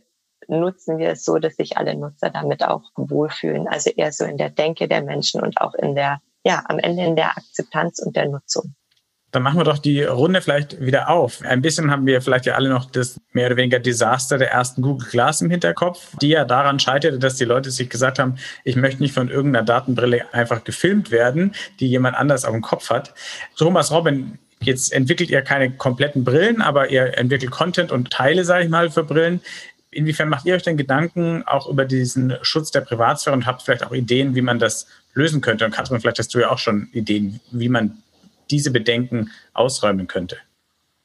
nutzen 0.46 0.98
wir 0.98 1.10
es 1.10 1.24
so, 1.24 1.38
dass 1.38 1.56
sich 1.56 1.76
alle 1.78 1.96
Nutzer 1.96 2.30
damit 2.30 2.62
auch 2.64 2.90
wohlfühlen. 2.94 3.66
Also 3.66 3.90
eher 3.90 4.12
so 4.12 4.24
in 4.24 4.36
der 4.36 4.50
Denke 4.50 4.86
der 4.86 5.02
Menschen 5.02 5.40
und 5.40 5.60
auch 5.60 5.74
in 5.74 5.96
der, 5.96 6.20
ja, 6.44 6.62
am 6.66 6.78
Ende 6.78 7.04
in 7.04 7.16
der 7.16 7.36
Akzeptanz 7.36 7.98
und 7.98 8.14
der 8.14 8.28
Nutzung. 8.28 8.74
Dann 9.34 9.42
machen 9.42 9.58
wir 9.58 9.64
doch 9.64 9.78
die 9.78 10.04
Runde 10.04 10.40
vielleicht 10.40 10.80
wieder 10.80 11.08
auf. 11.08 11.42
Ein 11.42 11.60
bisschen 11.60 11.90
haben 11.90 12.06
wir 12.06 12.22
vielleicht 12.22 12.46
ja 12.46 12.54
alle 12.54 12.68
noch 12.68 12.88
das 12.88 13.20
mehr 13.32 13.46
oder 13.46 13.56
weniger 13.56 13.80
Desaster 13.80 14.38
der 14.38 14.52
ersten 14.52 14.80
Google 14.80 15.08
Glass 15.10 15.40
im 15.40 15.50
Hinterkopf, 15.50 16.16
die 16.22 16.28
ja 16.28 16.44
daran 16.44 16.78
scheiterte, 16.78 17.18
dass 17.18 17.34
die 17.34 17.44
Leute 17.44 17.72
sich 17.72 17.90
gesagt 17.90 18.20
haben, 18.20 18.36
ich 18.62 18.76
möchte 18.76 19.02
nicht 19.02 19.12
von 19.12 19.28
irgendeiner 19.28 19.64
Datenbrille 19.64 20.32
einfach 20.32 20.62
gefilmt 20.62 21.10
werden, 21.10 21.52
die 21.80 21.88
jemand 21.88 22.16
anders 22.16 22.44
auf 22.44 22.52
dem 22.52 22.62
Kopf 22.62 22.90
hat. 22.90 23.12
Thomas 23.56 23.90
Robin, 23.90 24.38
jetzt 24.60 24.92
entwickelt 24.92 25.30
ihr 25.30 25.42
keine 25.42 25.72
kompletten 25.72 26.22
Brillen, 26.22 26.62
aber 26.62 26.90
ihr 26.90 27.18
entwickelt 27.18 27.50
Content 27.50 27.90
und 27.90 28.12
Teile, 28.12 28.44
sage 28.44 28.62
ich 28.62 28.70
mal, 28.70 28.88
für 28.88 29.02
Brillen. 29.02 29.40
Inwiefern 29.90 30.28
macht 30.28 30.46
ihr 30.46 30.54
euch 30.54 30.62
denn 30.62 30.76
Gedanken 30.76 31.42
auch 31.44 31.68
über 31.68 31.86
diesen 31.86 32.36
Schutz 32.42 32.70
der 32.70 32.82
Privatsphäre 32.82 33.34
und 33.34 33.46
habt 33.46 33.62
vielleicht 33.62 33.84
auch 33.84 33.92
Ideen, 33.92 34.36
wie 34.36 34.42
man 34.42 34.60
das 34.60 34.86
lösen 35.12 35.40
könnte? 35.40 35.64
Und 35.64 35.72
Katrin, 35.72 35.98
vielleicht 35.98 36.20
hast 36.20 36.32
du 36.34 36.38
ja 36.38 36.50
auch 36.50 36.58
schon 36.58 36.88
Ideen, 36.92 37.40
wie 37.50 37.68
man 37.68 37.98
diese 38.50 38.70
Bedenken 38.70 39.30
ausräumen 39.52 40.06
könnte. 40.06 40.38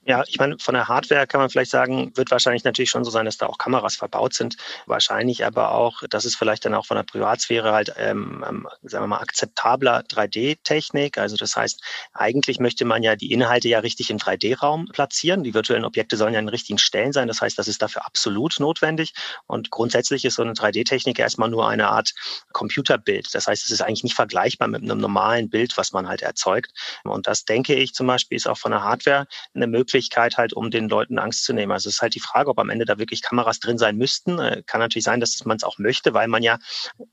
Ja, 0.10 0.24
ich 0.28 0.40
meine, 0.40 0.58
von 0.58 0.74
der 0.74 0.88
Hardware 0.88 1.28
kann 1.28 1.40
man 1.40 1.52
vielleicht 1.52 1.70
sagen, 1.70 2.12
wird 2.16 2.32
wahrscheinlich 2.32 2.64
natürlich 2.64 2.90
schon 2.90 3.04
so 3.04 3.12
sein, 3.12 3.26
dass 3.26 3.38
da 3.38 3.46
auch 3.46 3.60
Kameras 3.60 3.96
verbaut 3.96 4.34
sind. 4.34 4.58
Wahrscheinlich 4.88 5.46
aber 5.46 5.72
auch, 5.72 6.02
dass 6.10 6.26
es 6.26 6.36
vielleicht 6.36 6.66
dann 6.66 6.74
auch 6.74 6.88
von 6.88 6.98
der 6.98 7.04
Privatsphäre 7.04 7.74
halt, 7.74 7.94
ähm, 7.96 8.44
ähm 8.50 8.68
sagen 8.82 9.04
wir 9.04 9.08
mal, 9.08 9.20
akzeptabler 9.20 10.02
3D-Technik. 10.02 11.20
Also 11.20 11.38
das 11.38 11.56
heißt, 11.56 11.84
eigentlich 12.12 12.60
möchte 12.60 12.86
man 12.86 13.04
ja 13.04 13.16
die 13.16 13.32
Inhalte 13.32 13.70
ja 13.70 13.78
richtig 13.78 14.10
in 14.10 14.18
3D-Raum 14.18 14.88
platzieren. 14.92 15.44
Die 15.44 15.54
virtuellen 15.54 15.86
Objekte 15.86 16.18
sollen 16.18 16.34
ja 16.34 16.40
in 16.40 16.50
richtigen 16.50 16.80
Stellen 16.80 17.14
sein. 17.14 17.28
Das 17.28 17.40
heißt, 17.42 17.60
das 17.60 17.68
ist 17.68 17.84
dafür 17.84 18.08
absolut 18.08 18.60
notwendig. 18.60 19.14
Und 19.46 19.70
grundsätzlich 19.70 20.26
ist 20.26 20.34
so 20.34 20.42
eine 20.42 20.54
3D-Technik 20.54 21.20
erstmal 21.20 21.52
nur 21.52 21.70
eine 21.70 21.88
Art 21.88 22.16
Computerbild. 22.52 23.28
Das 23.36 23.46
heißt, 23.46 23.64
es 23.64 23.70
ist 23.70 23.82
eigentlich 23.82 24.06
nicht 24.06 24.16
vergleichbar 24.16 24.70
mit 24.70 24.82
einem 24.82 24.98
normalen 24.98 25.52
Bild, 25.52 25.78
was 25.78 25.94
man 25.94 26.08
halt 26.08 26.24
erzeugt. 26.24 26.72
Und 27.04 27.28
das 27.28 27.46
denke 27.46 27.76
ich 27.76 27.94
zum 27.94 28.08
Beispiel 28.08 28.38
ist 28.38 28.48
auch 28.48 28.58
von 28.58 28.72
der 28.72 28.84
Hardware 28.84 29.28
eine 29.54 29.68
Möglichkeit, 29.68 29.99
Möglichkeit 30.00 30.38
halt, 30.38 30.54
um 30.54 30.72
den 30.72 30.88
Leuten 30.88 31.20
Angst 31.20 31.44
zu 31.44 31.52
nehmen. 31.54 31.74
Also 31.74 31.90
es 31.90 31.96
ist 31.96 32.02
halt 32.02 32.16
die 32.16 32.22
Frage, 32.22 32.50
ob 32.50 32.60
am 32.60 32.70
Ende 32.70 32.86
da 32.86 32.98
wirklich 33.00 33.22
Kameras 33.22 33.60
drin 33.60 33.78
sein 33.78 33.98
müssten. 33.98 34.40
Äh, 34.40 34.64
kann 34.66 34.80
natürlich 34.80 35.04
sein, 35.04 35.20
dass 35.20 35.44
man 35.44 35.58
es 35.58 35.64
auch 35.64 35.78
möchte, 35.78 36.14
weil 36.14 36.30
man 36.30 36.42
ja, 36.42 36.58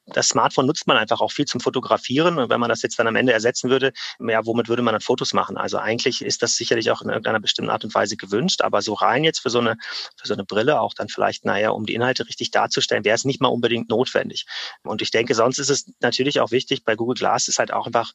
das 0.07 0.29
Smartphone 0.29 0.67
nutzt 0.67 0.87
man 0.87 0.97
einfach 0.97 1.21
auch 1.21 1.33
viel 1.33 1.47
zum 1.47 1.61
Fotografieren. 1.61 2.39
Und 2.39 2.49
wenn 2.49 2.61
man 2.61 2.69
das 2.69 2.83
jetzt 2.83 2.99
dann 2.99 3.09
am 3.09 3.17
Ende 3.17 3.33
ersetzen 3.33 3.71
würde, 3.71 3.93
ja, 4.21 4.47
womit 4.47 4.69
würde 4.69 4.83
man 4.83 4.95
dann 4.95 5.01
Fotos 5.01 5.33
machen? 5.33 5.57
Also 5.57 5.79
eigentlich 5.79 6.23
ist 6.23 6.43
das 6.43 6.55
sicherlich 6.57 6.91
auch 6.93 7.03
in 7.03 7.09
irgendeiner 7.09 7.41
bestimmten 7.41 7.71
Art 7.71 7.85
und 7.85 7.93
Weise 7.93 8.17
gewünscht, 8.17 8.63
aber 8.63 8.83
so 8.83 8.95
rein 8.95 9.25
jetzt 9.25 9.41
für 9.41 9.51
so 9.51 9.59
eine, 9.59 9.77
für 10.17 10.29
so 10.29 10.35
eine 10.35 10.45
Brille 10.45 10.81
auch 10.81 10.95
dann 10.95 11.09
vielleicht, 11.09 11.45
naja, 11.45 11.71
um 11.71 11.87
die 11.87 11.95
Inhalte 11.95 12.27
richtig 12.29 12.53
darzustellen, 12.53 13.05
wäre 13.05 13.17
es 13.17 13.25
nicht 13.25 13.41
mal 13.41 13.49
unbedingt 13.49 13.89
notwendig. 13.89 14.47
Und 14.85 15.03
ich 15.03 15.11
denke, 15.11 15.35
sonst 15.35 15.59
ist 15.59 15.71
es 15.71 15.93
natürlich 16.01 16.39
auch 16.41 16.53
wichtig, 16.53 16.85
bei 16.85 16.95
Google 16.95 17.17
Glass 17.17 17.49
ist 17.49 17.59
halt 17.59 17.73
auch 17.73 17.87
einfach 17.87 18.13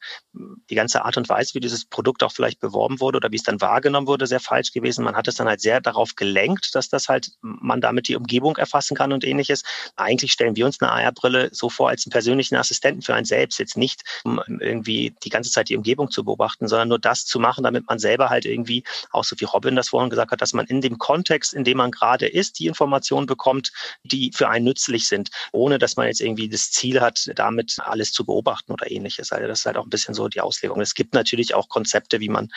die 0.70 0.76
ganze 0.76 1.04
Art 1.04 1.18
und 1.18 1.28
Weise, 1.28 1.56
wie 1.56 1.60
dieses 1.60 1.86
Produkt 1.86 2.24
auch 2.24 2.32
vielleicht 2.32 2.60
beworben 2.62 3.02
wurde 3.02 3.18
oder 3.18 3.32
wie 3.32 3.36
es 3.36 3.44
dann 3.44 3.60
wahrgenommen 3.60 4.08
wurde, 4.08 4.28
sehr 4.28 4.40
falsch 4.40 4.61
falsch 4.62 4.72
gewesen. 4.72 5.04
Man 5.04 5.16
hat 5.16 5.28
es 5.28 5.36
dann 5.36 5.48
halt 5.48 5.62
sehr 5.62 5.82
darauf 5.82 6.16
gelenkt, 6.16 6.76
dass 6.76 6.90
das 6.90 7.10
halt 7.10 7.32
man 7.42 7.82
damit 7.82 8.08
die 8.08 8.16
Umgebung 8.16 8.58
erfassen 8.58 8.96
kann 8.96 9.12
und 9.12 9.24
ähnliches. 9.24 9.64
Eigentlich 9.96 10.32
stellen 10.32 10.56
wir 10.56 10.66
uns 10.66 10.80
eine 10.82 10.92
AR-Brille 10.92 11.50
so 11.52 11.70
vor 11.70 11.90
als 11.90 12.06
einen 12.06 12.12
persönlichen 12.12 12.56
Assistenten 12.56 13.02
für 13.02 13.16
einen 13.16 13.26
selbst, 13.26 13.60
jetzt 13.60 13.78
nicht 13.78 14.04
um 14.24 14.42
irgendwie 14.60 15.16
die 15.24 15.30
ganze 15.30 15.52
Zeit 15.52 15.70
die 15.70 15.78
Umgebung 15.78 16.12
zu 16.12 16.24
beobachten, 16.24 16.68
sondern 16.68 16.90
nur 16.90 17.00
das 17.00 17.26
zu 17.26 17.40
machen, 17.40 17.64
damit 17.64 17.88
man 17.88 18.00
selber 18.00 18.30
halt 18.30 18.46
irgendwie, 18.46 18.84
auch 19.12 19.24
so 19.24 19.36
wie 19.40 19.46
Robin 19.46 19.76
das 19.76 19.90
vorhin 19.90 20.10
gesagt 20.10 20.32
hat, 20.32 20.42
dass 20.42 20.54
man 20.54 20.66
in 20.68 20.82
dem 20.82 20.98
Kontext, 20.98 21.54
in 21.54 21.64
dem 21.64 21.78
man 21.78 21.92
gerade 21.92 22.28
ist, 22.28 22.60
die 22.60 22.68
Informationen 22.68 23.26
bekommt, 23.26 23.72
die 24.04 24.32
für 24.34 24.50
einen 24.50 24.66
nützlich 24.66 25.08
sind, 25.08 25.30
ohne 25.52 25.80
dass 25.80 25.96
man 25.96 26.08
jetzt 26.08 26.22
irgendwie 26.22 26.50
das 26.50 26.72
Ziel 26.72 27.02
hat, 27.02 27.30
damit 27.36 27.78
alles 27.80 28.12
zu 28.12 28.26
beobachten 28.26 28.72
oder 28.72 28.92
ähnliches. 28.92 29.32
Also 29.32 29.48
das 29.48 29.60
ist 29.60 29.66
halt 29.66 29.78
auch 29.78 29.86
ein 29.86 29.90
bisschen 29.90 30.14
so 30.14 30.28
die 30.28 30.42
Auslegung. 30.42 30.82
Es 30.82 30.94
gibt 30.94 31.14
natürlich 31.14 31.56
auch 31.56 31.70
Konzepte, 31.70 32.20
wie 32.20 32.30
man 32.30 32.50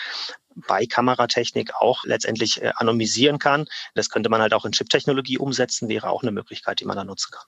bei 0.54 0.86
Kameratechnik 0.86 1.74
auch 1.74 2.04
letztendlich 2.04 2.62
äh, 2.62 2.72
anonymisieren 2.76 3.38
kann. 3.38 3.66
Das 3.94 4.10
könnte 4.10 4.30
man 4.30 4.40
halt 4.40 4.54
auch 4.54 4.64
in 4.64 4.72
Chip-Technologie 4.72 5.38
umsetzen, 5.38 5.88
wäre 5.88 6.08
auch 6.10 6.22
eine 6.22 6.32
Möglichkeit, 6.32 6.80
die 6.80 6.84
man 6.84 6.96
da 6.96 7.04
nutzen 7.04 7.30
kann. 7.32 7.44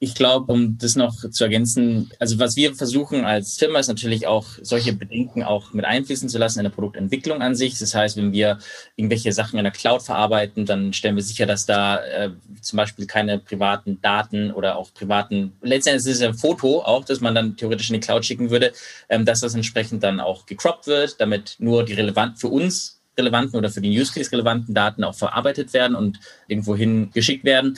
Ich 0.00 0.14
glaube, 0.14 0.52
um 0.52 0.78
das 0.78 0.94
noch 0.94 1.28
zu 1.28 1.42
ergänzen, 1.42 2.12
also 2.20 2.38
was 2.38 2.54
wir 2.54 2.72
versuchen 2.76 3.24
als 3.24 3.56
Firma 3.56 3.80
ist 3.80 3.88
natürlich 3.88 4.28
auch 4.28 4.46
solche 4.62 4.92
Bedenken 4.92 5.42
auch 5.42 5.72
mit 5.72 5.84
einfließen 5.84 6.28
zu 6.28 6.38
lassen 6.38 6.60
in 6.60 6.64
der 6.64 6.70
Produktentwicklung 6.70 7.42
an 7.42 7.56
sich. 7.56 7.76
Das 7.80 7.96
heißt, 7.96 8.16
wenn 8.16 8.30
wir 8.30 8.58
irgendwelche 8.94 9.32
Sachen 9.32 9.58
in 9.58 9.64
der 9.64 9.72
Cloud 9.72 10.02
verarbeiten, 10.02 10.66
dann 10.66 10.92
stellen 10.92 11.16
wir 11.16 11.24
sicher, 11.24 11.46
dass 11.46 11.66
da 11.66 11.96
äh, 11.96 12.30
zum 12.60 12.76
Beispiel 12.76 13.08
keine 13.08 13.40
privaten 13.40 14.00
Daten 14.00 14.52
oder 14.52 14.76
auch 14.76 14.94
privaten, 14.94 15.54
letztendlich 15.62 16.06
ist 16.06 16.20
es 16.20 16.22
ein 16.22 16.34
Foto 16.34 16.80
auch, 16.82 17.04
dass 17.04 17.20
man 17.20 17.34
dann 17.34 17.56
theoretisch 17.56 17.90
in 17.90 17.94
die 17.94 18.00
Cloud 18.00 18.24
schicken 18.24 18.50
würde, 18.50 18.72
ähm, 19.08 19.24
dass 19.24 19.40
das 19.40 19.56
entsprechend 19.56 20.04
dann 20.04 20.20
auch 20.20 20.46
gecroppt 20.46 20.86
wird, 20.86 21.20
damit 21.20 21.56
nur 21.58 21.84
die 21.84 21.94
relevant 21.94 22.38
für 22.38 22.48
uns 22.48 23.00
relevanten 23.18 23.58
oder 23.58 23.68
für 23.68 23.80
den 23.80 23.90
Use 23.90 24.12
Case 24.12 24.30
relevanten 24.30 24.74
Daten 24.76 25.02
auch 25.02 25.16
verarbeitet 25.16 25.72
werden 25.72 25.96
und 25.96 26.20
irgendwohin 26.46 27.10
geschickt 27.10 27.42
werden. 27.42 27.76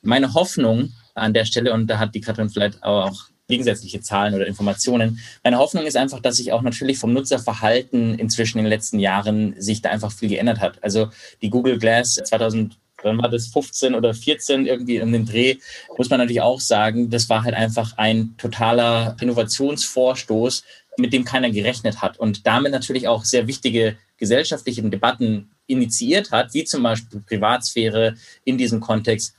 Meine 0.00 0.32
Hoffnung 0.32 0.94
an 1.16 1.34
der 1.34 1.44
Stelle 1.44 1.72
und 1.72 1.86
da 1.88 1.98
hat 1.98 2.14
die 2.14 2.20
Katrin 2.20 2.50
vielleicht 2.50 2.82
auch 2.82 3.26
gegensätzliche 3.48 4.00
Zahlen 4.00 4.34
oder 4.34 4.46
Informationen. 4.46 5.20
Meine 5.44 5.58
Hoffnung 5.58 5.84
ist 5.84 5.96
einfach, 5.96 6.20
dass 6.20 6.36
sich 6.36 6.52
auch 6.52 6.62
natürlich 6.62 6.98
vom 6.98 7.12
Nutzerverhalten 7.12 8.18
inzwischen 8.18 8.58
in 8.58 8.64
den 8.64 8.70
letzten 8.70 8.98
Jahren 8.98 9.54
sich 9.58 9.82
da 9.82 9.90
einfach 9.90 10.12
viel 10.12 10.28
geändert 10.28 10.60
hat. 10.60 10.82
Also 10.82 11.08
die 11.42 11.50
Google 11.50 11.78
Glass 11.78 12.14
2000 12.14 12.76
dann 13.02 13.22
war 13.22 13.28
das 13.28 13.48
15 13.48 13.94
oder 13.94 14.14
14 14.14 14.66
irgendwie 14.66 14.96
in 14.96 15.12
den 15.12 15.26
Dreh, 15.26 15.56
muss 15.96 16.10
man 16.10 16.18
natürlich 16.18 16.40
auch 16.40 16.60
sagen, 16.60 17.10
das 17.10 17.28
war 17.28 17.44
halt 17.44 17.54
einfach 17.54 17.96
ein 17.98 18.34
totaler 18.38 19.16
Innovationsvorstoß, 19.20 20.64
mit 20.98 21.12
dem 21.12 21.24
keiner 21.24 21.50
gerechnet 21.50 22.00
hat 22.00 22.18
und 22.18 22.46
damit 22.46 22.72
natürlich 22.72 23.06
auch 23.06 23.24
sehr 23.24 23.46
wichtige 23.46 23.96
gesellschaftliche 24.16 24.82
Debatten 24.82 25.50
initiiert 25.66 26.30
hat, 26.30 26.54
wie 26.54 26.64
zum 26.64 26.82
Beispiel 26.82 27.20
Privatsphäre 27.20 28.14
in 28.44 28.56
diesem 28.56 28.80
Kontext. 28.80 29.34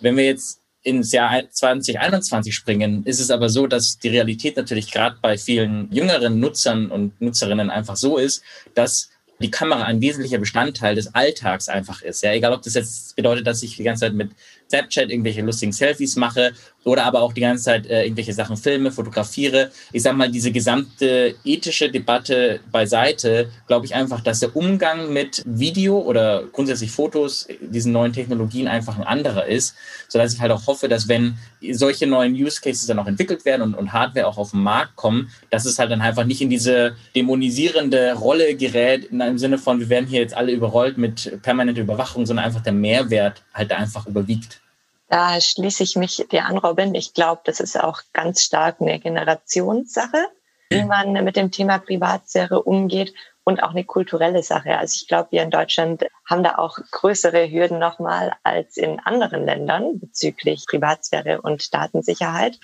Wenn 0.00 0.16
wir 0.16 0.24
jetzt 0.24 0.62
ins 0.86 1.10
Jahr 1.10 1.50
2021 1.50 2.54
springen, 2.54 3.02
ist 3.04 3.18
es 3.18 3.32
aber 3.32 3.48
so, 3.48 3.66
dass 3.66 3.98
die 3.98 4.08
Realität 4.08 4.56
natürlich 4.56 4.92
gerade 4.92 5.16
bei 5.20 5.36
vielen 5.36 5.92
jüngeren 5.92 6.38
Nutzern 6.38 6.92
und 6.92 7.20
Nutzerinnen 7.20 7.70
einfach 7.70 7.96
so 7.96 8.18
ist, 8.18 8.44
dass 8.74 9.10
die 9.40 9.50
Kamera 9.50 9.82
ein 9.82 10.00
wesentlicher 10.00 10.38
Bestandteil 10.38 10.94
des 10.94 11.12
Alltags 11.12 11.68
einfach 11.68 12.02
ist. 12.02 12.22
Ja, 12.22 12.32
egal 12.32 12.52
ob 12.52 12.62
das 12.62 12.74
jetzt 12.74 13.16
bedeutet, 13.16 13.48
dass 13.48 13.64
ich 13.64 13.76
die 13.76 13.82
ganze 13.82 14.06
Zeit 14.06 14.14
mit 14.14 14.30
Snapchat 14.70 15.10
irgendwelche 15.10 15.42
lustigen 15.42 15.72
Selfies 15.72 16.14
mache 16.14 16.52
oder 16.86 17.04
aber 17.04 17.20
auch 17.20 17.32
die 17.32 17.40
ganze 17.40 17.64
Zeit 17.64 17.86
äh, 17.86 18.04
irgendwelche 18.04 18.32
Sachen 18.32 18.56
filme, 18.56 18.92
fotografiere. 18.92 19.72
Ich 19.92 20.04
sage 20.04 20.16
mal, 20.16 20.30
diese 20.30 20.52
gesamte 20.52 21.34
ethische 21.44 21.90
Debatte 21.90 22.60
beiseite, 22.70 23.50
glaube 23.66 23.86
ich 23.86 23.94
einfach, 23.94 24.20
dass 24.20 24.38
der 24.38 24.54
Umgang 24.54 25.12
mit 25.12 25.42
Video 25.44 25.98
oder 25.98 26.44
grundsätzlich 26.52 26.92
Fotos, 26.92 27.48
diesen 27.60 27.90
neuen 27.90 28.12
Technologien 28.12 28.68
einfach 28.68 28.96
ein 28.96 29.02
anderer 29.02 29.46
ist, 29.46 29.74
sodass 30.06 30.32
ich 30.32 30.40
halt 30.40 30.52
auch 30.52 30.68
hoffe, 30.68 30.88
dass 30.88 31.08
wenn 31.08 31.36
solche 31.72 32.06
neuen 32.06 32.34
Use 32.34 32.60
Cases 32.60 32.86
dann 32.86 33.00
auch 33.00 33.08
entwickelt 33.08 33.44
werden 33.44 33.62
und, 33.62 33.74
und 33.74 33.92
Hardware 33.92 34.28
auch 34.28 34.38
auf 34.38 34.52
den 34.52 34.62
Markt 34.62 34.94
kommen, 34.94 35.28
dass 35.50 35.66
es 35.66 35.80
halt 35.80 35.90
dann 35.90 36.02
einfach 36.02 36.24
nicht 36.24 36.40
in 36.40 36.50
diese 36.50 36.94
dämonisierende 37.16 38.14
Rolle 38.14 38.54
gerät, 38.54 39.06
in 39.06 39.20
einem 39.20 39.38
Sinne 39.38 39.58
von, 39.58 39.80
wir 39.80 39.88
werden 39.88 40.06
hier 40.06 40.20
jetzt 40.20 40.36
alle 40.36 40.52
überrollt 40.52 40.98
mit 40.98 41.42
permanenter 41.42 41.80
Überwachung, 41.80 42.26
sondern 42.26 42.44
einfach 42.44 42.62
der 42.62 42.74
Mehrwert 42.74 43.42
halt 43.52 43.72
einfach 43.72 44.06
überwiegt. 44.06 44.60
Da 45.08 45.40
schließe 45.40 45.82
ich 45.82 45.96
mich 45.96 46.26
dir 46.30 46.46
an, 46.46 46.58
Robin. 46.58 46.94
Ich 46.94 47.14
glaube, 47.14 47.42
das 47.44 47.60
ist 47.60 47.78
auch 47.78 48.00
ganz 48.12 48.42
stark 48.42 48.80
eine 48.80 48.98
Generationssache, 48.98 50.26
wie 50.70 50.82
mhm. 50.82 50.88
man 50.88 51.12
mit 51.24 51.36
dem 51.36 51.50
Thema 51.50 51.78
Privatsphäre 51.78 52.62
umgeht 52.62 53.14
und 53.44 53.62
auch 53.62 53.70
eine 53.70 53.84
kulturelle 53.84 54.42
Sache. 54.42 54.76
Also 54.76 54.96
ich 55.00 55.06
glaube, 55.06 55.28
wir 55.30 55.42
in 55.42 55.50
Deutschland 55.50 56.04
haben 56.28 56.42
da 56.42 56.58
auch 56.58 56.78
größere 56.90 57.48
Hürden 57.48 57.78
nochmal 57.78 58.32
als 58.42 58.76
in 58.76 58.98
anderen 58.98 59.44
Ländern 59.44 60.00
bezüglich 60.00 60.66
Privatsphäre 60.68 61.40
und 61.40 61.72
Datensicherheit. 61.72 62.58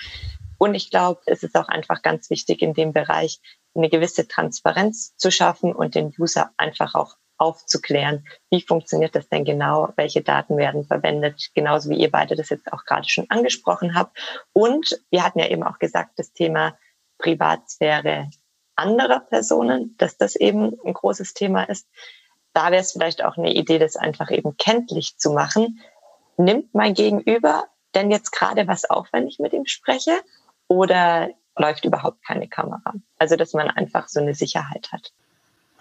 Und 0.59 0.75
ich 0.75 0.91
glaube, 0.91 1.21
es 1.27 1.45
ist 1.45 1.57
auch 1.57 1.69
einfach 1.69 2.03
ganz 2.03 2.31
wichtig, 2.31 2.63
in 2.63 2.75
dem 2.75 2.93
Bereich 2.93 3.41
eine 3.75 3.89
gewisse 3.89 4.27
Transparenz 4.27 5.17
zu 5.17 5.31
schaffen 5.31 5.73
und 5.73 5.95
den 5.95 6.13
User 6.19 6.51
einfach 6.57 6.95
auch 6.95 7.17
aufzuklären, 7.43 8.25
wie 8.51 8.63
funktioniert 8.63 9.17
das 9.17 9.29
denn 9.29 9.45
genau, 9.45 9.93
welche 9.97 10.23
Daten 10.23 10.57
werden 10.57 10.85
verwendet, 10.85 11.51
genauso 11.55 11.91
wie 11.91 11.97
ihr 11.97 12.11
beide 12.11 12.37
das 12.37 12.51
jetzt 12.51 12.73
auch 12.73 12.85
gerade 12.85 13.09
schon 13.09 13.27
angesprochen 13.31 13.97
habt. 13.97 14.17
Und 14.53 15.03
wir 15.11 15.25
hatten 15.25 15.41
ja 15.41 15.49
eben 15.49 15.65
auch 15.65 15.81
gesagt, 15.81 16.13
das 16.19 16.33
Thema 16.33 16.79
Privatsphäre 17.19 18.31
anderer 18.77 19.21
Personen, 19.21 19.97
dass 19.99 20.17
das 20.17 20.37
eben 20.37 20.79
ein 20.85 20.95
großes 20.95 21.35
Thema 21.35 21.65
ist. 21.65 21.89
Da 22.53 22.71
wäre 22.71 22.81
es 22.81 22.93
vielleicht 22.93 23.25
auch 23.25 23.37
eine 23.37 23.53
Idee, 23.53 23.81
das 23.81 23.97
einfach 23.97 24.31
eben 24.31 24.57
kenntlich 24.57 25.17
zu 25.19 25.33
machen. 25.33 25.81
Nimmt 26.37 26.73
mein 26.75 26.95
Gegenüber 26.95 27.65
denn 27.95 28.13
jetzt 28.13 28.31
gerade 28.31 28.69
was 28.69 28.89
auf, 28.89 29.09
wenn 29.13 29.27
ich 29.27 29.41
mit 29.41 29.53
ihm 29.53 29.67
spreche? 29.67 30.13
Oder 30.69 31.31
läuft 31.57 31.85
überhaupt 31.85 32.25
keine 32.25 32.49
Kamera? 32.49 32.95
Also, 33.19 33.35
dass 33.35 33.53
man 33.53 33.69
einfach 33.69 34.09
so 34.09 34.21
eine 34.21 34.35
Sicherheit 34.35 34.91
hat. 34.93 35.13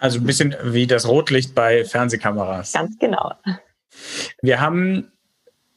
Also 0.02 0.18
ein 0.18 0.26
bisschen 0.26 0.56
wie 0.64 0.88
das 0.88 1.06
Rotlicht 1.06 1.54
bei 1.54 1.84
Fernsehkameras. 1.84 2.72
Ganz 2.72 2.98
genau. 2.98 3.34
Wir 4.42 4.60
haben 4.60 5.12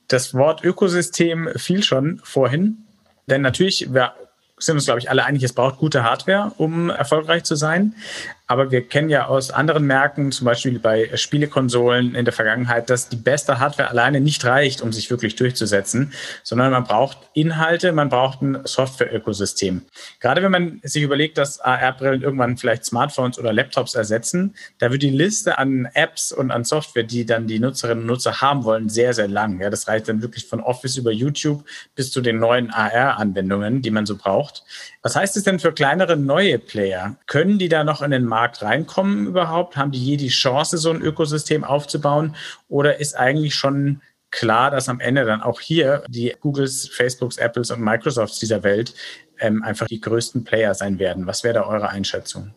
das 0.08 0.34
Wort 0.34 0.64
Ökosystem 0.64 1.48
viel 1.58 1.84
schon 1.84 2.20
vorhin, 2.24 2.88
denn 3.28 3.44
natürlich, 3.44 3.94
wir 3.94 4.14
sind 4.58 4.78
uns, 4.78 4.86
glaube 4.86 5.00
ich, 5.00 5.12
alle 5.12 5.26
einig, 5.26 5.44
es 5.44 5.54
braucht 5.54 5.78
gute 5.78 6.04
Hardware, 6.04 6.54
um 6.58 6.90
erfolgreich 6.90 7.44
zu 7.44 7.56
sein. 7.56 7.94
Aber 8.48 8.70
wir 8.70 8.88
kennen 8.88 9.10
ja 9.10 9.26
aus 9.26 9.50
anderen 9.50 9.86
Märkten, 9.86 10.32
zum 10.32 10.46
Beispiel 10.46 10.78
bei 10.78 11.10
Spielekonsolen 11.16 12.14
in 12.14 12.26
der 12.26 12.34
Vergangenheit, 12.34 12.90
dass 12.90 13.10
die 13.10 13.16
beste 13.16 13.60
Hardware 13.60 13.90
alleine 13.90 14.22
nicht 14.22 14.46
reicht, 14.46 14.82
um 14.82 14.94
sich 14.94 15.10
wirklich 15.10 15.36
durchzusetzen, 15.36 16.14
sondern 16.44 16.72
man 16.72 16.84
braucht 16.84 17.18
Inhalte, 17.34 17.92
man 17.92 18.10
braucht 18.10 18.42
ein 18.42 18.60
Software-Ökosystem. 18.64 19.82
Gerade 20.20 20.44
wenn 20.44 20.52
man 20.52 20.80
sich 20.84 21.02
überlegt, 21.02 21.38
dass 21.38 21.60
AR-Brillen 21.60 22.22
irgendwann 22.22 22.58
vielleicht 22.58 22.86
Smartphones 22.86 23.40
oder 23.40 23.52
Laptops 23.52 23.96
ersetzen, 23.96 24.56
da 24.78 24.92
wird 24.92 25.02
die 25.02 25.10
Liste 25.10 25.58
an 25.58 25.88
Apps 25.94 26.32
und 26.32 26.52
an 26.52 26.64
Software, 26.64 27.04
die 27.04 27.26
dann 27.26 27.48
die 27.48 27.60
Nutzerinnen 27.60 28.04
und 28.04 28.08
Nutzer 28.08 28.42
haben 28.42 28.64
wollen, 28.64 28.90
sehr, 28.90 29.14
sehr 29.14 29.28
lang. 29.28 29.60
Ja, 29.60 29.72
das 29.72 29.88
reicht 29.88 30.08
dann 30.08 30.22
wirklich 30.22 30.46
von 30.46 30.60
Office 30.60 30.98
über 30.98 31.12
YouTube 31.12 31.66
bis 31.96 32.12
zu 32.12 32.22
den 32.22 32.38
neuen 32.38 32.70
AR-Anwendungen, 32.70 33.82
die 33.82 33.92
man 33.92 34.06
so 34.06 34.16
braucht. 34.16 34.64
Was 35.02 35.16
heißt 35.16 35.38
es 35.38 35.44
denn 35.44 35.60
für 35.60 35.74
kleinere 35.74 36.18
neue 36.18 36.60
Player? 36.60 37.16
Können 37.28 37.60
die 37.60 37.70
da 37.70 37.84
noch 37.84 38.02
in 38.02 38.12
den 38.12 38.26
Markt 38.36 38.62
reinkommen 38.62 39.28
überhaupt? 39.28 39.78
Haben 39.78 39.92
die 39.92 40.04
je 40.04 40.18
die 40.18 40.28
Chance, 40.28 40.78
so 40.78 40.90
ein 40.90 41.02
Ökosystem 41.02 41.64
aufzubauen? 41.64 42.36
Oder 42.68 43.00
ist 43.00 43.16
eigentlich 43.16 43.56
schon 43.56 44.02
klar, 44.30 44.72
dass 44.72 44.90
am 44.90 45.00
Ende 45.00 45.24
dann 45.24 45.42
auch 45.42 45.62
hier 45.62 46.04
die 46.10 46.36
Googles, 46.42 46.90
Facebooks, 46.90 47.38
Apples 47.38 47.72
und 47.72 47.80
Microsofts 47.80 48.40
dieser 48.40 48.62
Welt 48.64 48.94
ähm, 49.40 49.64
einfach 49.64 49.88
die 49.88 50.02
größten 50.02 50.44
Player 50.44 50.74
sein 50.74 51.00
werden? 51.00 51.28
Was 51.28 51.46
wäre 51.46 51.54
da 51.54 51.64
eure 51.66 51.88
Einschätzung? 51.88 52.54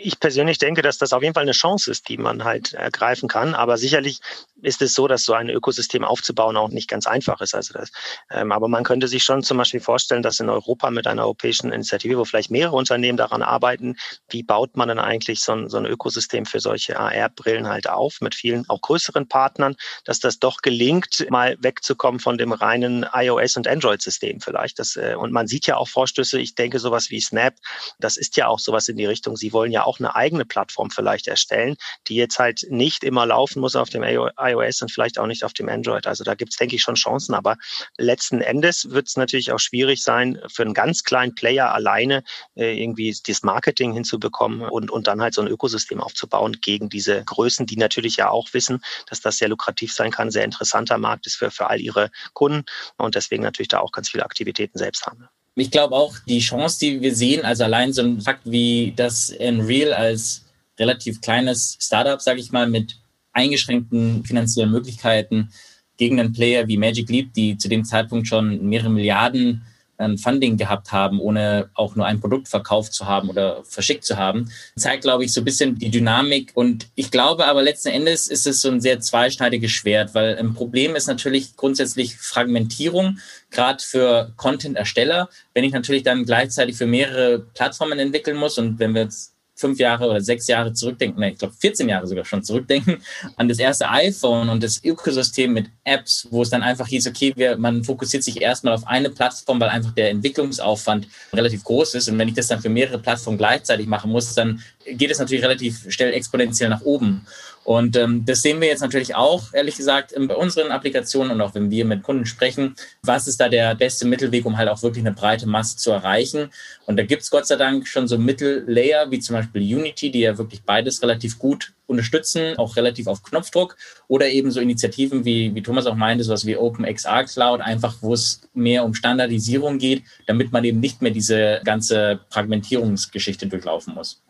Ich 0.00 0.20
persönlich 0.20 0.58
denke, 0.58 0.80
dass 0.80 0.96
das 0.96 1.12
auf 1.12 1.22
jeden 1.22 1.34
Fall 1.34 1.42
eine 1.42 1.52
Chance 1.52 1.90
ist, 1.90 2.08
die 2.08 2.18
man 2.18 2.44
halt 2.44 2.72
ergreifen 2.72 3.28
kann. 3.28 3.54
Aber 3.54 3.76
sicherlich 3.76 4.20
ist 4.62 4.80
es 4.80 4.94
so, 4.94 5.08
dass 5.08 5.24
so 5.24 5.32
ein 5.32 5.50
Ökosystem 5.50 6.04
aufzubauen 6.04 6.56
auch 6.56 6.68
nicht 6.68 6.88
ganz 6.88 7.06
einfach 7.08 7.40
ist. 7.40 7.54
Also 7.54 7.74
das, 7.74 7.90
ähm, 8.30 8.52
aber 8.52 8.68
man 8.68 8.84
könnte 8.84 9.08
sich 9.08 9.24
schon 9.24 9.42
zum 9.42 9.58
Beispiel 9.58 9.80
vorstellen, 9.80 10.22
dass 10.22 10.38
in 10.38 10.48
Europa 10.48 10.90
mit 10.90 11.08
einer 11.08 11.22
europäischen 11.22 11.72
Initiative, 11.72 12.16
wo 12.16 12.24
vielleicht 12.24 12.50
mehrere 12.50 12.76
Unternehmen 12.76 13.18
daran 13.18 13.42
arbeiten, 13.42 13.96
wie 14.28 14.44
baut 14.44 14.76
man 14.76 14.88
dann 14.88 15.00
eigentlich 15.00 15.40
so 15.40 15.52
ein, 15.52 15.68
so 15.68 15.78
ein 15.78 15.86
Ökosystem 15.86 16.46
für 16.46 16.60
solche 16.60 16.98
AR-Brillen 16.98 17.66
halt 17.66 17.88
auf 17.88 18.20
mit 18.20 18.36
vielen 18.36 18.68
auch 18.68 18.80
größeren 18.80 19.28
Partnern, 19.28 19.74
dass 20.04 20.20
das 20.20 20.38
doch 20.38 20.58
gelingt, 20.62 21.26
mal 21.28 21.56
wegzukommen 21.60 22.20
von 22.20 22.38
dem 22.38 22.52
reinen 22.52 23.04
iOS- 23.04 23.56
und 23.56 23.66
Android-System 23.66 24.40
vielleicht. 24.40 24.78
Das, 24.78 24.94
äh, 24.94 25.16
und 25.18 25.32
man 25.32 25.48
sieht 25.48 25.66
ja 25.66 25.76
auch 25.76 25.88
Vorstöße, 25.88 26.38
ich 26.38 26.54
denke 26.54 26.78
sowas 26.78 27.10
wie 27.10 27.20
Snap, 27.20 27.54
das 27.98 28.16
ist 28.16 28.36
ja 28.36 28.46
auch 28.46 28.60
sowas 28.60 28.88
in 28.88 28.96
die 28.96 29.06
Richtung. 29.06 29.36
Sie 29.36 29.52
wollen 29.52 29.72
ja 29.72 29.87
auch 29.88 29.98
eine 29.98 30.14
eigene 30.14 30.44
Plattform 30.44 30.90
vielleicht 30.90 31.26
erstellen, 31.26 31.76
die 32.06 32.14
jetzt 32.14 32.38
halt 32.38 32.66
nicht 32.68 33.02
immer 33.02 33.26
laufen 33.26 33.60
muss 33.60 33.74
auf 33.74 33.88
dem 33.88 34.02
iOS 34.02 34.82
und 34.82 34.92
vielleicht 34.92 35.18
auch 35.18 35.26
nicht 35.26 35.44
auf 35.44 35.54
dem 35.54 35.68
Android. 35.68 36.06
Also 36.06 36.24
da 36.24 36.34
gibt 36.34 36.52
es, 36.52 36.58
denke 36.58 36.76
ich, 36.76 36.82
schon 36.82 36.94
Chancen. 36.94 37.34
Aber 37.34 37.56
letzten 37.96 38.40
Endes 38.40 38.90
wird 38.90 39.08
es 39.08 39.16
natürlich 39.16 39.52
auch 39.52 39.58
schwierig 39.58 40.02
sein, 40.02 40.38
für 40.52 40.62
einen 40.62 40.74
ganz 40.74 41.04
kleinen 41.04 41.34
Player 41.34 41.72
alleine 41.72 42.22
äh, 42.54 42.80
irgendwie 42.80 43.16
das 43.26 43.42
Marketing 43.42 43.94
hinzubekommen 43.94 44.60
und, 44.62 44.90
und 44.90 45.06
dann 45.06 45.22
halt 45.22 45.34
so 45.34 45.40
ein 45.40 45.48
Ökosystem 45.48 46.00
aufzubauen 46.00 46.58
gegen 46.60 46.88
diese 46.88 47.24
Größen, 47.24 47.66
die 47.66 47.76
natürlich 47.76 48.16
ja 48.16 48.28
auch 48.28 48.52
wissen, 48.52 48.82
dass 49.08 49.20
das 49.20 49.38
sehr 49.38 49.48
lukrativ 49.48 49.92
sein 49.92 50.10
kann, 50.10 50.30
sehr 50.30 50.44
interessanter 50.44 50.98
Markt 50.98 51.26
ist 51.26 51.36
für, 51.36 51.50
für 51.50 51.68
all 51.68 51.80
ihre 51.80 52.10
Kunden 52.34 52.64
und 52.96 53.14
deswegen 53.14 53.42
natürlich 53.42 53.68
da 53.68 53.80
auch 53.80 53.92
ganz 53.92 54.10
viele 54.10 54.24
Aktivitäten 54.24 54.78
selbst 54.78 55.06
haben 55.06 55.28
ich 55.60 55.70
glaube 55.70 55.94
auch, 55.94 56.16
die 56.26 56.40
Chance, 56.40 56.78
die 56.80 57.00
wir 57.00 57.14
sehen, 57.14 57.44
also 57.44 57.64
allein 57.64 57.92
so 57.92 58.02
ein 58.02 58.20
Fakt 58.20 58.42
wie 58.44 58.92
das 58.96 59.30
Unreal 59.38 59.92
als 59.92 60.44
relativ 60.78 61.20
kleines 61.20 61.76
Startup, 61.80 62.20
sage 62.20 62.40
ich 62.40 62.52
mal, 62.52 62.68
mit 62.68 62.96
eingeschränkten 63.32 64.24
finanziellen 64.24 64.70
Möglichkeiten 64.70 65.50
gegen 65.96 66.20
einen 66.20 66.32
Player 66.32 66.66
wie 66.68 66.76
Magic 66.76 67.08
Leap, 67.08 67.32
die 67.34 67.58
zu 67.58 67.68
dem 67.68 67.84
Zeitpunkt 67.84 68.28
schon 68.28 68.68
mehrere 68.68 68.90
Milliarden 68.90 69.62
ein 69.98 70.16
Funding 70.16 70.56
gehabt 70.56 70.92
haben, 70.92 71.20
ohne 71.20 71.70
auch 71.74 71.96
nur 71.96 72.06
ein 72.06 72.20
Produkt 72.20 72.48
verkauft 72.48 72.94
zu 72.94 73.06
haben 73.06 73.28
oder 73.28 73.62
verschickt 73.64 74.04
zu 74.04 74.16
haben, 74.16 74.50
zeigt, 74.76 75.02
glaube 75.02 75.24
ich, 75.24 75.32
so 75.32 75.40
ein 75.40 75.44
bisschen 75.44 75.78
die 75.78 75.90
Dynamik. 75.90 76.52
Und 76.54 76.88
ich 76.94 77.10
glaube 77.10 77.46
aber 77.46 77.62
letzten 77.62 77.88
Endes 77.88 78.28
ist 78.28 78.46
es 78.46 78.60
so 78.60 78.70
ein 78.70 78.80
sehr 78.80 79.00
zweischneidiges 79.00 79.70
Schwert, 79.70 80.14
weil 80.14 80.36
ein 80.38 80.54
Problem 80.54 80.96
ist 80.96 81.08
natürlich 81.08 81.56
grundsätzlich 81.56 82.16
Fragmentierung, 82.16 83.18
gerade 83.50 83.82
für 83.82 84.32
Content-Ersteller. 84.36 85.28
Wenn 85.52 85.64
ich 85.64 85.72
natürlich 85.72 86.04
dann 86.04 86.24
gleichzeitig 86.24 86.76
für 86.76 86.86
mehrere 86.86 87.40
Plattformen 87.40 87.98
entwickeln 87.98 88.36
muss 88.36 88.58
und 88.58 88.78
wenn 88.78 88.94
wir 88.94 89.02
jetzt 89.02 89.34
fünf 89.58 89.78
Jahre 89.78 90.08
oder 90.08 90.20
sechs 90.20 90.46
Jahre 90.46 90.72
zurückdenken, 90.72 91.20
nee, 91.20 91.30
ich 91.30 91.38
glaube 91.38 91.54
14 91.58 91.88
Jahre 91.88 92.06
sogar 92.06 92.24
schon 92.24 92.42
zurückdenken, 92.42 93.02
an 93.36 93.48
das 93.48 93.58
erste 93.58 93.90
iPhone 93.90 94.48
und 94.48 94.62
das 94.62 94.82
Ökosystem 94.84 95.52
mit 95.52 95.66
Apps, 95.84 96.28
wo 96.30 96.42
es 96.42 96.50
dann 96.50 96.62
einfach 96.62 96.86
hieß, 96.86 97.08
okay, 97.08 97.32
wir, 97.34 97.58
man 97.58 97.82
fokussiert 97.82 98.22
sich 98.22 98.40
erstmal 98.40 98.74
auf 98.74 98.86
eine 98.86 99.10
Plattform, 99.10 99.60
weil 99.60 99.68
einfach 99.68 99.92
der 99.92 100.10
Entwicklungsaufwand 100.10 101.08
relativ 101.32 101.64
groß 101.64 101.94
ist. 101.94 102.08
Und 102.08 102.18
wenn 102.18 102.28
ich 102.28 102.34
das 102.34 102.46
dann 102.46 102.60
für 102.60 102.68
mehrere 102.68 102.98
Plattformen 102.98 103.36
gleichzeitig 103.36 103.88
machen 103.88 104.10
muss, 104.12 104.34
dann 104.34 104.62
geht 104.86 105.10
es 105.10 105.18
natürlich 105.18 105.42
relativ 105.42 105.90
schnell 105.92 106.12
exponentiell 106.12 106.70
nach 106.70 106.82
oben. 106.82 107.26
Und 107.68 107.96
ähm, 107.96 108.24
das 108.24 108.40
sehen 108.40 108.62
wir 108.62 108.68
jetzt 108.68 108.80
natürlich 108.80 109.14
auch, 109.14 109.52
ehrlich 109.52 109.76
gesagt, 109.76 110.14
bei 110.16 110.34
unseren 110.34 110.70
Applikationen 110.70 111.32
und 111.32 111.42
auch 111.42 111.54
wenn 111.54 111.70
wir 111.70 111.84
mit 111.84 112.02
Kunden 112.02 112.24
sprechen, 112.24 112.74
was 113.02 113.28
ist 113.28 113.42
da 113.42 113.50
der 113.50 113.74
beste 113.74 114.06
Mittelweg, 114.06 114.46
um 114.46 114.56
halt 114.56 114.70
auch 114.70 114.82
wirklich 114.82 115.04
eine 115.04 115.14
breite 115.14 115.46
Masse 115.46 115.76
zu 115.76 115.90
erreichen. 115.90 116.48
Und 116.86 116.96
da 116.96 117.04
gibt 117.04 117.20
es 117.20 117.30
Gott 117.30 117.46
sei 117.46 117.56
Dank 117.56 117.86
schon 117.86 118.08
so 118.08 118.16
Mittellayer, 118.16 119.10
wie 119.10 119.18
zum 119.18 119.36
Beispiel 119.36 119.60
Unity, 119.60 120.10
die 120.10 120.20
ja 120.20 120.38
wirklich 120.38 120.62
beides 120.62 121.02
relativ 121.02 121.38
gut 121.38 121.74
unterstützen, 121.86 122.56
auch 122.56 122.74
relativ 122.74 123.06
auf 123.06 123.22
Knopfdruck. 123.22 123.76
Oder 124.08 124.30
eben 124.30 124.50
so 124.50 124.60
Initiativen, 124.60 125.26
wie, 125.26 125.54
wie 125.54 125.62
Thomas 125.62 125.84
auch 125.84 125.94
meinte, 125.94 126.24
sowas 126.24 126.46
wie 126.46 126.56
OpenXR 126.56 127.24
Cloud, 127.24 127.60
einfach 127.60 127.96
wo 128.00 128.14
es 128.14 128.48
mehr 128.54 128.82
um 128.82 128.94
Standardisierung 128.94 129.76
geht, 129.76 130.04
damit 130.26 130.52
man 130.52 130.64
eben 130.64 130.80
nicht 130.80 131.02
mehr 131.02 131.12
diese 131.12 131.60
ganze 131.64 132.20
Fragmentierungsgeschichte 132.30 133.46
durchlaufen 133.46 133.92
muss. 133.92 134.22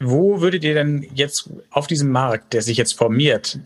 Wo 0.00 0.40
würdet 0.40 0.64
ihr 0.64 0.74
denn 0.74 1.06
jetzt 1.14 1.50
auf 1.70 1.86
diesem 1.86 2.10
Markt, 2.10 2.52
der 2.52 2.62
sich 2.62 2.76
jetzt 2.76 2.94
formiert, 2.94 3.58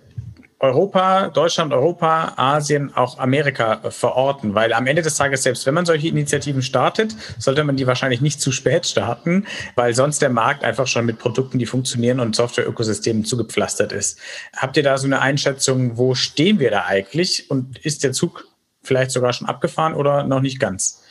Europa, 0.61 1.29
Deutschland, 1.29 1.73
Europa, 1.73 2.33
Asien, 2.37 2.93
auch 2.97 3.19
Amerika 3.19 3.81
verorten, 3.91 4.55
weil 4.57 4.73
am 4.73 4.89
Ende 4.89 5.03
des 5.03 5.15
Tages, 5.15 5.45
selbst 5.45 5.65
wenn 5.67 5.75
man 5.75 5.87
solche 5.87 6.09
Initiativen 6.09 6.63
startet, 6.63 7.15
sollte 7.39 7.63
man 7.63 7.77
die 7.77 7.87
wahrscheinlich 7.87 8.21
nicht 8.21 8.41
zu 8.41 8.51
spät 8.51 8.85
starten, 8.85 9.47
weil 9.77 9.95
sonst 9.95 10.21
der 10.21 10.31
Markt 10.31 10.65
einfach 10.65 10.89
schon 10.89 11.07
mit 11.07 11.21
Produkten, 11.21 11.61
die 11.61 11.67
funktionieren 11.67 12.19
und 12.19 12.35
Software-Ökosystemen 12.35 13.25
zugepflastert 13.25 13.93
ist. 13.93 14.19
Habt 14.57 14.77
ihr 14.77 14.83
da 14.83 14.99
so 14.99 15.07
eine 15.07 15.21
Einschätzung, 15.21 15.97
wo 15.97 16.17
stehen 16.17 16.59
wir 16.59 16.73
da 16.73 16.87
eigentlich 16.87 17.49
und 17.51 17.79
ist 17.79 18.03
der 18.03 18.13
Zug 18.13 18.49
vielleicht 18.83 19.13
sogar 19.13 19.33
schon 19.33 19.47
abgefahren 19.47 19.95
oder 19.95 20.25
noch 20.25 20.41
nicht 20.41 20.59
ganz? 20.59 21.05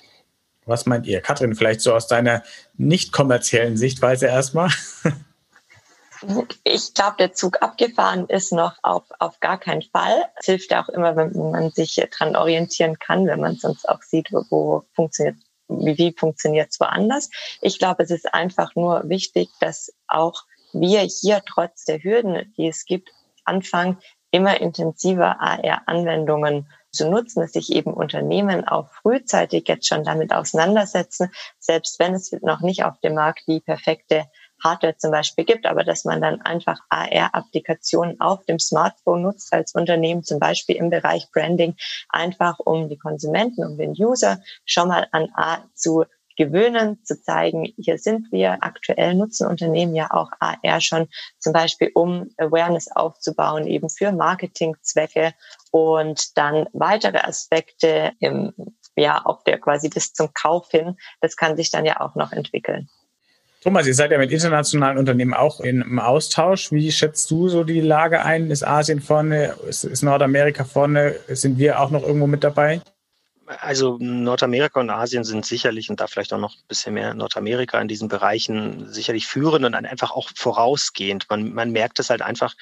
Was 0.67 0.85
meint 0.85 1.07
ihr? 1.07 1.21
Katrin, 1.21 1.55
vielleicht 1.55 1.81
so 1.81 1.93
aus 1.93 2.07
deiner 2.07 2.43
nicht 2.75 3.11
kommerziellen 3.11 3.77
Sichtweise 3.77 4.27
erstmal? 4.27 4.69
Ich 6.63 6.93
glaube, 6.93 7.17
der 7.19 7.33
Zug 7.33 7.61
abgefahren 7.61 8.27
ist 8.27 8.51
noch 8.51 8.75
auf, 8.81 9.03
auf 9.19 9.39
gar 9.39 9.59
keinen 9.59 9.83
Fall. 9.83 10.25
Es 10.35 10.47
hilft 10.47 10.71
ja 10.71 10.83
auch 10.83 10.89
immer, 10.89 11.15
wenn 11.15 11.51
man 11.51 11.71
sich 11.71 11.95
dran 12.11 12.35
orientieren 12.35 12.97
kann, 12.99 13.27
wenn 13.27 13.39
man 13.39 13.55
sonst 13.55 13.87
auch 13.87 14.01
sieht, 14.01 14.29
wo, 14.31 14.83
funktioniert, 14.93 15.37
wie, 15.67 15.97
wie 15.97 16.15
funktioniert 16.17 16.71
es 16.71 16.79
woanders. 16.79 17.29
Ich 17.61 17.77
glaube, 17.77 18.03
es 18.03 18.11
ist 18.11 18.33
einfach 18.33 18.75
nur 18.75 19.07
wichtig, 19.07 19.49
dass 19.59 19.93
auch 20.07 20.43
wir 20.73 21.01
hier 21.01 21.41
trotz 21.45 21.85
der 21.85 22.03
Hürden, 22.03 22.53
die 22.57 22.67
es 22.67 22.85
gibt, 22.85 23.09
anfangen, 23.45 23.97
immer 24.31 24.59
intensiver 24.59 25.39
AR-Anwendungen 25.39 26.67
zu 26.97 27.09
nutzen, 27.09 27.41
dass 27.41 27.53
sich 27.53 27.71
eben 27.71 27.93
Unternehmen 27.93 28.67
auch 28.67 28.89
frühzeitig 28.89 29.67
jetzt 29.67 29.87
schon 29.87 30.03
damit 30.03 30.33
auseinandersetzen, 30.33 31.31
selbst 31.59 31.99
wenn 31.99 32.13
es 32.13 32.31
noch 32.41 32.61
nicht 32.61 32.83
auf 32.83 32.99
dem 32.99 33.13
Markt 33.13 33.43
die 33.47 33.61
perfekte 33.61 34.25
Hardware 34.63 34.97
zum 34.97 35.11
Beispiel 35.11 35.45
gibt, 35.45 35.65
aber 35.65 35.83
dass 35.83 36.03
man 36.03 36.21
dann 36.21 36.41
einfach 36.41 36.79
AR-Applikationen 36.89 38.19
auf 38.19 38.43
dem 38.45 38.59
Smartphone 38.59 39.21
nutzt 39.21 39.53
als 39.53 39.73
Unternehmen, 39.75 40.23
zum 40.23 40.39
Beispiel 40.39 40.75
im 40.75 40.89
Bereich 40.89 41.29
Branding, 41.31 41.75
einfach 42.09 42.57
um 42.59 42.89
die 42.89 42.97
Konsumenten, 42.97 43.63
um 43.63 43.77
den 43.77 43.91
User 43.91 44.39
schon 44.65 44.87
mal 44.87 45.07
an 45.11 45.29
A 45.35 45.59
zu 45.75 46.05
gewöhnen, 46.37 47.03
zu 47.03 47.21
zeigen, 47.21 47.65
hier 47.77 47.97
sind 47.97 48.31
wir. 48.31 48.59
Aktuell 48.61 49.15
nutzen 49.15 49.47
Unternehmen 49.47 49.95
ja 49.95 50.09
auch 50.11 50.31
AR 50.39 50.81
schon 50.81 51.07
zum 51.39 51.53
Beispiel, 51.53 51.91
um 51.93 52.29
Awareness 52.37 52.87
aufzubauen, 52.95 53.67
eben 53.67 53.89
für 53.89 54.11
Marketingzwecke 54.11 55.33
und 55.71 56.37
dann 56.37 56.67
weitere 56.73 57.17
Aspekte 57.17 58.11
im, 58.19 58.53
ja, 58.95 59.21
auf 59.23 59.43
der 59.43 59.59
quasi 59.59 59.89
bis 59.89 60.13
zum 60.13 60.33
Kauf 60.33 60.69
hin. 60.71 60.95
Das 61.19 61.35
kann 61.35 61.57
sich 61.57 61.71
dann 61.71 61.85
ja 61.85 61.99
auch 61.99 62.15
noch 62.15 62.31
entwickeln. 62.31 62.87
Thomas, 63.63 63.87
ihr 63.87 63.95
seid 63.95 64.11
ja 64.11 64.17
mit 64.17 64.31
internationalen 64.31 64.97
Unternehmen 64.97 65.33
auch 65.33 65.59
im 65.59 65.99
Austausch. 65.99 66.71
Wie 66.71 66.91
schätzt 66.91 67.29
du 67.31 67.49
so 67.49 67.63
die 67.63 67.81
Lage 67.81 68.23
ein? 68.23 68.51
Ist 68.51 68.65
Asien 68.65 69.01
vorne? 69.01 69.55
Ist, 69.67 69.83
ist 69.83 70.03
Nordamerika 70.03 70.63
vorne? 70.63 71.15
Sind 71.27 71.57
wir 71.57 71.81
auch 71.81 71.89
noch 71.89 72.03
irgendwo 72.03 72.27
mit 72.27 72.43
dabei? 72.43 72.81
Also 73.47 73.97
Nordamerika 73.99 74.79
und 74.79 74.89
Asien 74.89 75.23
sind 75.23 75.45
sicherlich 75.45 75.89
und 75.89 76.01
da 76.01 76.07
vielleicht 76.07 76.33
auch 76.33 76.39
noch 76.39 76.55
ein 76.55 76.67
bisschen 76.67 76.93
mehr 76.93 77.13
Nordamerika 77.13 77.79
in 77.79 77.87
diesen 77.87 78.09
Bereichen 78.09 78.91
sicherlich 78.91 79.25
führend 79.25 79.65
und 79.65 79.73
einfach 79.73 80.11
auch 80.11 80.29
vorausgehend. 80.35 81.27
Man, 81.29 81.53
man 81.53 81.71
merkt 81.71 81.99
es 81.99 82.09
halt 82.09 82.21
einfach, 82.21 82.55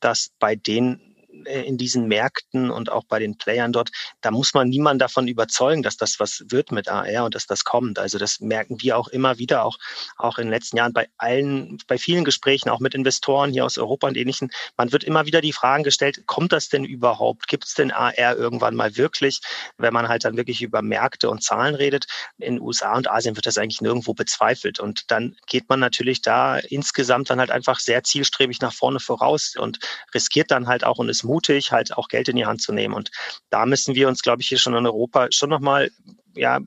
dass 0.00 0.30
bei 0.38 0.54
den 0.54 1.00
äh, 1.00 1.15
in 1.44 1.76
diesen 1.76 2.08
Märkten 2.08 2.70
und 2.70 2.90
auch 2.90 3.04
bei 3.04 3.18
den 3.18 3.36
Playern 3.36 3.72
dort, 3.72 3.90
da 4.20 4.30
muss 4.30 4.54
man 4.54 4.68
niemanden 4.68 4.98
davon 4.98 5.28
überzeugen, 5.28 5.82
dass 5.82 5.96
das 5.96 6.18
was 6.18 6.44
wird 6.48 6.72
mit 6.72 6.88
AR 6.88 7.24
und 7.24 7.34
dass 7.34 7.46
das 7.46 7.64
kommt. 7.64 7.98
Also 7.98 8.18
das 8.18 8.40
merken 8.40 8.80
wir 8.80 8.96
auch 8.96 9.08
immer 9.08 9.38
wieder, 9.38 9.64
auch, 9.64 9.78
auch 10.16 10.38
in 10.38 10.46
den 10.46 10.52
letzten 10.52 10.76
Jahren 10.76 10.92
bei 10.92 11.08
allen, 11.18 11.78
bei 11.86 11.98
vielen 11.98 12.24
Gesprächen, 12.24 12.68
auch 12.68 12.80
mit 12.80 12.94
Investoren 12.94 13.50
hier 13.50 13.64
aus 13.64 13.78
Europa 13.78 14.06
und 14.06 14.16
ähnlichen. 14.16 14.50
Man 14.76 14.92
wird 14.92 15.04
immer 15.04 15.26
wieder 15.26 15.40
die 15.40 15.52
Fragen 15.52 15.84
gestellt, 15.84 16.26
kommt 16.26 16.52
das 16.52 16.68
denn 16.68 16.84
überhaupt? 16.84 17.48
Gibt 17.48 17.64
es 17.64 17.74
denn 17.74 17.90
AR 17.90 18.36
irgendwann 18.36 18.74
mal 18.74 18.96
wirklich? 18.96 19.40
Wenn 19.78 19.92
man 19.92 20.08
halt 20.08 20.24
dann 20.24 20.36
wirklich 20.36 20.62
über 20.62 20.82
Märkte 20.82 21.30
und 21.30 21.42
Zahlen 21.42 21.74
redet, 21.74 22.06
in 22.38 22.60
USA 22.60 22.96
und 22.96 23.10
Asien 23.10 23.36
wird 23.36 23.46
das 23.46 23.58
eigentlich 23.58 23.80
nirgendwo 23.80 24.14
bezweifelt. 24.14 24.80
Und 24.80 25.10
dann 25.10 25.36
geht 25.46 25.68
man 25.68 25.80
natürlich 25.80 26.22
da 26.22 26.58
insgesamt 26.58 27.30
dann 27.30 27.40
halt 27.40 27.50
einfach 27.50 27.78
sehr 27.78 28.02
zielstrebig 28.02 28.60
nach 28.60 28.72
vorne 28.72 29.00
voraus 29.00 29.54
und 29.56 29.78
riskiert 30.14 30.50
dann 30.50 30.66
halt 30.66 30.84
auch 30.84 30.98
und 30.98 31.08
ist 31.08 31.24
mutig, 31.26 31.72
halt 31.72 31.96
auch 31.96 32.08
Geld 32.08 32.28
in 32.28 32.36
die 32.36 32.46
Hand 32.46 32.62
zu 32.62 32.72
nehmen. 32.72 32.94
Und 32.94 33.10
da 33.50 33.66
müssen 33.66 33.94
wir 33.94 34.08
uns, 34.08 34.22
glaube 34.22 34.42
ich, 34.42 34.48
hier 34.48 34.58
schon 34.58 34.74
in 34.74 34.86
Europa 34.86 35.28
schon 35.30 35.50
nochmal 35.50 35.90
ja, 36.36 36.60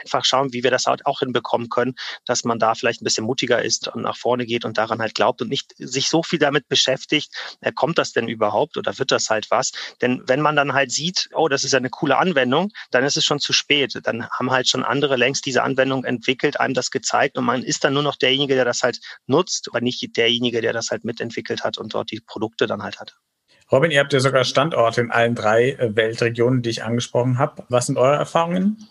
einfach 0.00 0.24
schauen, 0.24 0.52
wie 0.52 0.62
wir 0.62 0.70
das 0.70 0.86
halt 0.86 1.06
auch 1.06 1.20
hinbekommen 1.20 1.68
können, 1.68 1.94
dass 2.26 2.44
man 2.44 2.58
da 2.58 2.74
vielleicht 2.74 3.00
ein 3.00 3.04
bisschen 3.04 3.24
mutiger 3.24 3.62
ist 3.62 3.88
und 3.88 4.02
nach 4.02 4.16
vorne 4.16 4.46
geht 4.46 4.64
und 4.64 4.78
daran 4.78 5.00
halt 5.00 5.14
glaubt 5.14 5.42
und 5.42 5.48
nicht 5.48 5.74
sich 5.78 6.08
so 6.08 6.22
viel 6.22 6.38
damit 6.38 6.68
beschäftigt, 6.68 7.32
äh, 7.60 7.72
kommt 7.72 7.98
das 7.98 8.12
denn 8.12 8.28
überhaupt 8.28 8.76
oder 8.76 8.98
wird 8.98 9.10
das 9.10 9.30
halt 9.30 9.50
was? 9.50 9.72
Denn 10.00 10.22
wenn 10.26 10.40
man 10.40 10.56
dann 10.56 10.74
halt 10.74 10.92
sieht, 10.92 11.28
oh, 11.34 11.48
das 11.48 11.64
ist 11.64 11.74
eine 11.74 11.90
coole 11.90 12.18
Anwendung, 12.18 12.70
dann 12.90 13.04
ist 13.04 13.16
es 13.16 13.24
schon 13.24 13.40
zu 13.40 13.52
spät. 13.52 13.98
Dann 14.02 14.28
haben 14.28 14.50
halt 14.50 14.68
schon 14.68 14.84
andere 14.84 15.16
längst 15.16 15.46
diese 15.46 15.62
Anwendung 15.62 16.04
entwickelt, 16.04 16.60
einem 16.60 16.74
das 16.74 16.90
gezeigt 16.90 17.36
und 17.38 17.44
man 17.44 17.62
ist 17.62 17.84
dann 17.84 17.94
nur 17.94 18.02
noch 18.02 18.16
derjenige, 18.16 18.54
der 18.54 18.64
das 18.64 18.82
halt 18.82 19.00
nutzt, 19.26 19.68
aber 19.70 19.80
nicht 19.80 20.16
derjenige, 20.16 20.60
der 20.60 20.72
das 20.72 20.90
halt 20.90 21.04
mitentwickelt 21.04 21.64
hat 21.64 21.78
und 21.78 21.94
dort 21.94 22.10
die 22.10 22.20
Produkte 22.20 22.66
dann 22.66 22.82
halt 22.82 23.00
hat. 23.00 23.16
Robin, 23.72 23.90
ihr 23.90 24.00
habt 24.00 24.12
ja 24.12 24.20
sogar 24.20 24.44
Standorte 24.44 25.00
in 25.00 25.10
allen 25.10 25.34
drei 25.34 25.72
äh, 25.72 25.94
Weltregionen, 25.96 26.62
die 26.62 26.70
ich 26.70 26.82
angesprochen 26.84 27.38
habe. 27.38 27.64
Was 27.68 27.86
sind 27.86 27.98
eure 27.98 28.16
Erfahrungen? 28.16 28.88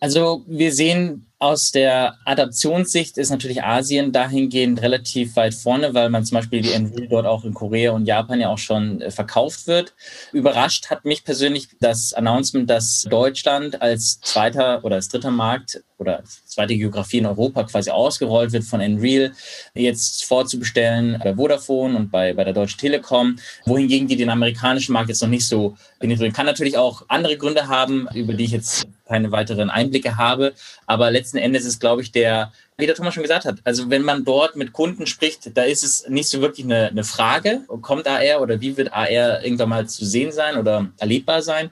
Also 0.00 0.44
wir 0.46 0.72
sehen 0.72 1.27
aus 1.40 1.70
der 1.70 2.18
Adaptionssicht 2.24 3.16
ist 3.16 3.30
natürlich 3.30 3.62
Asien 3.62 4.10
dahingehend 4.10 4.82
relativ 4.82 5.36
weit 5.36 5.54
vorne, 5.54 5.94
weil 5.94 6.10
man 6.10 6.24
zum 6.24 6.36
Beispiel 6.36 6.62
die 6.62 6.70
Unreal 6.70 7.06
dort 7.08 7.26
auch 7.26 7.44
in 7.44 7.54
Korea 7.54 7.92
und 7.92 8.06
Japan 8.06 8.40
ja 8.40 8.48
auch 8.48 8.58
schon 8.58 9.00
äh, 9.00 9.10
verkauft 9.12 9.68
wird. 9.68 9.94
Überrascht 10.32 10.90
hat 10.90 11.04
mich 11.04 11.22
persönlich 11.22 11.68
das 11.80 12.12
Announcement, 12.12 12.68
dass 12.68 13.02
Deutschland 13.02 13.80
als 13.80 14.20
zweiter 14.20 14.84
oder 14.84 14.96
als 14.96 15.08
dritter 15.08 15.30
Markt 15.30 15.80
oder 15.98 16.22
zweite 16.44 16.76
Geografie 16.76 17.18
in 17.18 17.26
Europa 17.26 17.64
quasi 17.64 17.90
ausgerollt 17.90 18.52
wird 18.52 18.64
von 18.64 18.80
Unreal, 18.80 19.32
jetzt 19.74 20.24
vorzubestellen 20.24 21.20
bei 21.22 21.34
Vodafone 21.34 21.96
und 21.96 22.10
bei, 22.10 22.32
bei 22.32 22.44
der 22.44 22.52
Deutschen 22.52 22.78
Telekom, 22.78 23.36
wohingegen 23.64 24.06
die 24.06 24.16
den 24.16 24.30
amerikanischen 24.30 24.92
Markt 24.92 25.08
jetzt 25.08 25.22
noch 25.22 25.28
nicht 25.28 25.46
so 25.46 25.76
penetrieren. 25.98 26.32
Kann 26.32 26.46
natürlich 26.46 26.78
auch 26.78 27.04
andere 27.08 27.36
Gründe 27.36 27.68
haben, 27.68 28.08
über 28.14 28.34
die 28.34 28.44
ich 28.44 28.52
jetzt 28.52 28.86
keine 29.06 29.32
weiteren 29.32 29.70
Einblicke 29.70 30.16
habe, 30.16 30.52
aber 30.86 31.10
letztendlich 31.10 31.27
letzten 31.28 31.38
Endes 31.38 31.66
ist, 31.66 31.80
glaube 31.80 32.00
ich, 32.00 32.10
der, 32.10 32.52
wie 32.78 32.86
der 32.86 32.94
Thomas 32.94 33.12
schon 33.12 33.22
gesagt 33.22 33.44
hat, 33.44 33.58
also 33.64 33.90
wenn 33.90 34.02
man 34.02 34.24
dort 34.24 34.56
mit 34.56 34.72
Kunden 34.72 35.06
spricht, 35.06 35.56
da 35.56 35.62
ist 35.62 35.84
es 35.84 36.08
nicht 36.08 36.28
so 36.28 36.40
wirklich 36.40 36.64
eine, 36.64 36.88
eine 36.88 37.04
Frage, 37.04 37.60
kommt 37.82 38.06
AR 38.06 38.40
oder 38.40 38.60
wie 38.60 38.76
wird 38.76 38.92
AR 38.92 39.44
irgendwann 39.44 39.68
mal 39.68 39.86
zu 39.86 40.06
sehen 40.06 40.32
sein 40.32 40.56
oder 40.56 40.90
erlebbar 40.98 41.42
sein. 41.42 41.70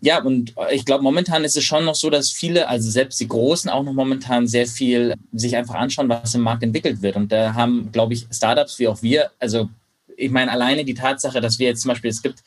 Ja, 0.00 0.22
und 0.22 0.54
ich 0.70 0.84
glaube, 0.84 1.02
momentan 1.02 1.44
ist 1.44 1.56
es 1.56 1.64
schon 1.64 1.84
noch 1.84 1.96
so, 1.96 2.08
dass 2.08 2.30
viele, 2.30 2.68
also 2.68 2.88
selbst 2.88 3.18
die 3.18 3.26
Großen, 3.26 3.68
auch 3.68 3.82
noch 3.82 3.94
momentan 3.94 4.46
sehr 4.46 4.68
viel 4.68 5.14
sich 5.32 5.56
einfach 5.56 5.74
anschauen, 5.74 6.08
was 6.08 6.36
im 6.36 6.42
Markt 6.42 6.62
entwickelt 6.62 7.02
wird. 7.02 7.16
Und 7.16 7.32
da 7.32 7.54
haben, 7.54 7.90
glaube 7.90 8.14
ich, 8.14 8.28
Startups 8.30 8.78
wie 8.78 8.86
auch 8.86 9.02
wir, 9.02 9.32
also 9.40 9.68
ich 10.16 10.30
meine, 10.30 10.52
alleine 10.52 10.84
die 10.84 10.94
Tatsache, 10.94 11.40
dass 11.40 11.58
wir 11.58 11.66
jetzt 11.66 11.82
zum 11.82 11.88
Beispiel, 11.88 12.10
es 12.10 12.22
gibt 12.22 12.44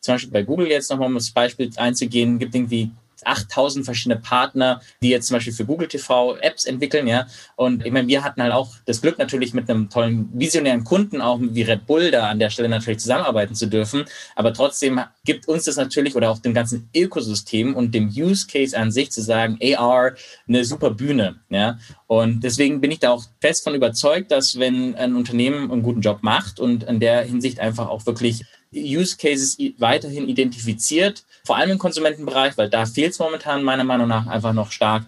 zum 0.00 0.14
Beispiel 0.14 0.32
bei 0.32 0.42
Google 0.44 0.68
jetzt 0.68 0.90
nochmal, 0.90 1.08
um 1.08 1.14
das 1.14 1.30
Beispiel 1.30 1.70
einzugehen, 1.76 2.38
gibt 2.38 2.54
irgendwie 2.54 2.90
8000 3.26 3.84
verschiedene 3.84 4.20
Partner, 4.20 4.80
die 5.02 5.10
jetzt 5.10 5.28
zum 5.28 5.36
Beispiel 5.36 5.52
für 5.52 5.64
Google 5.64 5.88
TV 5.88 6.36
Apps 6.36 6.64
entwickeln, 6.64 7.06
ja. 7.06 7.26
Und 7.56 7.84
ich 7.84 7.92
meine, 7.92 8.08
wir 8.08 8.24
hatten 8.24 8.42
halt 8.42 8.52
auch 8.52 8.74
das 8.86 9.00
Glück 9.00 9.18
natürlich 9.18 9.54
mit 9.54 9.68
einem 9.68 9.90
tollen 9.90 10.28
visionären 10.32 10.84
Kunden 10.84 11.20
auch 11.20 11.38
wie 11.40 11.62
Red 11.62 11.86
Bull 11.86 12.10
da 12.10 12.28
an 12.28 12.38
der 12.38 12.50
Stelle 12.50 12.68
natürlich 12.68 13.00
zusammenarbeiten 13.00 13.54
zu 13.54 13.66
dürfen. 13.66 14.04
Aber 14.36 14.52
trotzdem 14.52 15.00
gibt 15.24 15.48
uns 15.48 15.64
das 15.64 15.76
natürlich 15.76 16.14
oder 16.16 16.30
auch 16.30 16.38
dem 16.38 16.54
ganzen 16.54 16.88
Ökosystem 16.94 17.74
und 17.74 17.94
dem 17.94 18.08
Use 18.08 18.46
Case 18.46 18.76
an 18.76 18.90
sich 18.90 19.10
zu 19.10 19.22
sagen, 19.22 19.58
AR 19.62 20.14
eine 20.46 20.64
super 20.64 20.90
Bühne, 20.90 21.40
ja. 21.48 21.78
Und 22.06 22.44
deswegen 22.44 22.80
bin 22.80 22.90
ich 22.90 23.00
da 23.00 23.10
auch 23.10 23.24
fest 23.40 23.64
von 23.64 23.74
überzeugt, 23.74 24.30
dass 24.30 24.58
wenn 24.58 24.94
ein 24.94 25.16
Unternehmen 25.16 25.70
einen 25.70 25.82
guten 25.82 26.00
Job 26.00 26.18
macht 26.22 26.60
und 26.60 26.84
in 26.84 27.00
der 27.00 27.22
Hinsicht 27.22 27.60
einfach 27.60 27.88
auch 27.88 28.06
wirklich 28.06 28.44
Use 28.74 29.16
Cases 29.16 29.56
weiterhin 29.78 30.28
identifiziert, 30.28 31.24
vor 31.46 31.56
allem 31.56 31.70
im 31.70 31.78
Konsumentenbereich, 31.78 32.56
weil 32.56 32.70
da 32.70 32.86
fehlt 32.86 33.12
es 33.12 33.18
momentan 33.18 33.62
meiner 33.62 33.84
Meinung 33.84 34.08
nach 34.08 34.26
einfach 34.26 34.52
noch 34.52 34.70
stark 34.70 35.04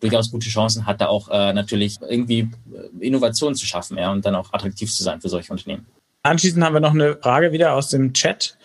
durchaus 0.00 0.30
gute 0.30 0.48
Chancen 0.48 0.86
hat, 0.86 1.00
da 1.00 1.08
auch 1.08 1.28
äh, 1.28 1.52
natürlich 1.52 1.98
irgendwie 2.02 2.50
äh, 2.72 3.06
Innovationen 3.06 3.54
zu 3.54 3.66
schaffen 3.66 3.98
ja, 3.98 4.10
und 4.10 4.24
dann 4.26 4.34
auch 4.34 4.52
attraktiv 4.52 4.92
zu 4.92 5.02
sein 5.02 5.20
für 5.20 5.28
solche 5.28 5.52
Unternehmen. 5.52 5.86
Anschließend 6.24 6.62
haben 6.62 6.74
wir 6.74 6.80
noch 6.80 6.94
eine 6.94 7.16
Frage 7.16 7.50
wieder 7.50 7.74
aus 7.74 7.88
dem 7.88 8.12
Chat. 8.12 8.56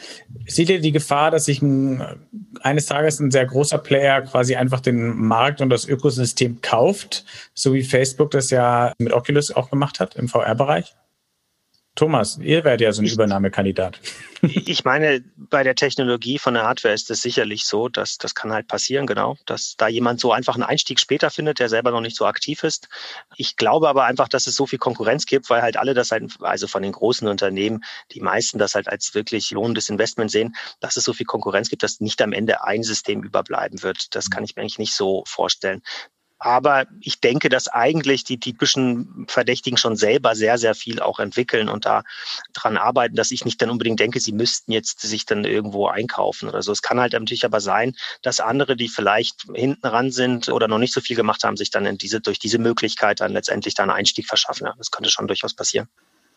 Seht 0.46 0.70
ihr 0.70 0.80
die 0.80 0.92
Gefahr, 0.92 1.32
dass 1.32 1.46
sich 1.46 1.60
ein, 1.64 2.04
eines 2.62 2.86
Tages 2.86 3.20
ein 3.20 3.32
sehr 3.32 3.48
großer 3.48 3.80
Player 3.80 4.22
quasi 4.22 4.56
einfach 4.56 4.80
den 4.80 5.18
Markt 5.18 5.62
und 5.62 5.72
das 5.72 5.88
Ökosystem 5.88 6.62
kauft, 6.62 7.26
so 7.56 7.74
wie 7.74 7.82
Facebook 7.82 8.30
das 8.30 8.52
ja 8.52 8.94
mit 9.00 9.12
Oculus 9.12 9.52
auch 9.52 9.72
gemacht 9.72 10.00
hat 10.00 10.16
im 10.16 10.28
VR-Bereich? 10.28 10.94
Thomas, 11.98 12.38
ihr 12.38 12.64
werdet 12.64 12.82
ja 12.82 12.92
so 12.94 13.02
ein 13.02 13.08
Übernahmekandidat. 13.08 14.00
Ich 14.44 14.86
meine, 14.86 15.24
bei 15.36 15.64
der 15.64 15.74
Technologie 15.74 16.38
von 16.38 16.54
der 16.54 16.62
Hardware 16.62 16.94
ist 16.94 17.10
es 17.10 17.24
sicherlich 17.24 17.66
so, 17.66 17.90
dass 17.90 18.20
das 18.20 18.36
kann 18.36 18.54
halt 18.54 18.68
passieren, 18.68 19.08
genau, 19.08 19.36
dass 19.48 19.74
da 19.78 19.88
jemand 19.88 20.20
so 20.20 20.32
einfach 20.32 20.54
einen 20.54 20.64
Einstieg 20.64 21.00
später 21.00 21.32
findet, 21.32 21.58
der 21.58 21.70
selber 21.70 21.90
noch 21.90 22.02
nicht 22.02 22.16
so 22.16 22.28
aktiv 22.28 22.64
ist. 22.64 22.88
Ich 23.36 23.56
glaube 23.56 23.90
aber 23.90 24.06
einfach, 24.06 24.28
dass 24.28 24.46
es 24.46 24.56
so 24.56 24.68
viel 24.68 24.78
Konkurrenz 24.78 25.26
gibt, 25.26 25.50
weil 25.50 25.64
halt 25.64 25.78
alle 25.78 25.96
das 25.96 26.12
halt, 26.12 26.36
also 26.42 26.68
von 26.68 26.84
den 26.84 26.92
großen 26.92 27.28
Unternehmen, 27.28 27.84
die 28.12 28.22
meisten 28.22 28.60
das 28.60 28.76
halt 28.76 28.88
als 28.88 29.16
wirklich 29.16 29.50
lohnendes 29.50 29.90
Investment 29.90 30.30
sehen, 30.30 30.56
dass 30.82 30.98
es 30.98 31.04
so 31.04 31.14
viel 31.14 31.26
Konkurrenz 31.26 31.68
gibt, 31.68 31.82
dass 31.82 32.00
nicht 32.00 32.22
am 32.22 32.32
Ende 32.32 32.64
ein 32.64 32.84
System 32.84 33.24
überbleiben 33.24 33.82
wird. 33.82 34.14
Das 34.14 34.30
kann 34.30 34.44
ich 34.44 34.56
mir 34.56 34.62
eigentlich 34.62 34.78
nicht 34.78 34.94
so 34.94 35.24
vorstellen. 35.26 35.82
Aber 36.40 36.86
ich 37.02 37.20
denke, 37.20 37.50
dass 37.50 37.68
eigentlich 37.68 38.24
die 38.24 38.40
typischen 38.40 39.26
Verdächtigen 39.28 39.78
schon 39.78 39.96
selber 39.96 40.36
sehr, 40.36 40.58
sehr 40.58 40.76
viel 40.76 41.00
auch 41.00 41.20
entwickeln 41.20 41.68
und 41.68 41.86
da 41.86 42.04
dran 42.54 42.78
arbeiten, 42.78 43.16
dass 43.16 43.32
ich 43.32 43.44
nicht 43.44 43.62
dann 43.62 43.72
unbedingt 43.72 44.00
denke, 44.00 44.20
sie 44.20 44.34
müssten 44.34 44.72
jetzt 44.72 45.02
sich 45.02 45.26
dann 45.26 45.46
irgendwo 45.46 45.88
einkaufen 45.88 46.48
oder 46.48 46.62
so. 46.62 46.72
Es 46.72 46.82
kann 46.82 47.00
halt 47.00 47.14
natürlich 47.14 47.46
aber 47.46 47.60
sein, 47.60 47.96
dass 48.22 48.40
andere, 48.40 48.76
die 48.76 48.90
vielleicht 48.90 49.48
hinten 49.54 49.88
ran 49.88 50.12
sind 50.12 50.50
oder 50.50 50.68
noch 50.68 50.80
nicht 50.80 50.94
so 50.94 51.02
viel 51.02 51.16
gemacht 51.16 51.44
haben, 51.44 51.58
sich 51.58 51.72
dann 51.72 51.86
in 51.86 51.98
diese, 51.98 52.22
durch 52.22 52.40
diese 52.40 52.60
Möglichkeit 52.60 53.20
dann 53.20 53.34
letztendlich 53.34 53.74
da 53.74 53.84
einen 53.84 53.92
Einstieg 53.92 54.28
verschaffen. 54.28 54.70
Das 54.78 54.92
könnte 54.92 55.10
schon 55.10 55.28
durchaus 55.28 55.56
passieren. 55.56 55.88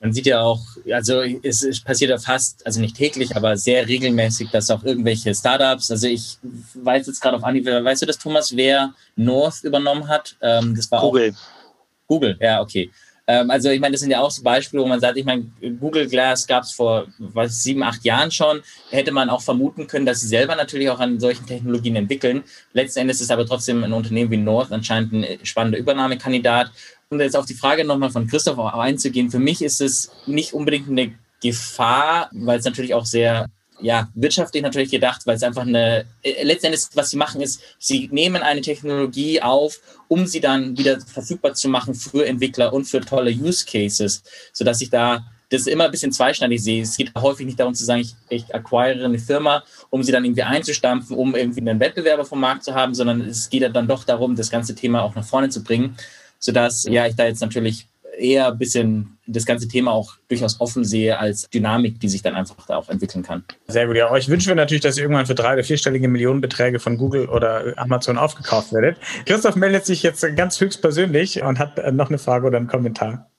Man 0.02 0.14
sieht 0.14 0.24
ja 0.24 0.40
auch, 0.40 0.62
also 0.90 1.20
es, 1.20 1.62
es 1.62 1.78
passiert 1.78 2.10
ja 2.10 2.16
fast, 2.18 2.64
also 2.66 2.80
nicht 2.80 2.96
täglich, 2.96 3.36
aber 3.36 3.58
sehr 3.58 3.86
regelmäßig, 3.86 4.50
dass 4.50 4.70
auch 4.70 4.82
irgendwelche 4.82 5.34
Startups, 5.34 5.90
also 5.90 6.06
ich 6.06 6.38
weiß 6.74 7.06
jetzt 7.06 7.20
gerade 7.20 7.36
auf 7.36 7.44
Anhieb, 7.44 7.66
weißt 7.66 8.00
du 8.00 8.06
das, 8.06 8.16
Thomas, 8.16 8.56
wer 8.56 8.94
North 9.16 9.62
übernommen 9.62 10.08
hat? 10.08 10.36
Ähm, 10.40 10.74
das 10.74 10.90
war 10.90 11.02
Google. 11.02 11.32
Auch, 11.32 12.06
Google, 12.06 12.36
ja, 12.40 12.62
okay. 12.62 12.90
Ähm, 13.30 13.50
also 13.50 13.70
ich 13.70 13.80
meine, 13.80 13.92
das 13.92 14.00
sind 14.00 14.10
ja 14.10 14.20
auch 14.20 14.30
so 14.30 14.42
Beispiele, 14.42 14.82
wo 14.82 14.88
man 14.88 14.98
sagt, 14.98 15.16
ich 15.16 15.24
meine, 15.24 15.44
Google 15.78 16.08
Glass 16.08 16.46
gab 16.46 16.64
es 16.64 16.72
vor 16.72 17.06
was, 17.18 17.62
sieben, 17.62 17.82
acht 17.84 18.04
Jahren 18.04 18.32
schon. 18.32 18.60
Hätte 18.90 19.12
man 19.12 19.30
auch 19.30 19.40
vermuten 19.42 19.86
können, 19.86 20.04
dass 20.04 20.20
sie 20.20 20.28
selber 20.28 20.56
natürlich 20.56 20.90
auch 20.90 20.98
an 20.98 21.20
solchen 21.20 21.46
Technologien 21.46 21.94
entwickeln. 21.94 22.42
Letzten 22.72 23.00
Endes 23.00 23.20
ist 23.20 23.30
aber 23.30 23.46
trotzdem 23.46 23.84
ein 23.84 23.92
Unternehmen 23.92 24.30
wie 24.32 24.36
North 24.36 24.72
anscheinend 24.72 25.12
ein 25.12 25.46
spannender 25.46 25.78
Übernahmekandidat 25.78 26.72
um 27.12 27.20
jetzt 27.20 27.36
auf 27.36 27.46
die 27.46 27.54
Frage 27.54 27.84
nochmal 27.84 28.10
von 28.10 28.28
Christoph 28.28 28.60
einzugehen, 28.60 29.32
für 29.32 29.40
mich 29.40 29.62
ist 29.62 29.80
es 29.80 30.12
nicht 30.26 30.52
unbedingt 30.54 30.88
eine 30.88 31.12
Gefahr, 31.42 32.30
weil 32.32 32.60
es 32.60 32.64
natürlich 32.64 32.94
auch 32.94 33.04
sehr 33.04 33.46
ja, 33.82 34.08
wirtschaftlich 34.14 34.62
natürlich 34.62 34.90
gedacht, 34.90 35.22
weil 35.26 35.36
es 35.36 35.42
einfach 35.42 35.62
eine, 35.62 36.04
äh, 36.22 36.42
letztendlich, 36.44 36.82
was 36.94 37.10
sie 37.10 37.16
machen, 37.16 37.40
ist, 37.40 37.60
sie 37.78 38.08
nehmen 38.12 38.42
eine 38.42 38.60
Technologie 38.60 39.40
auf, 39.42 39.78
um 40.08 40.26
sie 40.26 40.40
dann 40.40 40.76
wieder 40.76 41.00
verfügbar 41.00 41.54
zu 41.54 41.68
machen 41.68 41.94
für 41.94 42.26
Entwickler 42.26 42.72
und 42.72 42.84
für 42.84 43.00
tolle 43.00 43.30
Use 43.30 43.64
Cases, 43.64 44.22
sodass 44.52 44.80
ich 44.80 44.90
da 44.90 45.24
das 45.50 45.66
immer 45.66 45.86
ein 45.86 45.90
bisschen 45.90 46.12
zweischneidig 46.12 46.62
sehe. 46.62 46.82
Es 46.82 46.96
geht 46.96 47.12
häufig 47.16 47.44
nicht 47.44 47.58
darum 47.58 47.74
zu 47.74 47.84
sagen, 47.84 48.02
ich, 48.02 48.14
ich 48.28 48.54
acquire 48.54 49.04
eine 49.04 49.18
Firma, 49.18 49.64
um 49.90 50.02
sie 50.02 50.12
dann 50.12 50.24
irgendwie 50.24 50.44
einzustampfen, 50.44 51.16
um 51.16 51.34
irgendwie 51.34 51.60
einen 51.60 51.80
Wettbewerber 51.80 52.24
vom 52.24 52.38
Markt 52.38 52.62
zu 52.62 52.74
haben, 52.74 52.94
sondern 52.94 53.22
es 53.22 53.50
geht 53.50 53.68
dann 53.74 53.88
doch 53.88 54.04
darum, 54.04 54.36
das 54.36 54.50
ganze 54.50 54.76
Thema 54.76 55.02
auch 55.02 55.14
nach 55.16 55.24
vorne 55.24 55.48
zu 55.48 55.64
bringen 55.64 55.96
sodass 56.40 56.84
ja 56.84 57.06
ich 57.06 57.14
da 57.14 57.26
jetzt 57.26 57.40
natürlich 57.40 57.86
eher 58.20 58.48
ein 58.48 58.58
bisschen 58.58 59.18
das 59.26 59.46
ganze 59.46 59.68
Thema 59.68 59.92
auch 59.92 60.14
durchaus 60.28 60.60
offen 60.60 60.84
sehe 60.84 61.18
als 61.18 61.48
Dynamik, 61.50 62.00
die 62.00 62.08
sich 62.08 62.22
dann 62.22 62.34
einfach 62.34 62.66
da 62.66 62.76
auch 62.76 62.88
entwickeln 62.88 63.22
kann. 63.22 63.44
Sehr 63.68 63.86
gut. 63.86 63.96
Ja, 63.96 64.10
euch 64.10 64.28
wünschen 64.28 64.48
wir 64.48 64.56
natürlich, 64.56 64.82
dass 64.82 64.96
ihr 64.96 65.04
irgendwann 65.04 65.26
für 65.26 65.34
drei- 65.34 65.54
oder 65.54 65.64
vierstellige 65.64 66.08
Millionenbeträge 66.08 66.80
von 66.80 66.96
Google 66.96 67.28
oder 67.28 67.74
Amazon 67.76 68.18
aufgekauft 68.18 68.72
werdet. 68.72 68.98
Christoph 69.26 69.56
meldet 69.56 69.86
sich 69.86 70.02
jetzt 70.02 70.24
ganz 70.36 70.60
höchstpersönlich 70.60 71.42
und 71.42 71.58
hat 71.58 71.92
noch 71.92 72.08
eine 72.08 72.18
Frage 72.18 72.46
oder 72.46 72.58
einen 72.58 72.66
Kommentar. 72.66 73.29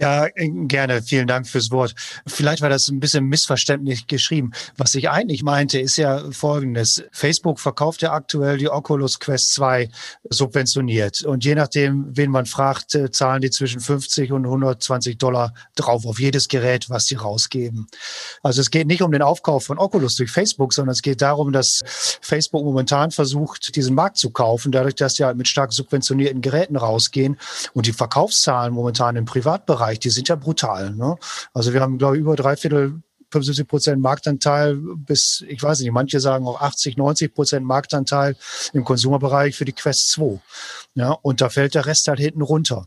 Ja, 0.00 0.28
gerne. 0.36 1.02
Vielen 1.02 1.26
Dank 1.26 1.48
fürs 1.48 1.72
Wort. 1.72 1.92
Vielleicht 2.24 2.62
war 2.62 2.68
das 2.68 2.86
ein 2.86 3.00
bisschen 3.00 3.24
missverständlich 3.24 4.06
geschrieben. 4.06 4.52
Was 4.76 4.94
ich 4.94 5.10
eigentlich 5.10 5.42
meinte, 5.42 5.80
ist 5.80 5.96
ja 5.96 6.30
Folgendes. 6.30 7.02
Facebook 7.10 7.58
verkauft 7.58 8.02
ja 8.02 8.12
aktuell 8.12 8.58
die 8.58 8.70
Oculus 8.70 9.18
Quest 9.18 9.54
2 9.54 9.88
subventioniert. 10.30 11.24
Und 11.24 11.44
je 11.44 11.56
nachdem, 11.56 12.16
wen 12.16 12.30
man 12.30 12.46
fragt, 12.46 12.94
äh, 12.94 13.10
zahlen 13.10 13.40
die 13.40 13.50
zwischen 13.50 13.80
50 13.80 14.30
und 14.30 14.44
120 14.44 15.18
Dollar 15.18 15.52
drauf 15.74 16.06
auf 16.06 16.20
jedes 16.20 16.46
Gerät, 16.46 16.88
was 16.90 17.06
sie 17.06 17.16
rausgeben. 17.16 17.88
Also 18.44 18.60
es 18.60 18.70
geht 18.70 18.86
nicht 18.86 19.02
um 19.02 19.10
den 19.10 19.22
Aufkauf 19.22 19.64
von 19.64 19.78
Oculus 19.78 20.14
durch 20.14 20.30
Facebook, 20.30 20.74
sondern 20.74 20.92
es 20.92 21.02
geht 21.02 21.22
darum, 21.22 21.52
dass 21.52 21.82
Facebook 22.20 22.62
momentan 22.62 23.10
versucht, 23.10 23.74
diesen 23.74 23.96
Markt 23.96 24.16
zu 24.18 24.30
kaufen, 24.30 24.70
dadurch, 24.70 24.94
dass 24.94 25.16
sie 25.16 25.24
halt 25.24 25.36
mit 25.36 25.48
stark 25.48 25.72
subventionierten 25.72 26.40
Geräten 26.40 26.76
rausgehen. 26.76 27.36
Und 27.72 27.86
die 27.86 27.92
Verkaufszahlen 27.92 28.72
momentan 28.72 29.16
im 29.16 29.24
Privatbereich 29.24 29.87
Bereich, 29.88 29.98
die 29.98 30.10
sind 30.10 30.28
ja 30.28 30.36
brutal. 30.36 30.94
Ne? 30.94 31.16
Also 31.54 31.72
wir 31.72 31.80
haben, 31.80 31.98
glaube 31.98 32.16
ich, 32.16 32.20
über 32.20 32.36
drei 32.36 32.56
Viertel 32.56 33.02
75 33.30 33.68
Prozent 33.68 34.02
Marktanteil 34.02 34.76
bis, 34.76 35.44
ich 35.46 35.62
weiß 35.62 35.80
nicht, 35.80 35.92
manche 35.92 36.18
sagen 36.18 36.46
auch 36.46 36.60
80, 36.60 36.96
90 36.96 37.34
Prozent 37.34 37.66
Marktanteil 37.66 38.36
im 38.72 38.84
Konsumerbereich 38.84 39.54
für 39.54 39.66
die 39.66 39.72
Quest 39.72 40.10
2. 40.12 40.40
Ja, 40.94 41.10
und 41.10 41.40
da 41.40 41.50
fällt 41.50 41.74
der 41.74 41.86
Rest 41.86 42.08
halt 42.08 42.20
hinten 42.20 42.42
runter. 42.42 42.86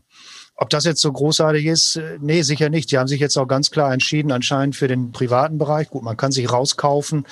Ob 0.54 0.70
das 0.70 0.84
jetzt 0.84 1.00
so 1.00 1.10
großartig 1.10 1.66
ist, 1.66 1.96
äh, 1.96 2.18
nee, 2.20 2.42
sicher 2.42 2.68
nicht. 2.68 2.90
Die 2.90 2.98
haben 2.98 3.08
sich 3.08 3.20
jetzt 3.20 3.36
auch 3.36 3.48
ganz 3.48 3.70
klar 3.70 3.92
entschieden, 3.92 4.30
anscheinend 4.30 4.76
für 4.76 4.86
den 4.86 5.10
privaten 5.10 5.58
Bereich. 5.58 5.88
Gut, 5.90 6.02
man 6.02 6.16
kann 6.16 6.30
sich 6.30 6.52
rauskaufen. 6.52 7.26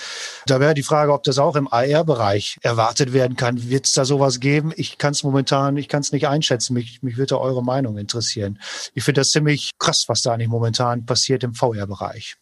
Da 0.47 0.59
wäre 0.59 0.75
die 0.75 0.83
Frage, 0.83 1.13
ob 1.13 1.23
das 1.23 1.39
auch 1.39 1.55
im 1.57 1.69
AR-Bereich 1.71 2.59
erwartet 2.63 3.13
werden 3.13 3.37
kann. 3.37 3.69
Wird 3.69 3.87
es 3.87 3.93
da 3.93 4.05
sowas 4.05 4.41
geben? 4.41 4.73
Ich 4.77 4.99
kann 4.99 5.13
es 5.13 5.23
momentan, 5.23 5.77
ich 5.77 5.89
kann 5.89 6.01
es 6.01 6.13
nicht 6.13 6.29
einschätzen. 6.29 6.75
Mich, 6.75 7.03
mich 7.03 7.19
würde 7.19 7.41
eure 7.41 7.63
Meinung 7.63 7.99
interessieren. 7.99 8.59
Ich 8.95 9.05
finde 9.05 9.21
das 9.21 9.31
ziemlich 9.31 9.71
krass, 9.79 10.09
was 10.09 10.23
da 10.23 10.37
nicht 10.37 10.49
momentan 10.49 11.05
passiert 11.05 11.45
im 11.45 11.55
VR-Bereich. 11.55 12.37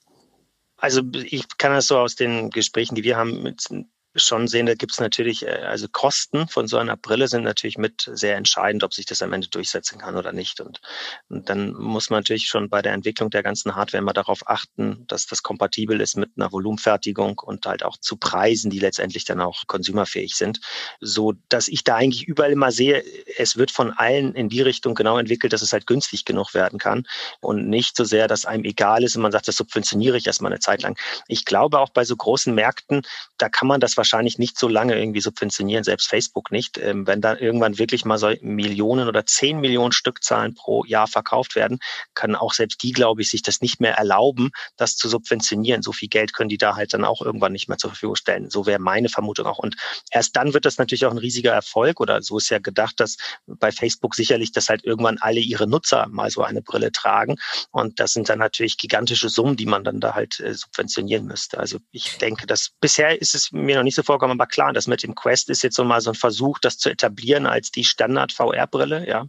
Also 0.76 1.02
ich 1.12 1.44
kann 1.58 1.72
das 1.72 1.88
so 1.88 1.98
aus 1.98 2.14
den 2.14 2.50
Gesprächen, 2.50 2.94
die 2.94 3.02
wir 3.02 3.16
haben 3.16 3.42
mit 3.42 3.66
schon 4.14 4.48
sehen, 4.48 4.66
da 4.66 4.74
gibt 4.74 4.92
es 4.92 5.00
natürlich, 5.00 5.46
äh, 5.46 5.50
also 5.50 5.86
Kosten 5.90 6.48
von 6.48 6.66
so 6.66 6.78
einer 6.78 6.96
Brille 6.96 7.28
sind 7.28 7.44
natürlich 7.44 7.78
mit 7.78 8.10
sehr 8.12 8.36
entscheidend, 8.36 8.84
ob 8.84 8.94
sich 8.94 9.06
das 9.06 9.22
am 9.22 9.32
Ende 9.32 9.48
durchsetzen 9.48 9.98
kann 9.98 10.16
oder 10.16 10.32
nicht. 10.32 10.60
Und, 10.60 10.80
und 11.28 11.48
dann 11.48 11.72
muss 11.74 12.10
man 12.10 12.20
natürlich 12.20 12.46
schon 12.46 12.68
bei 12.68 12.82
der 12.82 12.92
Entwicklung 12.92 13.30
der 13.30 13.42
ganzen 13.42 13.74
Hardware 13.74 14.02
immer 14.02 14.12
darauf 14.12 14.48
achten, 14.48 15.04
dass 15.08 15.26
das 15.26 15.42
kompatibel 15.42 16.00
ist 16.00 16.16
mit 16.16 16.30
einer 16.36 16.50
Volumenfertigung 16.52 17.38
und 17.38 17.66
halt 17.66 17.82
auch 17.82 17.96
zu 17.98 18.16
Preisen, 18.16 18.70
die 18.70 18.78
letztendlich 18.78 19.24
dann 19.24 19.40
auch 19.40 19.66
konsumerfähig 19.66 20.34
sind. 20.34 20.60
So 21.00 21.34
dass 21.48 21.68
ich 21.68 21.84
da 21.84 21.96
eigentlich 21.96 22.26
überall 22.26 22.52
immer 22.52 22.72
sehe, 22.72 23.04
es 23.36 23.56
wird 23.56 23.70
von 23.70 23.92
allen 23.92 24.34
in 24.34 24.48
die 24.48 24.62
Richtung 24.62 24.94
genau 24.94 25.18
entwickelt, 25.18 25.52
dass 25.52 25.62
es 25.62 25.72
halt 25.72 25.86
günstig 25.86 26.24
genug 26.24 26.54
werden 26.54 26.78
kann 26.78 27.06
und 27.40 27.68
nicht 27.68 27.96
so 27.96 28.04
sehr, 28.04 28.28
dass 28.28 28.46
einem 28.46 28.64
egal 28.64 29.04
ist 29.04 29.16
und 29.16 29.22
man 29.22 29.32
sagt, 29.32 29.48
das 29.48 29.56
subventioniere 29.56 30.16
ich 30.16 30.26
erstmal 30.26 30.52
eine 30.52 30.60
Zeit 30.60 30.82
lang. 30.82 30.98
Ich 31.26 31.44
glaube 31.44 31.78
auch 31.78 31.90
bei 31.90 32.04
so 32.04 32.16
großen 32.16 32.54
Märkten, 32.54 33.02
da 33.36 33.48
kann 33.48 33.68
man 33.68 33.80
das 33.80 33.97
wahrscheinlich 33.98 34.38
nicht 34.38 34.58
so 34.58 34.68
lange 34.68 34.98
irgendwie 34.98 35.20
subventionieren, 35.20 35.84
selbst 35.84 36.08
Facebook 36.08 36.50
nicht. 36.50 36.78
Ähm, 36.78 37.06
wenn 37.06 37.20
da 37.20 37.36
irgendwann 37.36 37.78
wirklich 37.78 38.04
mal 38.04 38.16
so 38.16 38.32
Millionen 38.40 39.08
oder 39.08 39.26
zehn 39.26 39.60
Millionen 39.60 39.92
Stückzahlen 39.92 40.54
pro 40.54 40.84
Jahr 40.84 41.06
verkauft 41.06 41.54
werden, 41.54 41.78
kann 42.14 42.34
auch 42.34 42.54
selbst 42.54 42.82
die, 42.82 42.92
glaube 42.92 43.22
ich, 43.22 43.30
sich 43.30 43.42
das 43.42 43.60
nicht 43.60 43.80
mehr 43.80 43.94
erlauben, 43.94 44.50
das 44.76 44.96
zu 44.96 45.08
subventionieren. 45.08 45.82
So 45.82 45.92
viel 45.92 46.08
Geld 46.08 46.32
können 46.32 46.48
die 46.48 46.58
da 46.58 46.76
halt 46.76 46.94
dann 46.94 47.04
auch 47.04 47.20
irgendwann 47.20 47.52
nicht 47.52 47.68
mehr 47.68 47.78
zur 47.78 47.90
Verfügung 47.90 48.16
stellen. 48.16 48.48
So 48.48 48.64
wäre 48.64 48.78
meine 48.78 49.08
Vermutung 49.08 49.46
auch. 49.46 49.58
Und 49.58 49.76
erst 50.10 50.36
dann 50.36 50.54
wird 50.54 50.64
das 50.64 50.78
natürlich 50.78 51.04
auch 51.04 51.10
ein 51.10 51.18
riesiger 51.18 51.52
Erfolg 51.52 52.00
oder 52.00 52.22
so 52.22 52.38
ist 52.38 52.48
ja 52.48 52.58
gedacht, 52.58 53.00
dass 53.00 53.16
bei 53.46 53.72
Facebook 53.72 54.14
sicherlich, 54.14 54.52
dass 54.52 54.68
halt 54.68 54.84
irgendwann 54.84 55.18
alle 55.18 55.40
ihre 55.40 55.66
Nutzer 55.66 56.06
mal 56.08 56.30
so 56.30 56.42
eine 56.42 56.62
Brille 56.62 56.92
tragen. 56.92 57.36
Und 57.70 58.00
das 58.00 58.12
sind 58.12 58.28
dann 58.28 58.38
natürlich 58.38 58.78
gigantische 58.78 59.28
Summen, 59.28 59.56
die 59.56 59.66
man 59.66 59.84
dann 59.84 60.00
da 60.00 60.14
halt 60.14 60.40
äh, 60.40 60.54
subventionieren 60.54 61.26
müsste. 61.26 61.58
Also 61.58 61.78
ich 61.90 62.18
denke, 62.18 62.46
dass 62.46 62.70
bisher 62.80 63.20
ist 63.20 63.34
es 63.34 63.52
mir 63.52 63.76
noch 63.76 63.82
nicht 63.82 63.87
so 63.94 64.02
vorkommen, 64.02 64.32
aber 64.32 64.46
klar, 64.46 64.72
das 64.72 64.86
mit 64.86 65.02
dem 65.02 65.14
Quest 65.14 65.50
ist 65.50 65.62
jetzt 65.62 65.76
so 65.76 65.84
mal 65.84 66.00
so 66.00 66.10
ein 66.10 66.16
Versuch, 66.16 66.58
das 66.58 66.78
zu 66.78 66.90
etablieren 66.90 67.46
als 67.46 67.70
die 67.70 67.84
Standard-VR-Brille, 67.84 69.08
ja. 69.08 69.26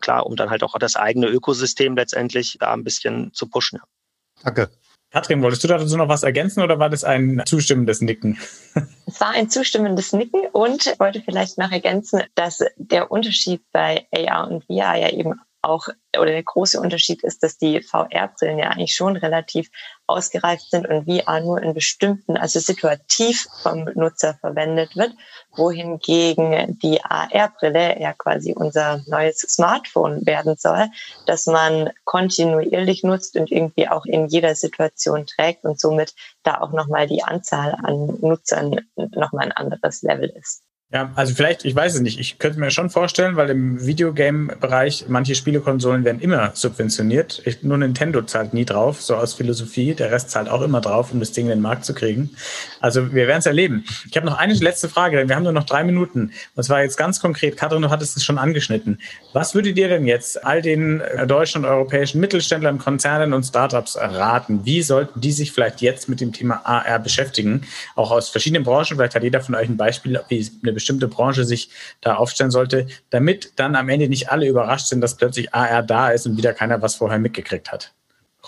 Klar, 0.00 0.26
um 0.26 0.36
dann 0.36 0.50
halt 0.50 0.62
auch 0.62 0.78
das 0.78 0.96
eigene 0.96 1.28
Ökosystem 1.28 1.96
letztendlich 1.96 2.56
da 2.60 2.72
ein 2.72 2.84
bisschen 2.84 3.32
zu 3.32 3.48
pushen. 3.48 3.78
Ja. 3.78 3.84
Danke. 4.44 4.70
Katrin, 5.12 5.42
wolltest 5.42 5.62
du 5.62 5.68
dazu 5.68 5.96
noch 5.98 6.08
was 6.08 6.22
ergänzen 6.22 6.62
oder 6.62 6.78
war 6.78 6.88
das 6.88 7.04
ein 7.04 7.42
zustimmendes 7.44 8.00
Nicken? 8.00 8.38
Es 9.06 9.20
war 9.20 9.30
ein 9.30 9.50
zustimmendes 9.50 10.14
Nicken 10.14 10.46
und 10.52 10.86
wollte 10.98 11.20
vielleicht 11.20 11.58
noch 11.58 11.70
ergänzen, 11.70 12.22
dass 12.34 12.64
der 12.76 13.10
Unterschied 13.10 13.60
bei 13.70 14.06
AR 14.10 14.50
und 14.50 14.64
VR 14.64 14.96
ja 14.96 15.10
eben 15.10 15.38
auch 15.62 15.88
oder 16.18 16.32
der 16.32 16.42
große 16.42 16.80
Unterschied 16.80 17.22
ist, 17.22 17.42
dass 17.42 17.56
die 17.56 17.80
VR-Brillen 17.80 18.58
ja 18.58 18.70
eigentlich 18.70 18.94
schon 18.94 19.16
relativ 19.16 19.70
ausgereift 20.06 20.70
sind 20.70 20.86
und 20.86 21.04
VR 21.06 21.40
nur 21.40 21.62
in 21.62 21.72
bestimmten, 21.72 22.36
also 22.36 22.58
situativ 22.58 23.46
vom 23.62 23.84
Nutzer 23.94 24.34
verwendet 24.34 24.96
wird, 24.96 25.12
wohingegen 25.52 26.78
die 26.80 27.02
AR-Brille 27.02 28.00
ja 28.00 28.12
quasi 28.12 28.52
unser 28.52 29.02
neues 29.06 29.38
Smartphone 29.38 30.26
werden 30.26 30.56
soll, 30.58 30.88
dass 31.26 31.46
man 31.46 31.90
kontinuierlich 32.04 33.04
nutzt 33.04 33.36
und 33.36 33.50
irgendwie 33.50 33.88
auch 33.88 34.04
in 34.04 34.26
jeder 34.26 34.54
Situation 34.54 35.26
trägt 35.26 35.64
und 35.64 35.80
somit 35.80 36.14
da 36.42 36.60
auch 36.60 36.72
nochmal 36.72 37.06
die 37.06 37.22
Anzahl 37.22 37.76
an 37.82 38.18
Nutzern 38.20 38.80
nochmal 38.96 39.46
ein 39.46 39.52
anderes 39.52 40.02
Level 40.02 40.28
ist. 40.28 40.62
Ja, 40.94 41.10
also 41.14 41.34
vielleicht, 41.34 41.64
ich 41.64 41.74
weiß 41.74 41.94
es 41.94 42.00
nicht. 42.02 42.20
Ich 42.20 42.38
könnte 42.38 42.60
mir 42.60 42.70
schon 42.70 42.90
vorstellen, 42.90 43.36
weil 43.36 43.48
im 43.48 43.86
Videogame-Bereich 43.86 45.06
manche 45.08 45.34
Spielekonsolen 45.34 46.04
werden 46.04 46.20
immer 46.20 46.50
subventioniert. 46.52 47.40
Ich, 47.46 47.62
nur 47.62 47.78
Nintendo 47.78 48.20
zahlt 48.20 48.52
nie 48.52 48.66
drauf, 48.66 49.00
so 49.00 49.16
aus 49.16 49.32
Philosophie. 49.32 49.94
Der 49.94 50.10
Rest 50.10 50.28
zahlt 50.28 50.50
auch 50.50 50.60
immer 50.60 50.82
drauf, 50.82 51.10
um 51.10 51.20
das 51.20 51.32
Ding 51.32 51.46
in 51.46 51.52
den 51.52 51.60
Markt 51.62 51.86
zu 51.86 51.94
kriegen. 51.94 52.28
Also 52.80 53.14
wir 53.14 53.26
werden 53.26 53.38
es 53.38 53.46
erleben. 53.46 53.86
Ich 54.10 54.14
habe 54.18 54.26
noch 54.26 54.36
eine 54.36 54.52
letzte 54.52 54.90
Frage, 54.90 55.16
denn 55.16 55.30
wir 55.30 55.36
haben 55.36 55.44
nur 55.44 55.52
noch 55.52 55.64
drei 55.64 55.82
Minuten. 55.82 56.32
Und 56.56 56.62
zwar 56.62 56.82
jetzt 56.82 56.98
ganz 56.98 57.20
konkret, 57.20 57.56
Katrin, 57.56 57.80
du 57.80 57.88
hattest 57.88 58.18
es 58.18 58.24
schon 58.24 58.36
angeschnitten. 58.36 58.98
Was 59.32 59.54
würdet 59.54 59.78
ihr 59.78 59.88
denn 59.88 60.06
jetzt 60.06 60.44
all 60.44 60.60
den 60.60 61.00
äh, 61.00 61.26
deutschen 61.26 61.64
und 61.64 61.70
europäischen 61.70 62.20
Mittelständlern, 62.20 62.76
Konzernen 62.76 63.32
und 63.32 63.44
Startups 63.44 63.96
raten? 63.96 64.66
Wie 64.66 64.82
sollten 64.82 65.22
die 65.22 65.32
sich 65.32 65.52
vielleicht 65.52 65.80
jetzt 65.80 66.10
mit 66.10 66.20
dem 66.20 66.34
Thema 66.34 66.60
AR 66.66 66.98
beschäftigen? 66.98 67.62
Auch 67.96 68.10
aus 68.10 68.28
verschiedenen 68.28 68.62
Branchen. 68.62 68.98
Vielleicht 68.98 69.14
hat 69.14 69.22
jeder 69.22 69.40
von 69.40 69.54
euch 69.54 69.70
ein 69.70 69.78
Beispiel, 69.78 70.20
wie 70.28 70.50
eine 70.62 70.81
bestimmte 70.82 71.08
Branche 71.08 71.44
sich 71.44 71.70
da 72.00 72.16
aufstellen 72.16 72.50
sollte, 72.50 72.86
damit 73.10 73.52
dann 73.56 73.76
am 73.76 73.88
Ende 73.88 74.08
nicht 74.08 74.30
alle 74.30 74.48
überrascht 74.48 74.88
sind, 74.88 75.00
dass 75.00 75.16
plötzlich 75.16 75.54
AR 75.54 75.82
da 75.82 76.10
ist 76.10 76.26
und 76.26 76.36
wieder 76.36 76.52
keiner 76.52 76.82
was 76.82 76.96
vorher 76.96 77.18
mitgekriegt 77.18 77.70
hat. 77.70 77.94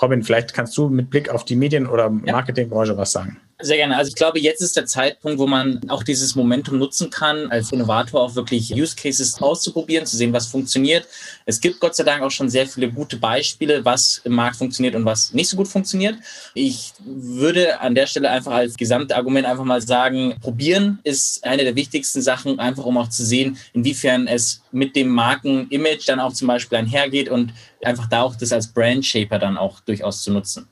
Robin, 0.03 0.25
vielleicht 0.25 0.53
kannst 0.53 0.77
du 0.77 0.89
mit 0.89 1.09
Blick 1.11 1.29
auf 1.29 1.45
die 1.45 1.55
Medien- 1.55 1.87
oder 1.87 2.11
Marketingbranche 2.11 2.97
was 2.97 3.13
sagen. 3.13 3.41
Sehr 3.65 3.79
gerne. 3.79 3.97
Also 3.97 4.11
ich 4.11 4.15
glaube, 4.15 4.39
jetzt 4.41 4.61
ist 4.61 4.77
der 4.77 4.85
Zeitpunkt, 4.85 5.39
wo 5.39 5.47
man 5.47 5.81
auch 5.89 6.03
dieses 6.03 6.35
Momentum 6.35 6.77
nutzen 6.77 7.09
kann, 7.09 7.51
als 7.51 7.73
Innovator 7.73 8.21
auch 8.21 8.35
wirklich 8.35 8.71
Use 8.75 8.95
Cases 8.95 9.41
auszuprobieren, 9.41 10.05
zu 10.05 10.19
sehen, 10.19 10.35
was 10.35 10.49
funktioniert. 10.49 11.07
Es 11.47 11.63
gibt 11.63 11.81
Gott 11.81 11.95
sei 11.95 12.05
Dank 12.05 12.23
auch 12.23 12.31
schon 12.31 12.51
sehr 12.51 12.67
viele 12.67 12.91
gute 12.93 13.17
Beispiele, 13.17 13.83
was 13.83 14.21
im 14.25 14.35
Markt 14.35 14.57
funktioniert 14.57 14.95
und 14.95 15.07
was 15.07 15.33
nicht 15.33 15.49
so 15.49 15.57
gut 15.57 15.67
funktioniert. 15.67 16.17
Ich 16.53 16.93
würde 17.07 17.81
an 17.81 17.95
der 17.95 18.07
Stelle 18.07 18.29
einfach 18.29 18.53
als 18.53 18.77
Gesamtargument 18.77 19.47
einfach 19.47 19.65
mal 19.65 19.81
sagen, 19.81 20.35
probieren 20.43 20.99
ist 21.03 21.43
eine 21.43 21.65
der 21.65 21.75
wichtigsten 21.75 22.21
Sachen, 22.21 22.59
einfach 22.59 22.85
um 22.85 22.99
auch 22.99 23.09
zu 23.09 23.25
sehen, 23.25 23.57
inwiefern 23.73 24.27
es 24.27 24.61
mit 24.73 24.95
dem 24.95 25.09
Markenimage 25.09 26.05
dann 26.07 26.21
auch 26.21 26.35
zum 26.35 26.49
Beispiel 26.49 26.77
einhergeht 26.77 27.31
und 27.31 27.55
einfach 27.83 28.11
da 28.11 28.25
auch 28.25 28.37
das 28.37 28.53
als 28.53 28.71
Brand 28.71 29.07
Shaper 29.07 29.39
dann 29.39 29.57
auch 29.57 29.81
durchaus 29.81 30.23
zu 30.23 30.33
nutzen 30.33 30.69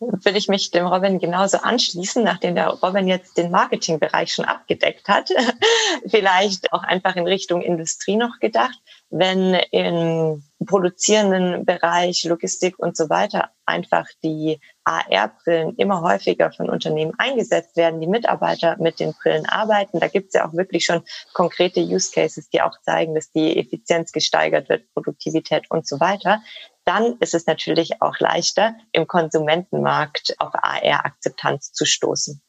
will 0.00 0.36
ich 0.36 0.48
mich 0.48 0.70
dem 0.70 0.86
Robin 0.86 1.18
genauso 1.18 1.58
anschließen, 1.58 2.22
nachdem 2.22 2.54
der 2.54 2.68
Robin 2.68 3.08
jetzt 3.08 3.36
den 3.36 3.50
Marketingbereich 3.50 4.32
schon 4.32 4.44
abgedeckt 4.44 5.08
hat. 5.08 5.30
Vielleicht 6.06 6.72
auch 6.72 6.82
einfach 6.82 7.16
in 7.16 7.26
Richtung 7.26 7.62
Industrie 7.62 8.16
noch 8.16 8.38
gedacht. 8.38 8.78
Wenn 9.10 9.54
im 9.72 10.44
produzierenden 10.66 11.64
Bereich, 11.64 12.24
Logistik 12.24 12.78
und 12.78 12.96
so 12.96 13.08
weiter 13.08 13.50
einfach 13.64 14.06
die 14.22 14.60
AR-Brillen 14.84 15.76
immer 15.76 16.02
häufiger 16.02 16.52
von 16.52 16.68
Unternehmen 16.68 17.12
eingesetzt 17.18 17.76
werden, 17.76 18.00
die 18.00 18.06
Mitarbeiter 18.06 18.76
mit 18.78 19.00
den 19.00 19.14
Brillen 19.14 19.46
arbeiten. 19.46 20.00
Da 20.00 20.08
gibt 20.08 20.28
es 20.28 20.34
ja 20.34 20.46
auch 20.46 20.52
wirklich 20.54 20.84
schon 20.84 21.02
konkrete 21.32 21.80
Use 21.80 22.10
Cases, 22.12 22.48
die 22.50 22.60
auch 22.60 22.80
zeigen, 22.82 23.14
dass 23.14 23.30
die 23.30 23.58
Effizienz 23.58 24.12
gesteigert 24.12 24.68
wird, 24.68 24.92
Produktivität 24.92 25.70
und 25.70 25.86
so 25.86 26.00
weiter 26.00 26.40
dann 26.88 27.16
ist 27.20 27.34
es 27.34 27.46
natürlich 27.46 28.00
auch 28.00 28.18
leichter, 28.18 28.74
im 28.92 29.06
Konsumentenmarkt 29.06 30.34
auf 30.38 30.54
AR-Akzeptanz 30.54 31.72
zu 31.72 31.84
stoßen. 31.84 32.40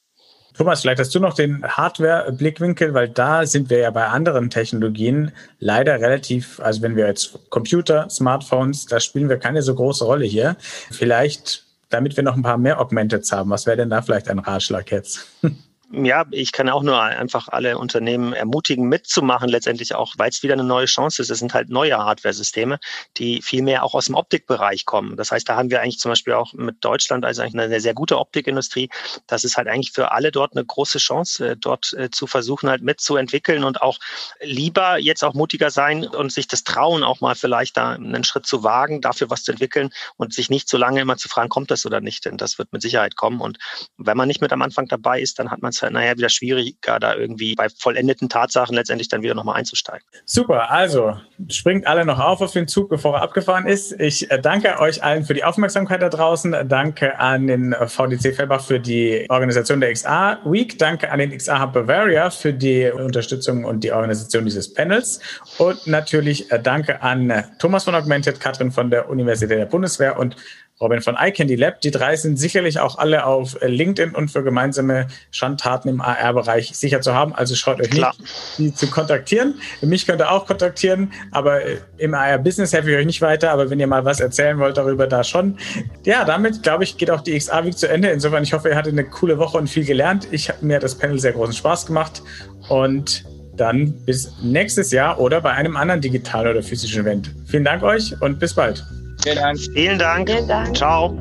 Thomas, 0.57 0.81
vielleicht 0.81 0.99
hast 0.99 1.13
du 1.13 1.19
noch 1.19 1.33
den 1.33 1.63
Hardware-Blickwinkel, 1.63 2.93
weil 2.93 3.09
da 3.09 3.45
sind 3.45 3.69
wir 3.69 3.79
ja 3.79 3.91
bei 3.91 4.07
anderen 4.07 4.49
Technologien 4.49 5.33
leider 5.59 5.99
relativ, 5.99 6.59
also 6.61 6.81
wenn 6.81 6.95
wir 6.95 7.05
jetzt 7.05 7.49
Computer, 7.49 8.09
Smartphones, 8.09 8.85
da 8.85 9.01
spielen 9.01 9.27
wir 9.27 9.37
keine 9.37 9.61
so 9.61 9.75
große 9.75 10.05
Rolle 10.05 10.25
hier. 10.25 10.55
Vielleicht, 10.89 11.65
damit 11.89 12.15
wir 12.15 12.23
noch 12.23 12.35
ein 12.35 12.41
paar 12.41 12.57
mehr 12.57 12.79
Augmenteds 12.79 13.31
haben, 13.33 13.49
was 13.49 13.65
wäre 13.65 13.77
denn 13.77 13.89
da 13.89 14.01
vielleicht 14.01 14.29
ein 14.29 14.39
Ratschlag 14.39 14.89
jetzt? 14.91 15.27
Ja, 15.91 16.23
ich 16.29 16.51
kann 16.51 16.69
auch 16.69 16.83
nur 16.83 17.01
einfach 17.01 17.47
alle 17.47 17.79
Unternehmen 17.79 18.33
ermutigen, 18.33 18.87
mitzumachen, 18.87 19.49
letztendlich 19.49 19.95
auch, 19.95 20.13
weil 20.17 20.29
es 20.29 20.43
wieder 20.43 20.53
eine 20.53 20.63
neue 20.63 20.85
Chance 20.85 21.19
ist. 21.19 21.31
Es 21.31 21.39
sind 21.39 21.55
halt 21.55 21.69
neue 21.69 21.97
Hardware-Systeme, 21.97 22.77
die 23.17 23.41
viel 23.41 23.63
mehr 23.63 23.83
auch 23.83 23.95
aus 23.95 24.05
dem 24.05 24.13
Optikbereich 24.13 24.85
kommen. 24.85 25.15
Das 25.15 25.31
heißt, 25.31 25.49
da 25.49 25.55
haben 25.55 25.71
wir 25.71 25.81
eigentlich 25.81 25.97
zum 25.97 26.11
Beispiel 26.11 26.33
auch 26.33 26.53
mit 26.53 26.85
Deutschland 26.85 27.25
also 27.25 27.41
eigentlich 27.41 27.59
eine 27.59 27.79
sehr 27.81 27.95
gute 27.95 28.19
Optikindustrie. 28.19 28.89
Das 29.25 29.43
ist 29.43 29.57
halt 29.57 29.67
eigentlich 29.67 29.91
für 29.91 30.11
alle 30.11 30.31
dort 30.31 30.55
eine 30.55 30.63
große 30.63 30.99
Chance, 30.99 31.49
äh, 31.49 31.57
dort 31.57 31.91
äh, 31.93 32.11
zu 32.11 32.27
versuchen, 32.27 32.69
halt 32.69 32.83
mitzuentwickeln 32.83 33.63
und 33.63 33.81
auch 33.81 33.97
lieber 34.41 34.99
jetzt 34.99 35.23
auch 35.23 35.33
mutiger 35.33 35.71
sein 35.71 36.05
und 36.05 36.31
sich 36.31 36.47
das 36.47 36.63
trauen, 36.63 37.03
auch 37.03 37.19
mal 37.19 37.33
vielleicht 37.33 37.77
da 37.77 37.93
einen 37.93 38.23
Schritt 38.23 38.45
zu 38.45 38.63
wagen, 38.63 39.01
dafür 39.01 39.31
was 39.31 39.41
zu 39.41 39.53
entwickeln 39.53 39.89
und 40.17 40.35
sich 40.35 40.51
nicht 40.51 40.69
so 40.69 40.77
lange 40.77 41.01
immer 41.01 41.17
zu 41.17 41.29
fragen, 41.29 41.49
kommt 41.49 41.71
das 41.71 41.87
oder 41.87 41.99
nicht, 41.99 42.25
denn 42.25 42.37
das 42.37 42.59
wird 42.59 42.71
mit 42.73 42.83
Sicherheit 42.83 43.15
kommen. 43.15 43.41
Und 43.41 43.57
wenn 43.97 44.17
man 44.17 44.27
nicht 44.27 44.41
mit 44.41 44.53
am 44.53 44.61
Anfang 44.61 44.87
dabei 44.87 45.19
ist, 45.19 45.39
dann 45.39 45.49
hat 45.49 45.63
man 45.63 45.69
es 45.69 45.78
halt 45.81 45.93
nachher 45.93 46.17
wieder 46.17 46.29
schwieriger, 46.29 46.99
da 46.99 47.15
irgendwie 47.15 47.55
bei 47.55 47.67
vollendeten 47.69 48.29
Tatsachen 48.29 48.75
letztendlich 48.75 49.09
dann 49.09 49.21
wieder 49.21 49.35
nochmal 49.35 49.55
einzusteigen. 49.55 50.05
Super, 50.25 50.71
also 50.71 51.17
springt 51.49 51.87
alle 51.87 52.05
noch 52.05 52.19
auf 52.19 52.41
auf 52.41 52.51
den 52.51 52.67
Zug, 52.67 52.89
bevor 52.89 53.15
er 53.15 53.21
abgefahren 53.21 53.67
ist. 53.67 53.99
Ich 53.99 54.29
äh, 54.31 54.39
danke 54.39 54.79
euch 54.79 55.03
allen 55.03 55.25
für 55.25 55.33
die 55.33 55.43
Aufmerksamkeit 55.43 56.01
da 56.01 56.09
draußen. 56.09 56.55
Danke 56.67 57.19
an 57.19 57.47
den 57.47 57.73
VDC 57.73 58.35
Fellbach 58.35 58.61
für 58.61 58.79
die 58.79 59.25
Organisation 59.29 59.79
der 59.79 59.93
XA 59.93 60.39
Week. 60.45 60.77
Danke 60.77 61.11
an 61.11 61.19
den 61.19 61.35
XA 61.35 61.61
Hub 61.61 61.73
Bavaria 61.73 62.29
für 62.29 62.53
die 62.53 62.89
Unterstützung 62.91 63.65
und 63.65 63.83
die 63.83 63.91
Organisation 63.91 64.45
dieses 64.45 64.73
Panels. 64.73 65.19
Und 65.57 65.87
natürlich 65.87 66.51
äh, 66.51 66.59
danke 66.61 67.01
an 67.01 67.45
Thomas 67.59 67.83
von 67.83 67.95
Augmented, 67.95 68.39
Katrin 68.39 68.71
von 68.71 68.89
der 68.89 69.09
Universität 69.09 69.57
der 69.57 69.65
Bundeswehr 69.65 70.17
und 70.17 70.35
Robin 70.81 71.01
von 71.01 71.17
iCandy 71.19 71.55
Lab. 71.55 71.81
Die 71.81 71.91
drei 71.91 72.15
sind 72.15 72.37
sicherlich 72.37 72.79
auch 72.79 72.97
alle 72.97 73.25
auf 73.25 73.57
LinkedIn 73.61 74.15
und 74.15 74.31
für 74.31 74.43
gemeinsame 74.43 75.07
Schandtaten 75.29 75.89
im 75.89 75.99
AR-Bereich 75.99 76.75
sicher 76.75 77.01
zu 77.01 77.13
haben. 77.13 77.33
Also 77.35 77.55
schaut 77.55 77.81
euch 77.81 77.89
Klar. 77.89 78.15
nicht, 78.17 78.57
die 78.57 78.73
zu 78.73 78.89
kontaktieren. 78.89 79.55
Mich 79.81 80.07
könnt 80.07 80.21
ihr 80.21 80.31
auch 80.31 80.45
kontaktieren, 80.45 81.11
aber 81.31 81.65
äh, 81.65 81.77
im 81.97 82.13
AR-Business 82.13 82.71
helfe 82.71 82.91
ich 82.91 82.97
euch 82.97 83.05
nicht 83.05 83.21
weiter. 83.21 83.51
Aber 83.51 83.69
wenn 83.69 83.79
ihr 83.79 83.87
mal 83.87 84.05
was 84.05 84.21
erzählen 84.21 84.57
wollt 84.57 84.77
darüber, 84.77 85.05
da 85.05 85.23
schon. 85.23 85.57
Ja, 86.05 86.23
damit, 86.23 86.63
glaube 86.63 86.85
ich, 86.85 86.97
geht 86.97 87.11
auch 87.11 87.21
die 87.21 87.37
XA 87.37 87.65
Week 87.65 87.77
zu 87.77 87.89
Ende. 87.89 88.09
Insofern, 88.09 88.43
ich 88.43 88.53
hoffe, 88.53 88.69
ihr 88.69 88.75
hattet 88.75 88.93
eine 88.93 89.03
coole 89.03 89.37
Woche 89.37 89.57
und 89.57 89.69
viel 89.69 89.83
gelernt. 89.83 90.29
Ich 90.31 90.47
habe 90.47 90.65
mir 90.65 90.79
das 90.79 90.95
Panel 90.95 91.19
sehr 91.19 91.33
großen 91.33 91.53
Spaß 91.53 91.87
gemacht 91.87 92.21
und 92.69 93.25
dann 93.57 93.91
bis 94.05 94.31
nächstes 94.41 94.91
Jahr 94.91 95.19
oder 95.19 95.41
bei 95.41 95.51
einem 95.51 95.75
anderen 95.75 95.99
digitalen 95.99 96.51
oder 96.51 96.63
physischen 96.63 97.01
Event. 97.01 97.35
Vielen 97.47 97.65
Dank 97.65 97.83
euch 97.83 98.15
und 98.21 98.39
bis 98.39 98.53
bald. 98.53 98.85
Vielen 99.23 99.35
Dank. 99.35 99.59
Vielen 99.59 99.99
Dank. 99.99 100.29
Vielen 100.29 100.47
Dank. 100.47 100.77
Ciao. 100.77 101.17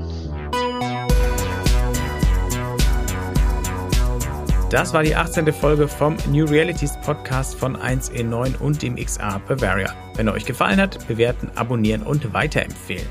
Das 4.71 4.93
war 4.93 5.03
die 5.03 5.17
18. 5.17 5.51
Folge 5.53 5.89
vom 5.89 6.17
New 6.31 6.45
Realities 6.45 6.93
Podcast 7.01 7.55
von 7.55 7.75
1E9 7.77 8.59
und 8.59 8.83
dem 8.83 8.97
XR 8.97 9.41
Bavaria. 9.49 9.95
Wenn 10.15 10.27
er 10.27 10.35
euch 10.35 10.45
gefallen 10.45 10.79
hat, 10.79 11.09
bewerten, 11.09 11.51
abonnieren 11.55 12.03
und 12.03 12.35
weiterempfehlen. 12.35 13.09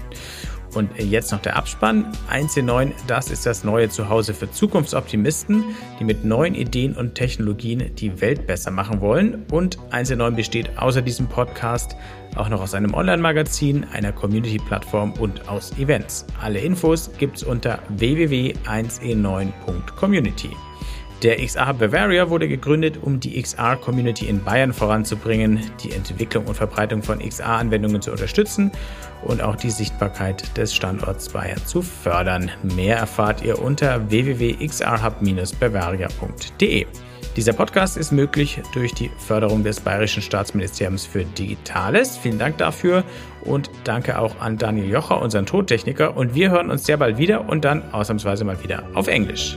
Und 0.73 0.89
jetzt 0.97 1.31
noch 1.31 1.41
der 1.41 1.55
Abspann. 1.55 2.11
1C9, 2.31 2.91
das 3.07 3.31
ist 3.31 3.45
das 3.45 3.63
neue 3.63 3.87
Zuhause 3.89 4.33
für 4.33 4.51
Zukunftsoptimisten, 4.51 5.63
die 5.99 6.03
mit 6.03 6.25
neuen 6.25 6.55
Ideen 6.55 6.95
und 6.95 7.13
Technologien 7.15 7.95
die 7.95 8.19
Welt 8.21 8.45
besser 8.47 8.71
machen 8.71 9.01
wollen. 9.01 9.45
Und 9.51 9.77
1C9 9.91 10.31
besteht 10.31 10.77
außer 10.77 11.01
diesem 11.01 11.27
Podcast 11.27 11.95
auch 12.35 12.49
noch 12.49 12.59
aus 12.61 12.73
einem 12.73 12.93
Online-Magazin, 12.93 13.85
einer 13.93 14.11
Community-Plattform 14.11 15.13
und 15.13 15.47
aus 15.49 15.71
Events. 15.77 16.25
Alle 16.41 16.59
Infos 16.59 17.09
gibt's 17.17 17.43
unter 17.43 17.79
www.1e9.community. 17.89 20.49
Der 21.23 21.43
XR 21.43 21.73
Bavaria 21.73 22.29
wurde 22.29 22.47
gegründet, 22.47 22.99
um 23.01 23.19
die 23.19 23.41
XR-Community 23.41 24.27
in 24.27 24.43
Bayern 24.43 24.71
voranzubringen, 24.71 25.59
die 25.83 25.91
Entwicklung 25.91 26.45
und 26.45 26.53
Verbreitung 26.53 27.01
von 27.01 27.17
XR-Anwendungen 27.17 28.03
zu 28.03 28.11
unterstützen 28.11 28.71
und 29.27 29.43
auch 29.43 29.55
die 29.55 29.69
Sichtbarkeit 29.69 30.57
des 30.57 30.73
Standorts 30.73 31.29
Bayern 31.29 31.63
zu 31.65 31.81
fördern. 31.81 32.51
Mehr 32.63 32.97
erfahrt 32.97 33.43
ihr 33.43 33.61
unter 33.61 34.09
www.xrhub-bavaria.de. 34.09 36.87
Dieser 37.35 37.53
Podcast 37.53 37.97
ist 37.97 38.11
möglich 38.11 38.61
durch 38.73 38.93
die 38.95 39.11
Förderung 39.19 39.63
des 39.63 39.79
Bayerischen 39.79 40.23
Staatsministeriums 40.23 41.05
für 41.05 41.23
Digitales. 41.23 42.17
Vielen 42.17 42.39
Dank 42.39 42.57
dafür 42.57 43.03
und 43.41 43.69
danke 43.83 44.17
auch 44.17 44.39
an 44.39 44.57
Daniel 44.57 44.89
Jocher, 44.89 45.21
unseren 45.21 45.45
Tontechniker. 45.45 46.17
Und 46.17 46.33
wir 46.33 46.49
hören 46.49 46.71
uns 46.71 46.85
sehr 46.85 46.97
bald 46.97 47.19
wieder 47.19 47.47
und 47.47 47.63
dann 47.63 47.93
ausnahmsweise 47.93 48.43
mal 48.43 48.63
wieder 48.63 48.81
auf 48.95 49.07
Englisch. 49.07 49.55